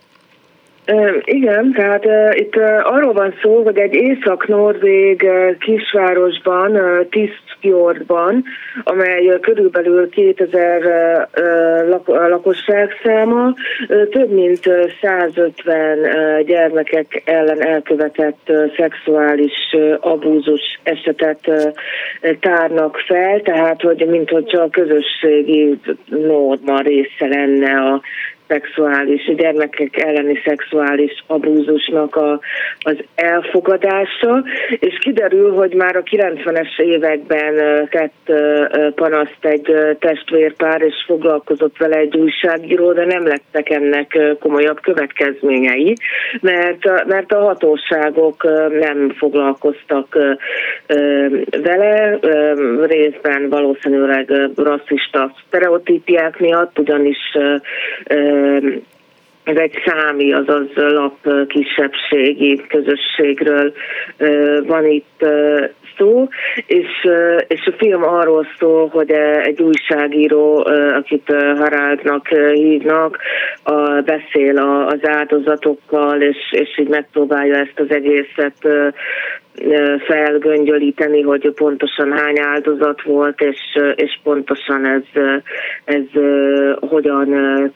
Igen, 1.25 1.73
tehát 1.73 2.05
itt 2.35 2.57
arról 2.83 3.13
van 3.13 3.35
szó, 3.43 3.63
hogy 3.63 3.79
egy 3.79 3.95
észak-norvég 3.95 5.29
kisvárosban, 5.61 6.79
Tisztfjordban, 7.11 8.45
amely 8.85 9.39
körülbelül 9.41 10.09
2000 10.09 11.29
lakosságszáma, 12.29 13.55
több 14.11 14.31
mint 14.31 14.61
150 15.01 16.45
gyermekek 16.45 17.23
ellen 17.25 17.63
elkövetett 17.63 18.53
szexuális 18.77 19.77
abúzus 20.01 20.81
esetet 20.83 21.51
tárnak 22.41 22.97
fel, 23.07 23.41
tehát 23.41 23.83
hogy 23.83 24.07
mint 24.07 24.31
hogyha 24.31 24.63
a 24.63 24.71
közösségi 24.71 25.79
norma 26.07 26.81
része 26.81 27.27
lenne 27.27 27.81
a 27.81 28.01
szexuális, 28.49 29.35
gyermekek 29.37 30.03
elleni 30.03 30.41
szexuális 30.45 31.25
abúzusnak 31.27 32.17
a, 32.17 32.41
az 32.81 32.97
elfogadása, 33.15 34.45
és 34.79 34.99
kiderül, 35.01 35.53
hogy 35.53 35.75
már 35.75 35.97
a 35.97 36.03
90-es 36.03 36.81
években 36.81 37.55
tett 37.91 38.33
panaszt 38.95 39.45
egy 39.45 39.97
testvérpár, 39.99 40.83
és 40.83 40.95
foglalkozott 41.07 41.77
vele 41.77 41.97
egy 41.97 42.17
újságíró, 42.17 42.93
de 42.93 43.05
nem 43.05 43.27
lettek 43.27 43.71
ennek 43.71 44.19
komolyabb 44.41 44.81
következményei, 44.81 45.95
mert, 46.41 47.07
mert 47.07 47.33
a 47.33 47.41
hatóságok 47.41 48.43
nem 48.81 49.15
foglalkoztak 49.19 50.19
vele, 51.63 52.19
részben 52.87 53.49
valószínűleg 53.49 54.33
rasszista 54.57 55.33
sztereotípiák 55.47 56.39
miatt, 56.39 56.79
ugyanis 56.79 57.37
ez 59.45 59.57
egy 59.57 59.83
számi, 59.87 60.33
azaz 60.33 60.67
lap 60.75 61.47
kisebbségi 61.47 62.67
közösségről 62.69 63.73
van 64.67 64.87
itt 64.87 65.25
szó, 65.99 66.29
és, 66.67 67.09
és 67.47 67.67
a 67.67 67.77
film 67.79 68.03
arról 68.03 68.47
szól, 68.59 68.89
hogy 68.89 69.11
egy 69.43 69.63
újságíró, 69.63 70.67
akit 70.95 71.33
Haraldnak 71.57 72.29
hívnak, 72.53 73.19
beszél 74.05 74.59
az 74.89 75.09
áldozatokkal, 75.09 76.21
és, 76.21 76.37
és 76.51 76.79
így 76.79 76.89
megpróbálja 76.89 77.57
ezt 77.57 77.81
az 77.81 77.91
egészet 77.91 78.69
felgöngyölíteni, 80.07 81.23
hogy 81.23 81.53
pontosan 81.55 82.13
hány 82.13 82.41
áldozat 82.41 83.03
volt, 83.03 83.41
és, 83.41 83.79
és 83.95 84.19
pontosan 84.23 84.87
ez, 84.87 85.23
ez 85.85 86.23
hogyan 86.81 87.29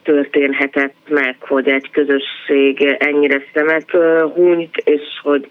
történhetett 0.02 0.94
meg, 1.08 1.36
hogy 1.40 1.68
egy 1.68 1.90
közösség 1.90 2.96
ennyire 2.98 3.42
szemet 3.54 3.90
hunyt, 4.34 4.76
és 4.76 5.02
hogy 5.22 5.48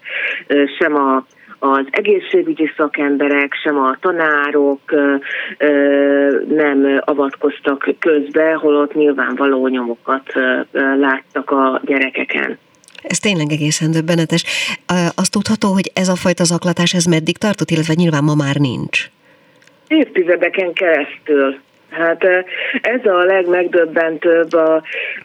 sem 0.78 0.94
a 0.94 1.24
az 1.64 1.86
egészségügyi 1.90 2.70
szakemberek, 2.76 3.54
sem 3.62 3.78
a 3.78 3.96
tanárok 4.00 4.80
nem 6.48 7.00
avatkoztak 7.00 7.88
közbe, 7.98 8.52
holott 8.52 8.94
nyilvánvaló 8.94 9.68
nyomokat 9.68 10.32
láttak 10.96 11.50
a 11.50 11.80
gyerekeken. 11.84 12.58
Ez 13.02 13.18
tényleg 13.18 13.50
egészen 13.50 13.90
döbbenetes. 13.90 14.44
Azt 15.14 15.32
tudható, 15.32 15.72
hogy 15.72 15.90
ez 15.94 16.08
a 16.08 16.16
fajta 16.16 16.44
zaklatás, 16.44 16.94
ez 16.94 17.04
meddig 17.04 17.36
tartott, 17.38 17.70
illetve 17.70 17.94
nyilván 17.96 18.24
ma 18.24 18.34
már 18.34 18.56
nincs? 18.56 19.06
Évtizedeken 19.88 20.72
keresztül. 20.72 21.60
Hát 21.92 22.24
ez 22.82 23.06
a 23.06 23.24
legmegdöbbentőbb 23.24 24.52
a, 24.52 24.82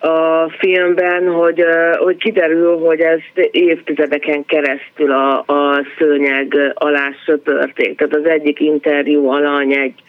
a 0.08 0.50
filmben, 0.60 1.28
hogy, 1.28 1.64
hogy 1.98 2.18
kiderül, 2.18 2.78
hogy 2.78 3.00
ez 3.00 3.20
évtizedeken 3.52 4.46
keresztül 4.46 5.12
a, 5.12 5.38
a 5.40 5.86
szőnyeg 5.98 6.74
alá 6.74 7.10
söpörték. 7.26 7.98
Tehát 7.98 8.16
az 8.16 8.26
egyik 8.26 8.60
interjú 8.60 9.30
alany 9.30 9.74
egy, 9.74 10.04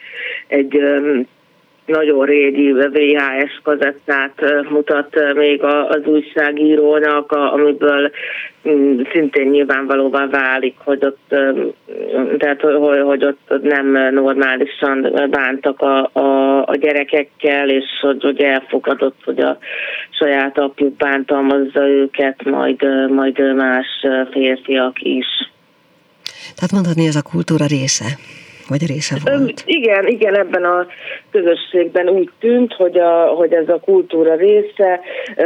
egy 0.47 0.81
nagyon 1.89 2.25
régi 2.25 2.71
VHS 2.71 3.59
kazettát 3.63 4.33
mutat 4.69 5.33
még 5.35 5.63
az 5.63 6.05
újságírónak, 6.05 7.31
amiből 7.31 8.11
mm, 8.69 9.01
szintén 9.11 9.47
nyilvánvalóvá 9.47 10.27
válik, 10.27 10.75
hogy 10.83 11.05
ott, 11.05 11.35
tehát, 12.37 12.61
hogy 13.07 13.25
ott 13.25 13.61
nem 13.61 14.13
normálisan 14.13 15.27
bántak 15.29 15.81
a, 15.81 16.09
a, 16.13 16.61
a 16.65 16.75
gyerekekkel, 16.75 17.69
és 17.69 17.85
hogy, 18.01 18.23
hogy 18.23 18.41
elfogadott, 18.41 19.17
hogy 19.25 19.39
a 19.39 19.57
saját 20.09 20.57
apjuk 20.57 20.93
bántalmazza 20.93 21.87
őket, 21.87 22.43
majd, 22.43 23.09
majd 23.09 23.55
más 23.55 23.87
férfiak 24.31 25.01
is. 25.01 25.27
Tehát 26.55 26.71
mondhatni, 26.71 27.07
ez 27.07 27.15
a 27.15 27.21
kultúra 27.21 27.65
része 27.65 28.05
vagy 28.69 28.85
része 28.87 29.17
volt? 29.23 29.63
Igen, 29.65 30.07
igen, 30.07 30.35
ebben 30.35 30.63
a 30.63 30.87
közösségben 31.31 32.09
úgy 32.09 32.29
tűnt, 32.39 32.73
hogy, 32.73 32.97
a, 32.97 33.25
hogy 33.25 33.53
ez 33.53 33.69
a 33.69 33.79
kultúra 33.79 34.35
része, 34.35 34.99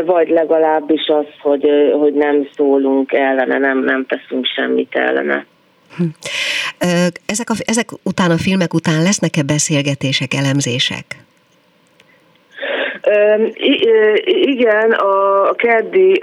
vagy 0.06 0.30
legalábbis 0.30 1.08
az, 1.08 1.26
hogy, 1.40 1.66
hogy 2.00 2.14
nem 2.14 2.48
szólunk 2.56 3.12
ellene, 3.12 3.58
nem, 3.58 3.84
nem 3.84 4.06
teszünk 4.06 4.46
semmit 4.46 4.96
ellene. 4.96 5.46
Hm. 5.98 6.04
Ezek, 7.26 7.50
a, 7.50 7.54
ezek 7.66 7.90
után, 8.04 8.32
a 8.32 8.38
filmek 8.38 8.74
után 8.74 9.02
lesznek-e 9.02 9.44
beszélgetések, 9.44 10.34
elemzések? 10.34 11.06
Igen, 14.46 14.92
a 14.92 15.52
keddi 15.54 16.20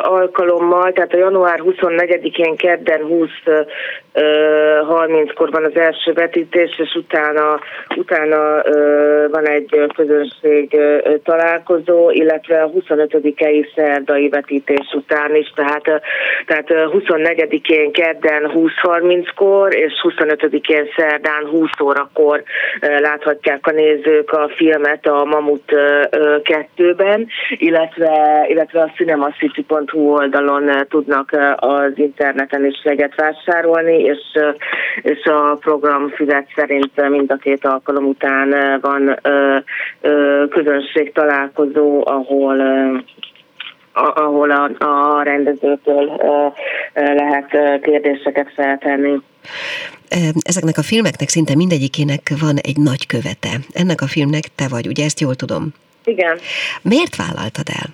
alkalommal, 0.00 0.92
tehát 0.92 1.14
a 1.14 1.16
január 1.16 1.60
24-én 1.64 2.56
kedden 2.56 3.00
20 3.00 3.28
30-kor 4.14 5.50
van 5.50 5.64
az 5.64 5.76
első 5.76 6.12
vetítés, 6.12 6.78
és 6.78 6.94
utána, 6.94 7.60
utána 7.96 8.62
van 9.30 9.48
egy 9.48 9.86
közönség 9.96 10.76
találkozó, 11.24 12.10
illetve 12.10 12.62
a 12.62 12.70
25-i 12.70 13.66
szerdai 13.74 14.28
vetítés 14.28 14.92
után 14.92 15.34
is, 15.34 15.52
tehát, 15.54 16.02
tehát 16.46 16.66
24-én 16.68 17.92
kedden 17.92 18.50
20-30-kor, 18.54 19.74
és 19.74 19.92
25-én 20.08 20.88
szerdán 20.96 21.46
20 21.46 21.70
órakor 21.82 22.42
láthatják 22.80 23.66
a 23.66 23.70
nézők 23.70 24.32
a 24.32 24.50
filmet 24.56 25.06
a 25.06 25.24
Mamut 25.24 25.72
2-ben, 26.76 27.28
illetve, 27.50 28.46
illetve 28.48 28.80
a 28.80 28.92
cinemacity.hu 28.96 30.12
oldalon 30.12 30.86
tudnak 30.88 31.36
az 31.56 31.92
interneten 31.94 32.64
is 32.64 32.80
jeget 32.84 33.14
vásárolni, 33.14 34.02
és, 34.02 34.18
és 35.02 35.24
a 35.24 35.56
program 35.60 36.08
füvet 36.08 36.46
szerint 36.54 37.08
mind 37.08 37.30
a 37.30 37.36
két 37.36 37.64
alkalom 37.64 38.04
után 38.04 38.80
van 38.80 39.20
közönség 40.50 41.12
találkozó, 41.12 42.02
ahol 42.06 42.56
ahol 43.92 44.50
a, 44.50 44.84
a 44.84 45.22
rendezőtől 45.22 46.20
lehet 46.94 47.80
kérdéseket 47.82 48.52
feltenni. 48.54 49.20
Ezeknek 50.42 50.78
a 50.78 50.82
filmeknek 50.82 51.28
szinte 51.28 51.56
mindegyikének 51.56 52.32
van 52.40 52.56
egy 52.56 52.76
nagy 52.76 53.06
követe. 53.06 53.48
Ennek 53.72 54.00
a 54.00 54.06
filmnek 54.06 54.44
te 54.54 54.68
vagy, 54.68 54.86
ugye 54.86 55.04
ezt 55.04 55.20
jól 55.20 55.34
tudom? 55.34 55.72
Igen. 56.08 56.38
Miért 56.82 57.16
vállaltad 57.16 57.68
el? 57.80 57.86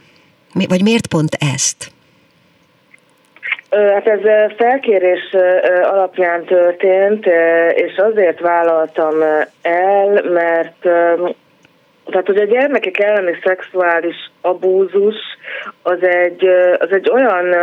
Vagy 0.69 0.83
miért 0.83 1.07
pont 1.07 1.37
ezt? 1.57 1.93
Hát 3.71 4.07
ez 4.07 4.21
felkérés 4.57 5.35
alapján 5.83 6.45
történt, 6.45 7.27
és 7.75 7.97
azért 7.97 8.41
vállaltam 8.41 9.15
el, 9.63 10.23
mert 10.33 10.89
tehát, 12.11 12.27
hogy 12.27 12.37
a 12.37 12.45
gyermekek 12.45 12.99
elleni 12.99 13.39
szexuális 13.43 14.31
abúzus 14.41 15.17
az 15.83 16.03
egy, 16.03 16.47
az 16.79 16.91
egy 16.91 17.11
olyan 17.11 17.55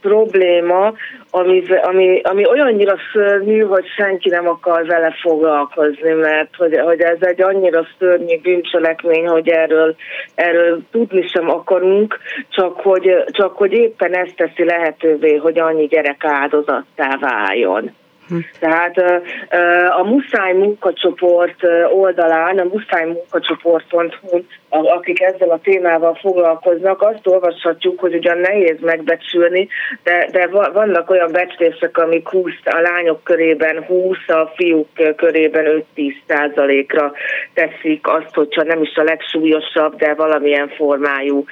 probléma, 0.00 0.92
ami, 1.30 1.62
ami, 1.82 2.20
ami 2.22 2.46
olyannyira 2.48 2.96
szörnyű, 3.12 3.60
hogy 3.60 3.86
senki 3.96 4.28
nem 4.28 4.48
akar 4.48 4.86
vele 4.86 5.16
foglalkozni, 5.20 6.12
mert 6.12 6.56
hogy, 6.56 6.78
hogy 6.78 7.00
ez 7.00 7.18
egy 7.20 7.42
annyira 7.42 7.86
szörnyű 7.98 8.40
bűncselekmény, 8.40 9.26
hogy 9.26 9.48
erről, 9.48 9.94
erről 10.34 10.80
tudni 10.90 11.26
sem 11.26 11.50
akarunk, 11.50 12.18
csak 12.48 12.80
hogy, 12.80 13.24
csak 13.26 13.56
hogy 13.56 13.72
éppen 13.72 14.14
ezt 14.14 14.36
teszi 14.36 14.64
lehetővé, 14.64 15.36
hogy 15.36 15.58
annyi 15.58 15.86
gyerek 15.86 16.24
áldozattá 16.24 17.18
váljon. 17.20 17.94
Tehát 18.58 18.96
a 19.98 20.04
muszáj 20.04 20.52
munkacsoport 20.52 21.64
oldalán, 21.92 22.58
a 22.58 22.64
muszáj 22.64 23.06
munkacsoport.hu, 23.06 24.42
akik 24.70 25.20
ezzel 25.20 25.50
a 25.50 25.60
témával 25.62 26.14
foglalkoznak, 26.14 27.02
azt 27.02 27.26
olvashatjuk, 27.26 28.00
hogy 28.00 28.14
ugyan 28.14 28.38
nehéz 28.38 28.76
megbecsülni, 28.80 29.68
de, 30.02 30.28
de 30.32 30.46
vannak 30.72 31.10
olyan 31.10 31.32
becslések, 31.32 31.98
amik 31.98 32.28
20, 32.28 32.52
a 32.64 32.80
lányok 32.80 33.24
körében 33.24 33.84
20, 33.84 34.16
a 34.26 34.52
fiúk 34.56 35.16
körében 35.16 35.84
5-10 35.96 36.12
százalékra 36.26 37.12
teszik 37.54 38.06
azt, 38.06 38.34
hogyha 38.34 38.62
nem 38.62 38.82
is 38.82 38.94
a 38.94 39.02
legsúlyosabb, 39.02 39.96
de 39.96 40.14
valamilyen 40.14 40.68
formájú 40.68 41.44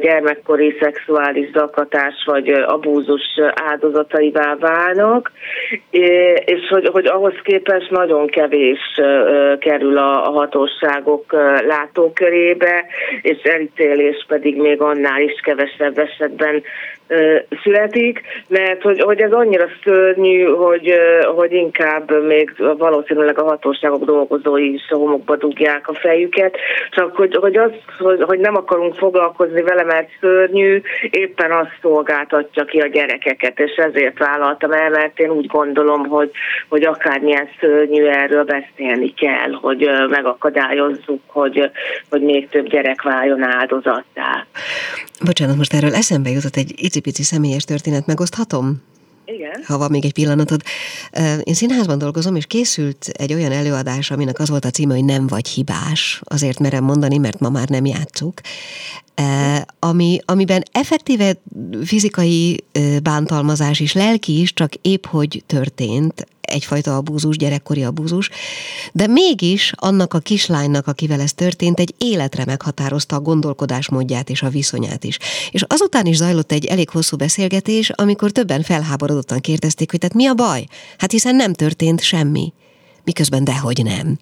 gyermekkori 0.00 0.76
szexuális 0.80 1.50
zakatás 1.50 2.14
vagy 2.24 2.48
abúzus 2.48 3.40
áldozataivá 3.54 4.56
válnak 4.60 5.32
és 6.44 6.68
hogy, 6.68 6.88
hogy 6.92 7.06
ahhoz 7.06 7.34
képest 7.42 7.90
nagyon 7.90 8.26
kevés 8.26 9.00
kerül 9.58 9.98
a, 9.98 10.34
hatóságok 10.36 11.36
látókörébe, 12.26 12.84
és 13.22 13.42
elítélés 13.42 14.24
pedig 14.28 14.56
még 14.56 14.80
annál 14.80 15.20
is 15.20 15.40
kevesebb 15.42 15.98
esetben 15.98 16.62
születik, 17.62 18.20
mert 18.48 18.82
hogy, 18.82 19.00
hogy 19.00 19.20
ez 19.20 19.32
annyira 19.32 19.66
szörnyű, 19.84 20.44
hogy, 20.44 20.94
hogy 21.34 21.52
inkább 21.52 22.26
még 22.26 22.54
valószínűleg 22.78 23.38
a 23.38 23.44
hatóságok 23.44 24.04
dolgozói 24.04 24.72
is 24.72 24.90
a 24.90 24.96
homokba 24.96 25.36
dugják 25.36 25.88
a 25.88 25.94
fejüket, 25.94 26.56
csak 26.90 27.16
hogy, 27.16 27.36
hogy, 27.40 27.56
az, 27.56 27.70
hogy, 27.98 28.22
hogy 28.22 28.38
nem 28.38 28.56
akarunk 28.56 28.94
foglalkozni 28.94 29.62
vele, 29.62 29.84
mert 29.84 30.08
szörnyű, 30.20 30.82
éppen 31.10 31.52
azt 31.52 31.78
szolgáltatja 31.80 32.64
ki 32.64 32.80
a 32.80 32.86
gyerekeket, 32.86 33.60
és 33.60 33.74
ezért 33.76 34.18
vállaltam 34.18 34.72
el, 34.72 34.90
mert 34.90 35.18
én 35.18 35.30
úgy 35.30 35.46
gondolom, 35.46 36.06
hogy, 36.06 36.30
hogy 36.68 36.84
akármilyen 36.84 37.48
szörnyű 37.60 38.04
erről 38.04 38.44
beszélni 38.44 39.14
kell, 39.14 39.52
hogy 39.52 39.90
megakadályozzuk, 40.08 41.20
hogy, 41.26 41.70
hogy 42.10 42.22
még 42.22 42.48
több 42.48 42.68
gyerek 42.68 43.02
váljon 43.02 43.42
áldozattá. 43.42 44.46
Bocsánat, 45.24 45.56
most 45.56 45.72
erről 45.72 45.94
eszembe 45.94 46.30
jutott 46.30 46.56
egy 46.56 46.74
icipici 46.76 47.22
személyes 47.22 47.64
történet, 47.64 48.06
megoszthatom? 48.06 48.82
Igen. 49.24 49.62
Ha 49.66 49.78
van 49.78 49.90
még 49.90 50.04
egy 50.04 50.12
pillanatod. 50.12 50.62
Én 51.42 51.54
színházban 51.54 51.98
dolgozom, 51.98 52.36
és 52.36 52.46
készült 52.46 53.08
egy 53.12 53.34
olyan 53.34 53.52
előadás, 53.52 54.10
aminek 54.10 54.38
az 54.38 54.48
volt 54.48 54.64
a 54.64 54.70
címe, 54.70 54.94
hogy 54.94 55.04
nem 55.04 55.26
vagy 55.26 55.48
hibás. 55.48 56.20
Azért 56.24 56.58
merem 56.58 56.84
mondani, 56.84 57.18
mert 57.18 57.38
ma 57.38 57.48
már 57.48 57.68
nem 57.68 57.86
játszuk. 57.86 58.40
Ami, 59.78 60.18
amiben 60.24 60.62
effektíve 60.72 61.36
fizikai 61.84 62.64
bántalmazás 63.02 63.80
is, 63.80 63.92
lelki 63.92 64.40
is, 64.40 64.52
csak 64.52 64.74
épp 64.74 65.06
hogy 65.06 65.42
történt, 65.46 66.26
egyfajta 66.46 66.96
abúzus, 66.96 67.36
gyerekkori 67.36 67.84
abúzus, 67.84 68.30
de 68.92 69.06
mégis 69.06 69.72
annak 69.76 70.14
a 70.14 70.18
kislánynak, 70.18 70.86
akivel 70.86 71.20
ez 71.20 71.32
történt, 71.32 71.80
egy 71.80 71.94
életre 71.98 72.44
meghatározta 72.44 73.16
a 73.16 73.20
gondolkodásmódját 73.20 74.30
és 74.30 74.42
a 74.42 74.48
viszonyát 74.48 75.04
is. 75.04 75.18
És 75.50 75.64
azután 75.66 76.06
is 76.06 76.16
zajlott 76.16 76.52
egy 76.52 76.66
elég 76.66 76.90
hosszú 76.90 77.16
beszélgetés, 77.16 77.90
amikor 77.90 78.30
többen 78.30 78.62
felháborodottan 78.62 79.40
kérdezték, 79.40 79.90
hogy 79.90 80.00
tehát 80.00 80.14
mi 80.14 80.26
a 80.26 80.34
baj? 80.34 80.64
Hát 80.98 81.10
hiszen 81.10 81.36
nem 81.36 81.52
történt 81.52 82.02
semmi. 82.02 82.52
Miközben 83.04 83.44
dehogy 83.44 83.82
nem. 83.84 84.18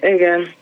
Igen. 0.00 0.58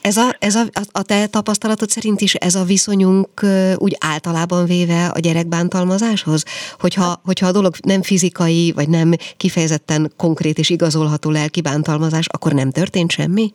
Ez 0.00 0.16
a, 0.16 0.36
ez 0.38 0.54
a, 0.54 0.64
a 0.92 1.02
te 1.02 1.26
tapasztalatod 1.26 1.90
szerint 1.90 2.20
is 2.20 2.34
ez 2.34 2.54
a 2.54 2.64
viszonyunk 2.64 3.46
úgy 3.76 3.96
általában 4.00 4.66
véve 4.66 5.06
a 5.06 5.18
gyerekbántalmazáshoz? 5.18 6.44
Hogyha, 6.78 7.20
hogyha 7.24 7.46
a 7.46 7.52
dolog 7.52 7.74
nem 7.82 8.02
fizikai, 8.02 8.72
vagy 8.72 8.88
nem 8.88 9.12
kifejezetten 9.36 10.12
konkrét 10.16 10.58
és 10.58 10.70
igazolható 10.70 11.30
lelki 11.30 11.60
bántalmazás, 11.60 12.26
akkor 12.26 12.52
nem 12.52 12.70
történt 12.70 13.10
semmi? 13.10 13.52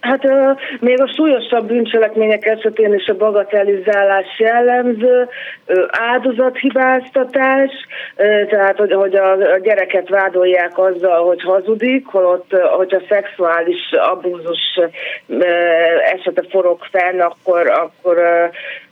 Hát 0.00 0.22
még 0.80 1.00
a 1.00 1.12
súlyosabb 1.16 1.66
bűncselekmények 1.66 2.46
esetén 2.46 2.94
is 2.94 3.06
a 3.06 3.16
bagatelizálás 3.16 4.38
jellemző, 4.38 5.28
áldozathibáztatás, 5.88 7.70
tehát 8.48 8.76
hogy, 8.76 8.92
hogy 8.92 9.14
a 9.14 9.58
gyereket 9.62 10.08
vádolják 10.08 10.78
azzal, 10.78 11.24
hogy 11.26 11.42
hazudik, 11.42 12.06
holott, 12.06 12.50
hogyha 12.76 13.00
szexuális 13.08 13.92
abúzus 13.92 14.78
esete 16.12 16.42
forog 16.48 16.78
fenn, 16.90 17.20
akkor, 17.20 17.68
akkor 17.68 18.16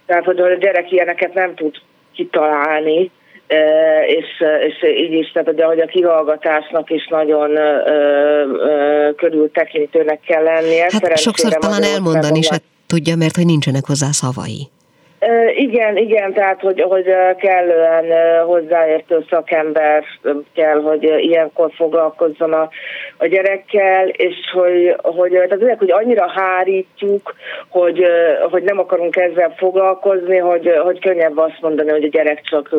tehát 0.06 0.24
hogy 0.24 0.40
a 0.40 0.54
gyerek 0.54 0.92
ilyeneket 0.92 1.34
nem 1.34 1.54
tud 1.54 1.74
kitalálni, 2.14 3.10
és, 4.06 4.44
és 4.66 4.88
így 4.96 5.12
is, 5.12 5.32
tehát 5.32 5.48
ugye, 5.48 5.64
hogy 5.64 5.80
a 5.80 5.86
kihallgatásnak 5.86 6.90
is 6.90 7.06
nagyon 7.06 7.56
ö, 7.56 7.82
ö, 7.86 9.10
körültekintőnek 9.16 10.20
kell 10.20 10.42
lennie. 10.42 10.82
Hát 10.82 11.18
sokszor 11.18 11.52
talán 11.52 11.82
elmondani 11.82 12.42
se 12.42 12.56
tudja, 12.86 13.16
mert 13.16 13.36
hogy 13.36 13.46
nincsenek 13.46 13.86
hozzá 13.86 14.10
szavai. 14.10 14.68
Igen, 15.56 15.96
igen, 15.96 16.32
tehát 16.32 16.60
hogy, 16.60 16.80
hogy 16.80 17.04
kellően 17.36 18.04
hozzáértő 18.44 19.24
szakember 19.30 20.04
kell, 20.54 20.80
hogy 20.80 21.02
ilyenkor 21.02 21.70
foglalkozzon 21.76 22.52
a, 22.52 22.68
a 23.18 23.26
gyerekkel, 23.26 24.08
és 24.08 24.34
hogy, 24.52 24.96
hogy, 25.02 25.30
tehát 25.30 25.52
ezek, 25.52 25.78
hogy 25.78 25.90
annyira 25.90 26.30
hárítjuk, 26.30 27.34
hogy, 27.68 28.04
hogy 28.50 28.62
nem 28.62 28.78
akarunk 28.78 29.16
ezzel 29.16 29.54
foglalkozni, 29.56 30.36
hogy, 30.36 30.72
hogy 30.82 31.00
könnyebb 31.00 31.38
azt 31.38 31.60
mondani, 31.60 31.90
hogy 31.90 32.04
a 32.04 32.08
gyerek 32.08 32.40
csak 32.42 32.74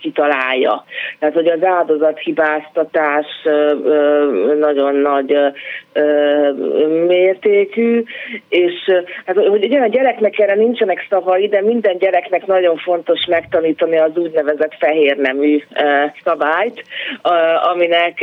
kitalálja. 0.00 0.84
Tehát, 1.18 1.34
hogy 1.34 1.48
az 1.48 1.64
áldozat 1.64 2.18
hibáztatás 2.18 3.26
nagyon 4.58 4.94
nagy 4.94 5.36
mértékű, 7.06 8.02
és 8.48 8.72
hát, 9.26 9.36
hogy 9.36 9.64
ugye 9.64 9.80
a 9.80 9.86
gyereknek 9.86 10.38
erre 10.38 10.54
nincsenek 10.54 11.06
szavai, 11.08 11.48
de 11.48 11.62
mind 11.62 11.84
minden 11.84 11.98
gyereknek 11.98 12.46
nagyon 12.46 12.76
fontos 12.76 13.26
megtanítani 13.26 13.98
az 13.98 14.16
úgynevezett 14.16 14.74
fehér 14.78 15.16
nemű 15.16 15.62
szabályt, 16.24 16.84
aminek 17.72 18.18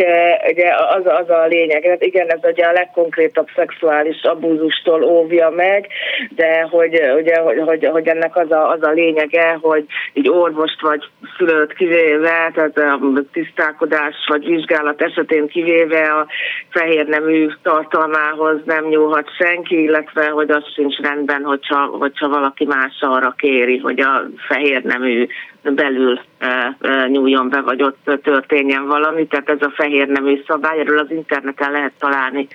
ugye 0.51 0.69
az, 0.97 1.05
az 1.05 1.30
a 1.30 1.45
lényeg. 1.45 1.61
Hát 1.70 2.03
igen, 2.03 2.28
ez 2.28 2.39
ugye 2.43 2.66
a 2.66 2.72
legkonkrétabb 2.72 3.47
szexuális 3.55 4.22
abúzustól 4.24 5.03
óvja 5.03 5.49
meg, 5.49 5.88
de 6.30 6.62
hogy, 6.62 7.01
ugye, 7.18 7.39
hogy, 7.39 7.59
hogy, 7.66 7.86
hogy 7.86 8.07
ennek 8.07 8.36
az 8.36 8.51
a, 8.51 8.70
az 8.70 8.84
a 8.84 8.91
lényege, 8.91 9.57
hogy 9.62 9.86
egy 10.14 10.30
orvost 10.30 10.82
vagy 10.82 11.03
szülőt 11.38 11.74
kivéve, 11.74 12.51
tehát 12.53 12.78
a 12.78 12.99
tisztálkodás 13.32 14.16
vagy 14.28 14.45
vizsgálat 14.45 15.01
esetén 15.01 15.47
kivéve 15.47 16.01
a 16.01 16.28
fehér 16.70 17.05
nemű 17.05 17.47
tartalmához 17.62 18.57
nem 18.66 18.86
nyúlhat 18.86 19.36
senki, 19.38 19.82
illetve 19.82 20.30
hogy 20.30 20.49
az 20.49 20.64
sincs 20.74 20.97
rendben, 20.97 21.43
hogyha, 21.43 21.86
hogyha 21.86 22.30
valaki 22.30 22.66
más 22.66 22.97
arra 22.99 23.34
kér 23.38 23.49
kéri, 23.51 23.78
hogy 23.78 23.99
a 23.99 24.26
fehér 24.47 24.84
nemű 24.84 25.28
belül 25.64 26.20
nyúljon 27.07 27.49
be, 27.49 27.61
vagy 27.61 27.83
ott 27.83 28.21
történjen 28.23 28.87
valami. 28.87 29.27
Tehát 29.27 29.49
ez 29.49 29.61
a 29.61 29.73
fehér 29.75 30.07
nemű 30.07 30.41
szabály, 30.47 30.79
erről 30.79 30.99
az 30.99 31.11
interneten 31.11 31.71
lehet 31.71 31.93
találni 31.99 32.47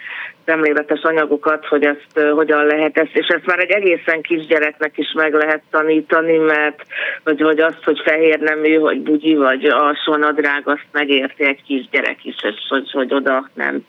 szemléletes 0.47 1.03
anyagokat, 1.03 1.67
hogy 1.67 1.85
ezt 1.85 2.29
hogyan 2.35 2.67
lehet 2.67 2.99
ezt, 2.99 3.17
és 3.17 3.27
ezt 3.27 3.47
már 3.47 3.59
egy 3.59 3.71
egészen 3.71 4.21
kisgyereknek 4.21 4.99
is 4.99 5.13
meg 5.13 5.33
lehet 5.35 5.63
tanítani, 5.71 6.37
mert 6.37 6.83
hogy, 7.25 7.41
hogy 7.41 7.61
azt, 7.61 7.85
hogy 7.85 8.01
fehér 8.05 8.39
nemű, 8.39 8.75
hogy 8.75 9.01
bugyi, 9.01 9.35
vagy 9.35 9.65
alsó 9.65 10.17
nadrág, 10.17 10.69
azt 10.69 10.87
megérti 10.93 11.45
egy 11.45 11.63
kisgyerek 11.63 12.25
is, 12.25 12.37
és 12.43 12.67
hogy, 12.69 12.91
hogy 12.91 13.15
oda 13.15 13.51
nem 13.55 13.85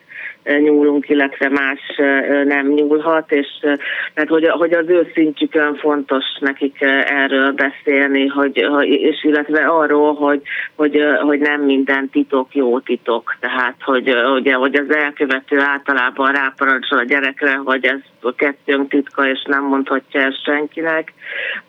nyúlunk, 0.60 1.10
illetve 1.10 1.50
más 1.50 1.80
nem 2.46 2.68
nyúlhat, 2.68 3.32
és 3.32 3.48
mert 4.14 4.30
hogy, 4.30 4.48
hogy 4.48 4.74
az 4.74 4.90
ő 4.90 5.12
szintjükön 5.14 5.76
fontos 5.76 6.24
nekik 6.40 6.82
erről 7.06 7.52
beszélni, 7.52 8.28
hogy, 8.28 8.66
és 8.82 9.24
illetve 9.24 9.66
arról, 9.66 10.14
hogy, 10.14 10.42
hogy, 10.76 11.02
hogy 11.22 11.40
nem 11.40 11.62
minden 11.62 12.10
titok 12.10 12.56
jó 12.56 12.80
titok, 12.80 13.36
tehát 13.40 13.76
hogy, 13.80 14.16
ugye, 14.36 14.54
hogy 14.54 14.76
az 14.76 14.96
elkövető 14.96 15.60
általában 15.60 16.32
ráparancsol 16.32 16.98
a 16.98 17.04
gyerekre, 17.04 17.56
hogy 17.56 17.86
ez 17.86 18.00
a 18.22 18.36
kettőnk 18.36 18.90
titka, 18.90 19.30
és 19.30 19.44
nem 19.48 19.64
mondhatja 19.64 20.22
ezt 20.22 20.44
senkinek, 20.44 21.14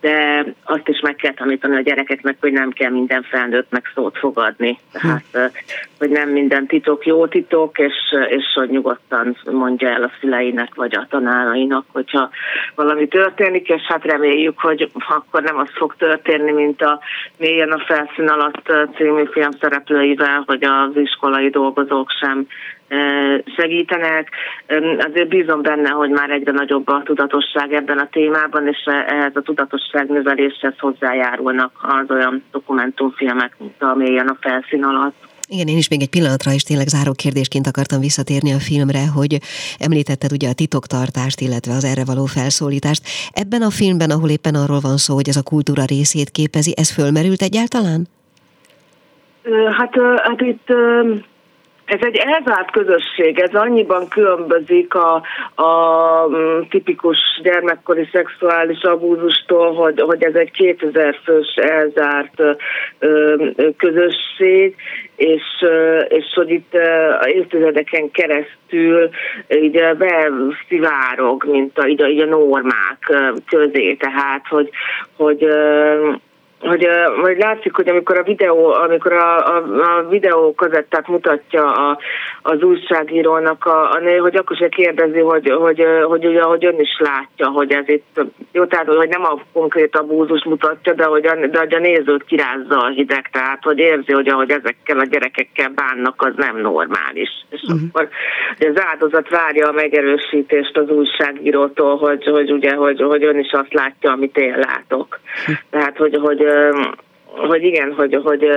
de 0.00 0.44
azt 0.64 0.88
is 0.88 1.00
meg 1.00 1.14
kell 1.14 1.34
tanítani 1.34 1.76
a 1.76 1.80
gyerekeknek, 1.80 2.36
hogy 2.40 2.52
nem 2.52 2.70
kell 2.70 2.90
minden 2.90 3.22
felnőttnek 3.22 3.92
szót 3.94 4.18
fogadni. 4.18 4.78
Tehát, 4.92 5.52
hogy 5.98 6.10
nem 6.10 6.28
minden 6.28 6.66
titok 6.66 7.06
jó 7.06 7.26
titok, 7.26 7.78
és, 7.78 7.94
és 8.28 8.44
hogy 8.54 8.67
nyugodtan 8.70 9.36
mondja 9.50 9.88
el 9.88 10.02
a 10.02 10.10
szüleinek, 10.20 10.74
vagy 10.74 10.96
a 10.96 11.06
tanárainak, 11.10 11.84
hogyha 11.92 12.30
valami 12.74 13.08
történik, 13.08 13.68
és 13.68 13.82
hát 13.82 14.04
reméljük, 14.04 14.58
hogy 14.58 14.90
akkor 15.08 15.42
nem 15.42 15.58
az 15.58 15.70
fog 15.74 15.94
történni, 15.96 16.52
mint 16.52 16.82
a 16.82 17.00
Mélyen 17.38 17.72
a 17.72 17.84
felszín 17.86 18.28
alatt 18.28 18.72
című 18.96 19.24
film 19.24 19.50
szereplőivel, 19.60 20.42
hogy 20.46 20.64
az 20.64 20.96
iskolai 20.96 21.50
dolgozók 21.50 22.10
sem 22.10 22.46
segítenek. 23.56 24.30
Azért 24.98 25.28
bízom 25.28 25.62
benne, 25.62 25.88
hogy 25.88 26.10
már 26.10 26.30
egyre 26.30 26.52
nagyobb 26.52 26.88
a 26.88 27.02
tudatosság 27.04 27.72
ebben 27.72 27.98
a 27.98 28.08
témában, 28.08 28.66
és 28.66 28.84
ehhez 28.84 29.36
a 29.36 29.42
tudatosság 29.42 30.08
növeléshez 30.08 30.74
hozzájárulnak 30.78 31.72
az 31.82 32.10
olyan 32.10 32.44
dokumentumfilmek, 32.50 33.54
mint 33.58 33.82
a 33.82 33.94
mélyen 33.94 34.28
a 34.28 34.36
felszín 34.40 34.84
alatt. 34.84 35.27
Igen, 35.50 35.66
én 35.66 35.76
is 35.76 35.88
még 35.88 36.02
egy 36.02 36.10
pillanatra 36.10 36.52
is 36.52 36.62
tényleg 36.62 36.86
záró 36.86 37.12
kérdésként 37.12 37.66
akartam 37.66 38.00
visszatérni 38.00 38.52
a 38.52 38.58
filmre, 38.58 39.06
hogy 39.06 39.38
említetted 39.78 40.32
ugye 40.32 40.48
a 40.48 40.52
titoktartást, 40.52 41.40
illetve 41.40 41.72
az 41.72 41.84
erre 41.84 42.04
való 42.04 42.24
felszólítást. 42.24 43.02
Ebben 43.32 43.62
a 43.62 43.70
filmben, 43.70 44.10
ahol 44.10 44.30
éppen 44.30 44.54
arról 44.54 44.80
van 44.80 44.96
szó, 44.96 45.14
hogy 45.14 45.28
ez 45.28 45.36
a 45.36 45.42
kultúra 45.42 45.84
részét 45.84 46.30
képezi, 46.30 46.74
ez 46.76 46.90
fölmerült 46.90 47.42
egyáltalán? 47.42 48.08
Hát, 49.78 49.94
hát 50.22 50.40
itt 50.40 50.66
ez 51.88 51.98
egy 52.00 52.16
elzárt 52.16 52.70
közösség, 52.70 53.38
ez 53.38 53.54
annyiban 53.54 54.08
különbözik 54.08 54.94
a, 54.94 55.22
a 55.54 56.28
mm, 56.28 56.60
tipikus 56.70 57.18
gyermekkori 57.42 58.08
szexuális 58.12 58.82
abúzustól, 58.82 59.74
hogy, 59.74 60.00
hogy 60.00 60.22
ez 60.22 60.34
egy 60.34 60.50
2000 60.50 61.18
fős 61.24 61.54
elzárt 61.54 62.42
közösség, 63.76 64.74
és, 65.16 65.42
és 66.08 66.24
hogy 66.34 66.50
itt 66.50 66.76
évtizedeken 67.24 68.10
keresztül 68.10 69.08
így 69.48 69.80
beszivárog, 69.98 71.44
mint 71.44 71.78
a, 71.78 71.86
így 71.86 72.20
a 72.20 72.24
normák 72.24 73.12
közé, 73.46 73.94
tehát 73.94 74.46
hogy, 74.48 74.70
hogy 75.16 75.46
hogy, 76.60 76.88
hogy 77.20 77.38
látszik, 77.38 77.74
hogy 77.74 77.88
amikor 77.88 78.18
a 78.18 78.22
videó, 78.22 78.72
amikor 78.72 79.12
a, 79.12 79.56
a, 79.56 79.56
a 79.96 80.08
videó 80.08 80.54
kazettát 80.54 81.08
mutatja 81.08 81.72
a, 81.72 81.98
az 82.42 82.62
újságírónak 82.62 83.64
a, 83.64 83.90
a 83.90 83.98
nő, 83.98 84.16
hogy 84.16 84.36
akkor 84.36 84.56
se 84.56 84.68
kérdezi, 84.68 85.18
hogy, 85.18 85.50
hogy, 85.50 85.84
hogy, 86.02 86.26
ugye, 86.26 86.42
hogy 86.42 86.64
ön 86.64 86.80
is 86.80 86.98
látja, 86.98 87.48
hogy 87.48 87.72
ez 87.72 87.88
itt, 87.88 88.20
jó, 88.52 88.64
tehát 88.64 88.86
hogy 88.86 89.08
nem 89.08 89.24
a 89.24 89.40
konkrét 89.52 89.96
abúzus 89.96 90.44
mutatja, 90.44 90.92
de 90.92 91.04
hogy 91.04 91.26
a, 91.26 91.46
de 91.46 91.58
hogy 91.58 91.74
a 91.74 91.78
nézőt 91.78 92.24
kirázza 92.24 92.76
a 92.76 92.88
hideg, 92.88 93.28
tehát 93.32 93.62
hogy 93.62 93.78
érzi, 93.78 94.12
hogy 94.12 94.28
ahogy 94.28 94.50
ezekkel 94.50 94.98
a 94.98 95.04
gyerekekkel 95.04 95.72
bánnak, 95.74 96.22
az 96.22 96.32
nem 96.36 96.56
normális. 96.56 97.30
És 97.50 97.62
uh-huh. 97.62 97.80
akkor 97.92 98.08
hogy 98.58 98.66
az 98.66 98.82
áldozat 98.90 99.28
várja 99.28 99.68
a 99.68 99.72
megerősítést 99.72 100.76
az 100.76 100.88
újságírótól, 100.88 101.96
hogy, 101.96 102.24
hogy 102.24 102.52
ugye, 102.52 102.74
hogy, 102.74 103.00
hogy 103.00 103.24
ön 103.24 103.38
is 103.38 103.52
azt 103.52 103.72
látja, 103.72 104.12
amit 104.12 104.36
én 104.36 104.58
látok. 104.58 105.20
Uh-huh. 105.40 105.56
Tehát, 105.70 105.96
hogy, 105.96 106.18
hogy 106.20 106.47
Um. 106.48 107.07
Hogy 107.30 107.64
igen, 107.64 107.92
hogy, 107.92 108.18
hogy, 108.22 108.48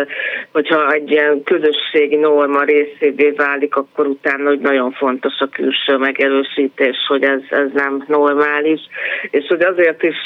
hogyha 0.51 0.91
egy 0.91 1.11
ilyen 1.11 1.43
közösségi 1.43 2.15
norma 2.15 2.63
részévé 2.63 3.30
válik, 3.30 3.76
akkor 3.76 4.07
utána 4.07 4.49
hogy 4.49 4.59
nagyon 4.59 4.91
fontos 4.91 5.39
a 5.39 5.49
külső 5.51 5.97
megerősítés, 5.97 6.97
hogy 7.07 7.24
ez, 7.24 7.39
ez 7.49 7.67
nem 7.74 8.03
normális. 8.07 8.80
És 9.30 9.45
hogy 9.47 9.61
azért 9.61 10.03
is 10.03 10.17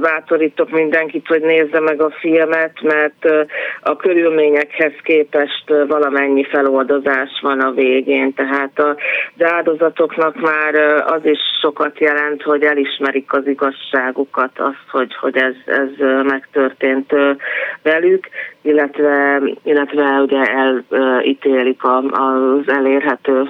bátorítok 0.00 0.70
mindenkit, 0.70 1.26
hogy 1.26 1.40
nézze 1.40 1.80
meg 1.80 2.00
a 2.00 2.10
filmet, 2.10 2.80
mert 2.82 3.48
a 3.80 3.96
körülményekhez 3.96 4.92
képest 5.02 5.64
valamennyi 5.88 6.44
feloldozás 6.44 7.30
van 7.42 7.60
a 7.60 7.70
végén. 7.70 8.34
Tehát 8.34 8.78
a 8.78 8.96
áldozatoknak 9.38 10.40
már 10.40 10.74
az 11.06 11.20
is 11.24 11.38
sokat 11.60 11.98
jelent, 11.98 12.42
hogy 12.42 12.62
elismerik 12.62 13.32
az 13.32 13.46
igazságukat, 13.46 14.50
azt, 14.58 14.84
hogy, 14.90 15.14
hogy 15.14 15.36
ez, 15.36 15.54
ez 15.66 15.88
megtörtént 16.22 17.12
velük, 17.90 18.28
illetve, 18.62 19.40
illetve 19.64 20.20
ugye 20.20 20.42
elítélik 20.44 21.80
az 22.10 22.64
elérhető 22.66 23.42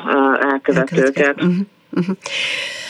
elkövetőket. 0.52 1.34
Uh-huh. 1.42 1.66
Uh-huh. 1.90 2.16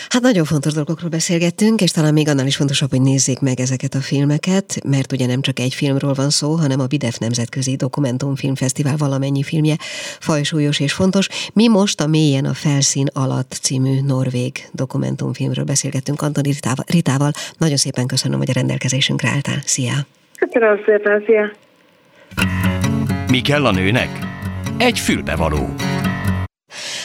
Hát 0.08 0.22
nagyon 0.22 0.44
fontos 0.44 0.72
dolgokról 0.72 1.10
beszélgettünk, 1.10 1.80
és 1.80 1.90
talán 1.90 2.12
még 2.12 2.28
annál 2.28 2.46
is 2.46 2.56
fontosabb, 2.56 2.90
hogy 2.90 3.00
nézzék 3.00 3.40
meg 3.40 3.60
ezeket 3.60 3.94
a 3.94 4.00
filmeket, 4.00 4.78
mert 4.84 5.12
ugye 5.12 5.26
nem 5.26 5.40
csak 5.40 5.58
egy 5.58 5.74
filmről 5.74 6.12
van 6.14 6.30
szó, 6.30 6.54
hanem 6.54 6.80
a 6.80 6.86
Bidef 6.86 7.18
Nemzetközi 7.18 7.76
Dokumentumfilmfesztivál 7.76 8.96
valamennyi 8.96 9.42
filmje 9.42 9.76
fajsúlyos 10.20 10.80
és 10.80 10.92
fontos. 10.92 11.28
Mi 11.52 11.68
most 11.68 12.00
a 12.00 12.06
Mélyen 12.06 12.44
a 12.44 12.54
felszín 12.54 13.06
alatt 13.14 13.58
című 13.62 14.00
norvég 14.06 14.52
dokumentumfilmről 14.72 15.64
beszélgettünk 15.64 16.20
Ritával. 16.42 16.84
Ritával. 16.86 17.30
Nagyon 17.58 17.76
szépen 17.76 18.06
köszönöm, 18.06 18.38
hogy 18.38 18.50
a 18.50 18.54
rendelkezésünkre 18.54 19.28
álltál. 19.28 19.60
Szia! 19.64 20.17
Köszönöm 20.38 20.80
szépen, 20.84 21.22
szia! 21.26 21.50
Mi 23.30 23.40
kell 23.40 23.66
a 23.66 23.70
nőnek? 23.70 24.08
Egy 24.78 24.98
fülbevaló. 24.98 25.87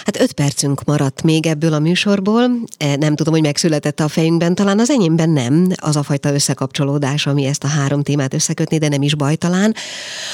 Hát 0.04 0.20
öt 0.20 0.32
percünk 0.34 0.84
maradt 0.84 1.24
még 1.24 1.46
ebből 1.46 1.74
a 1.74 1.80
műsorból. 1.80 2.52
E, 2.78 2.96
nem 2.96 3.16
tudom, 3.16 3.34
hogy 3.34 3.42
megszületett 3.42 4.00
a 4.00 4.08
fejünkben, 4.08 4.56
talán 4.56 4.80
az 4.80 4.90
enyémben 4.90 5.30
nem, 5.30 5.68
az 5.76 5.96
a 5.96 6.04
fajta 6.04 6.34
összekapcsolódás, 6.34 7.28
ami 7.28 7.46
ezt 7.46 7.64
a 7.64 7.68
három 7.68 8.04
témát 8.04 8.34
összekötni, 8.34 8.78
de 8.78 8.88
nem 8.88 9.02
is 9.02 9.16
bajtalán. 9.16 9.76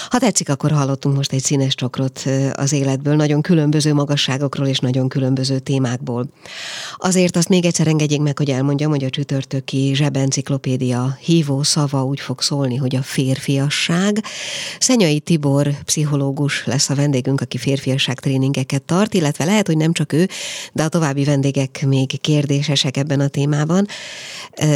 Ha 0.09 0.17
tetszik, 0.17 0.49
akkor 0.49 0.71
hallottunk 0.71 1.15
most 1.15 1.31
egy 1.31 1.43
színes 1.43 1.75
csokrot 1.75 2.21
e, 2.25 2.53
az 2.57 2.71
életből, 2.71 3.15
nagyon 3.15 3.41
különböző 3.41 3.93
magasságokról 3.93 4.67
és 4.67 4.79
nagyon 4.79 5.09
különböző 5.09 5.59
témákból. 5.59 6.27
Azért 6.97 7.35
azt 7.35 7.49
még 7.49 7.65
egyszer 7.65 7.87
engedjék 7.87 8.21
meg, 8.21 8.37
hogy 8.37 8.49
elmondjam, 8.49 8.89
hogy 8.89 9.03
a 9.03 9.09
csütörtöki 9.09 9.91
zsebenciklopédia 9.95 11.17
hívó 11.19 11.63
szava 11.63 12.03
úgy 12.03 12.19
fog 12.19 12.41
szólni, 12.41 12.75
hogy 12.75 12.95
a 12.95 13.01
férfiasság. 13.01 14.23
Szenyai 14.79 15.19
Tibor 15.19 15.69
pszichológus 15.85 16.65
lesz 16.65 16.89
a 16.89 16.95
vendégünk, 16.95 17.41
aki 17.41 17.57
férfiasság 17.57 18.19
tréningeket 18.19 18.81
tart, 18.81 19.13
illetve 19.13 19.45
lehet, 19.45 19.58
hogy 19.67 19.77
nem 19.77 19.93
csak 19.93 20.13
ő, 20.13 20.27
de 20.73 20.83
a 20.83 20.87
további 20.87 21.23
vendégek 21.23 21.85
még 21.87 22.21
kérdésesek 22.21 22.97
ebben 22.97 23.19
a 23.19 23.27
témában. 23.27 23.87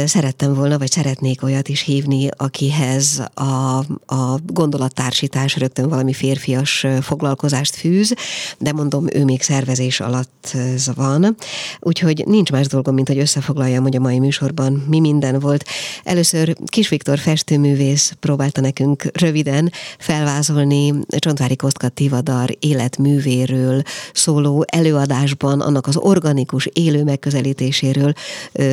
Szerettem 0.04 0.54
volna, 0.54 0.78
vagy 0.78 0.90
szeretnék 0.90 1.42
olyat 1.42 1.68
is 1.68 1.80
hívni, 1.80 2.28
akihez 2.36 3.22
a, 3.34 3.78
a 4.06 4.38
gondolattársítás 4.46 5.56
rögtön 5.56 5.88
valami 5.88 6.12
férfias 6.12 6.86
foglalkozást 7.00 7.74
fűz, 7.74 8.14
de 8.58 8.72
mondom, 8.72 9.06
ő 9.12 9.24
még 9.24 9.42
szervezés 9.42 10.00
alatt 10.00 10.56
van. 10.94 11.36
Úgyhogy 11.80 12.22
nincs 12.26 12.50
más 12.50 12.66
dolgom, 12.66 12.94
mint 12.94 13.08
hogy 13.08 13.18
összefoglaljam, 13.18 13.82
hogy 13.82 13.96
a 13.96 14.00
mai 14.00 14.18
műsorban 14.18 14.84
mi 14.88 15.00
minden 15.00 15.38
volt. 15.38 15.64
Először 16.04 16.56
Kis 16.66 16.88
Viktor 16.88 17.18
festőművész 17.18 18.12
próbálta 18.20 18.60
nekünk 18.60 19.10
röviden 19.12 19.72
felvázolni 19.98 20.92
Csontvári 21.18 21.56
Kostka 21.56 21.88
Tivadar 21.88 22.56
életművéről 22.58 23.82
szóló 24.12 24.64
előadásban, 24.74 25.60
annak 25.60 25.86
az 25.86 25.96
organikus 25.96 26.68
élő 26.72 27.04
megközelítéséről 27.04 28.12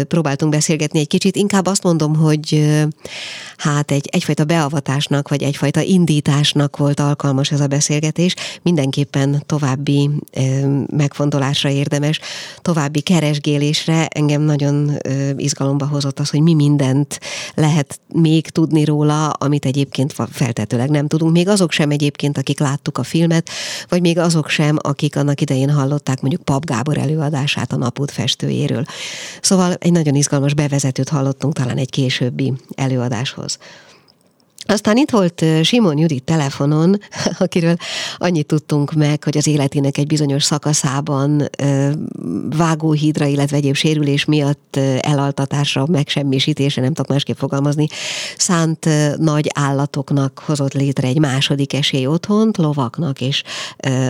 próbáltunk 0.08 0.52
beszélgetni 0.52 1.00
egy 1.00 1.08
kicsit. 1.08 1.36
Inkább 1.36 1.66
azt 1.66 1.84
mondom, 1.84 2.16
hogy 2.16 2.70
hát 3.58 3.92
egy, 3.92 4.10
egyfajta 4.12 4.44
beavatásnak, 4.44 5.30
vagy 5.30 5.44
egyfajta 5.44 5.82
indításnak 5.82 6.78
volt 6.78 7.00
alkalmas 7.00 7.52
ez 7.52 7.60
a 7.60 7.68
beszélgetés. 7.68 8.36
Mindenképpen 8.62 9.44
további 9.46 10.10
megfontolásra 10.88 11.70
érdemes, 11.70 12.20
további 12.62 13.02
keresgélésre. 13.02 14.06
Engem 14.08 14.42
nagyon 14.42 14.92
izgalomba 15.38 15.88
hozott 15.88 16.20
az, 16.20 16.30
hogy 16.30 16.42
mi 16.42 16.54
mindent 16.54 17.20
lehet 17.56 18.00
még 18.14 18.50
tudni 18.50 18.86
róla, 18.86 19.30
amit 19.30 19.66
egyébként 19.66 20.16
feltetőleg 20.32 20.90
nem 20.90 21.08
tudunk. 21.08 21.32
Még 21.32 21.48
azok 21.48 21.72
sem 21.72 21.90
egyébként, 21.90 22.38
akik 22.38 22.60
láttuk 22.60 22.98
a 22.98 23.04
filmet, 23.04 23.50
vagy 23.90 24.02
még 24.02 24.18
azok 24.18 24.50
sem, 24.50 24.78
akik 24.82 25.16
annak 25.16 25.42
idején 25.42 25.70
hallották 25.70 25.90
mondjuk 26.22 26.44
Pap 26.44 26.66
Gábor 26.66 26.98
előadását 26.98 27.72
a 27.72 27.76
napút 27.76 28.12
festőjéről. 28.12 28.86
Szóval 29.42 29.74
egy 29.74 29.92
nagyon 29.92 30.16
izgalmas 30.16 30.54
bevezetőt 30.54 31.10
hallottunk 31.10 31.54
talán 31.54 31.78
egy 31.78 31.90
későbbi 31.90 32.54
előadáshoz. 32.76 33.58
Aztán 34.72 34.98
itt 34.98 35.10
volt 35.10 35.46
Simon 35.64 35.98
Judit 35.98 36.24
telefonon, 36.24 37.00
akiről 37.40 37.76
annyit 38.18 38.46
tudtunk 38.46 38.94
meg, 38.94 39.24
hogy 39.24 39.38
az 39.38 39.48
életének 39.48 39.98
egy 39.98 40.08
bizonyos 40.08 40.44
szakaszában 40.44 41.50
vágóhídra, 42.58 43.26
illetve 43.26 43.58
egyéb 43.58 43.76
sérülés 43.76 44.26
miatt 44.26 44.80
elaltatásra, 45.00 45.86
megsemmisítésre, 45.88 46.82
nem 46.82 46.94
tudok 46.94 47.12
másképp 47.12 47.38
fogalmazni, 47.38 47.88
szánt 48.38 48.90
nagy 49.18 49.50
állatoknak 49.54 50.42
hozott 50.46 50.74
létre 50.74 51.08
egy 51.08 51.20
második 51.20 51.74
esély 51.74 52.06
otthont, 52.06 52.58
lovaknak 52.58 53.22
és 53.22 53.44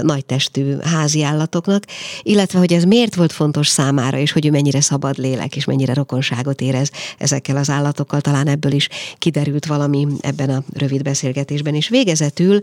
nagytestű 0.01 0.77
házi 0.77 1.23
állatoknak, 1.23 1.83
illetve 2.21 2.59
hogy 2.59 2.73
ez 2.73 2.83
miért 2.83 3.15
volt 3.15 3.31
fontos 3.31 3.67
számára, 3.67 4.17
és 4.17 4.31
hogy 4.31 4.45
ő 4.45 4.49
mennyire 4.49 4.81
szabad 4.81 5.17
lélek, 5.17 5.55
és 5.55 5.65
mennyire 5.65 5.93
rokonságot 5.93 6.61
érez 6.61 6.91
ezekkel 7.17 7.57
az 7.57 7.69
állatokkal, 7.69 8.21
talán 8.21 8.47
ebből 8.47 8.71
is 8.71 8.89
kiderült 9.17 9.65
valami 9.65 10.07
ebben 10.19 10.49
a 10.51 10.63
rövid 10.73 11.01
beszélgetésben, 11.01 11.75
és 11.75 11.89
végezetül 11.89 12.59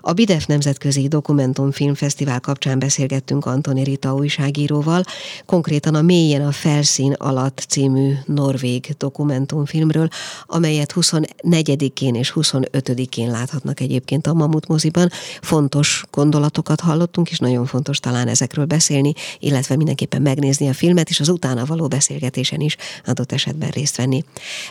a 0.00 0.12
Bidef 0.12 0.46
Nemzetközi 0.46 1.08
Dokumentumfilmfesztivál 1.08 2.40
kapcsán 2.40 2.78
beszélgettünk 2.78 3.46
Antoni 3.46 3.82
Rita 3.82 4.14
újságíróval, 4.14 5.04
konkrétan 5.46 5.94
a 5.94 6.02
Mélyen 6.02 6.46
a 6.46 6.52
felszín 6.52 7.12
alatt 7.12 7.64
című 7.68 8.12
norvég 8.24 8.94
dokumentumfilmről, 8.98 10.08
amelyet 10.46 10.92
24-én 10.96 12.14
és 12.14 12.32
25-én 12.34 13.30
láthatnak 13.30 13.80
egyébként 13.80 14.26
a 14.26 14.34
Mamut 14.34 14.68
moziban. 14.68 15.10
Fontos 15.40 16.04
gondolatokat 16.10 16.80
hallottunk, 16.80 17.30
és 17.30 17.38
nagyon 17.38 17.66
fontos 17.66 18.00
talán 18.00 18.28
ezekről 18.28 18.64
beszélni, 18.64 19.12
illetve 19.38 19.76
mindenképpen 19.76 20.22
megnézni 20.22 20.68
a 20.68 20.72
filmet, 20.72 21.08
és 21.08 21.20
az 21.20 21.28
utána 21.28 21.64
való 21.64 21.88
beszélgetésen 21.88 22.60
is 22.60 22.76
adott 23.06 23.32
esetben 23.32 23.70
részt 23.70 23.96
venni. 23.96 24.24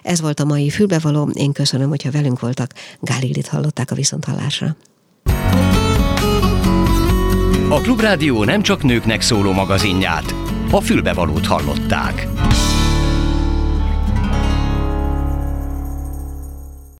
Ez 0.04 0.22
volt 0.22 0.40
a 0.40 0.46
mai 0.46 0.70
fülbevaló, 0.70 1.30
én 1.34 1.52
köszönöm, 1.52 1.90
hogyha 1.90 2.12
velünk 2.12 2.40
voltak. 2.48 2.74
Gálilit 3.00 3.48
hallották 3.48 3.92
a 3.92 3.96
viszonthallásra. 3.96 4.76
A 7.70 7.82
Klubrádió 7.82 8.44
nem 8.44 8.62
csak 8.62 8.84
nőknek 8.84 9.22
szóló 9.22 9.52
magazinját, 9.52 10.34
a 10.72 10.82
fülbevalót 10.82 11.46
hallották. 11.46 12.28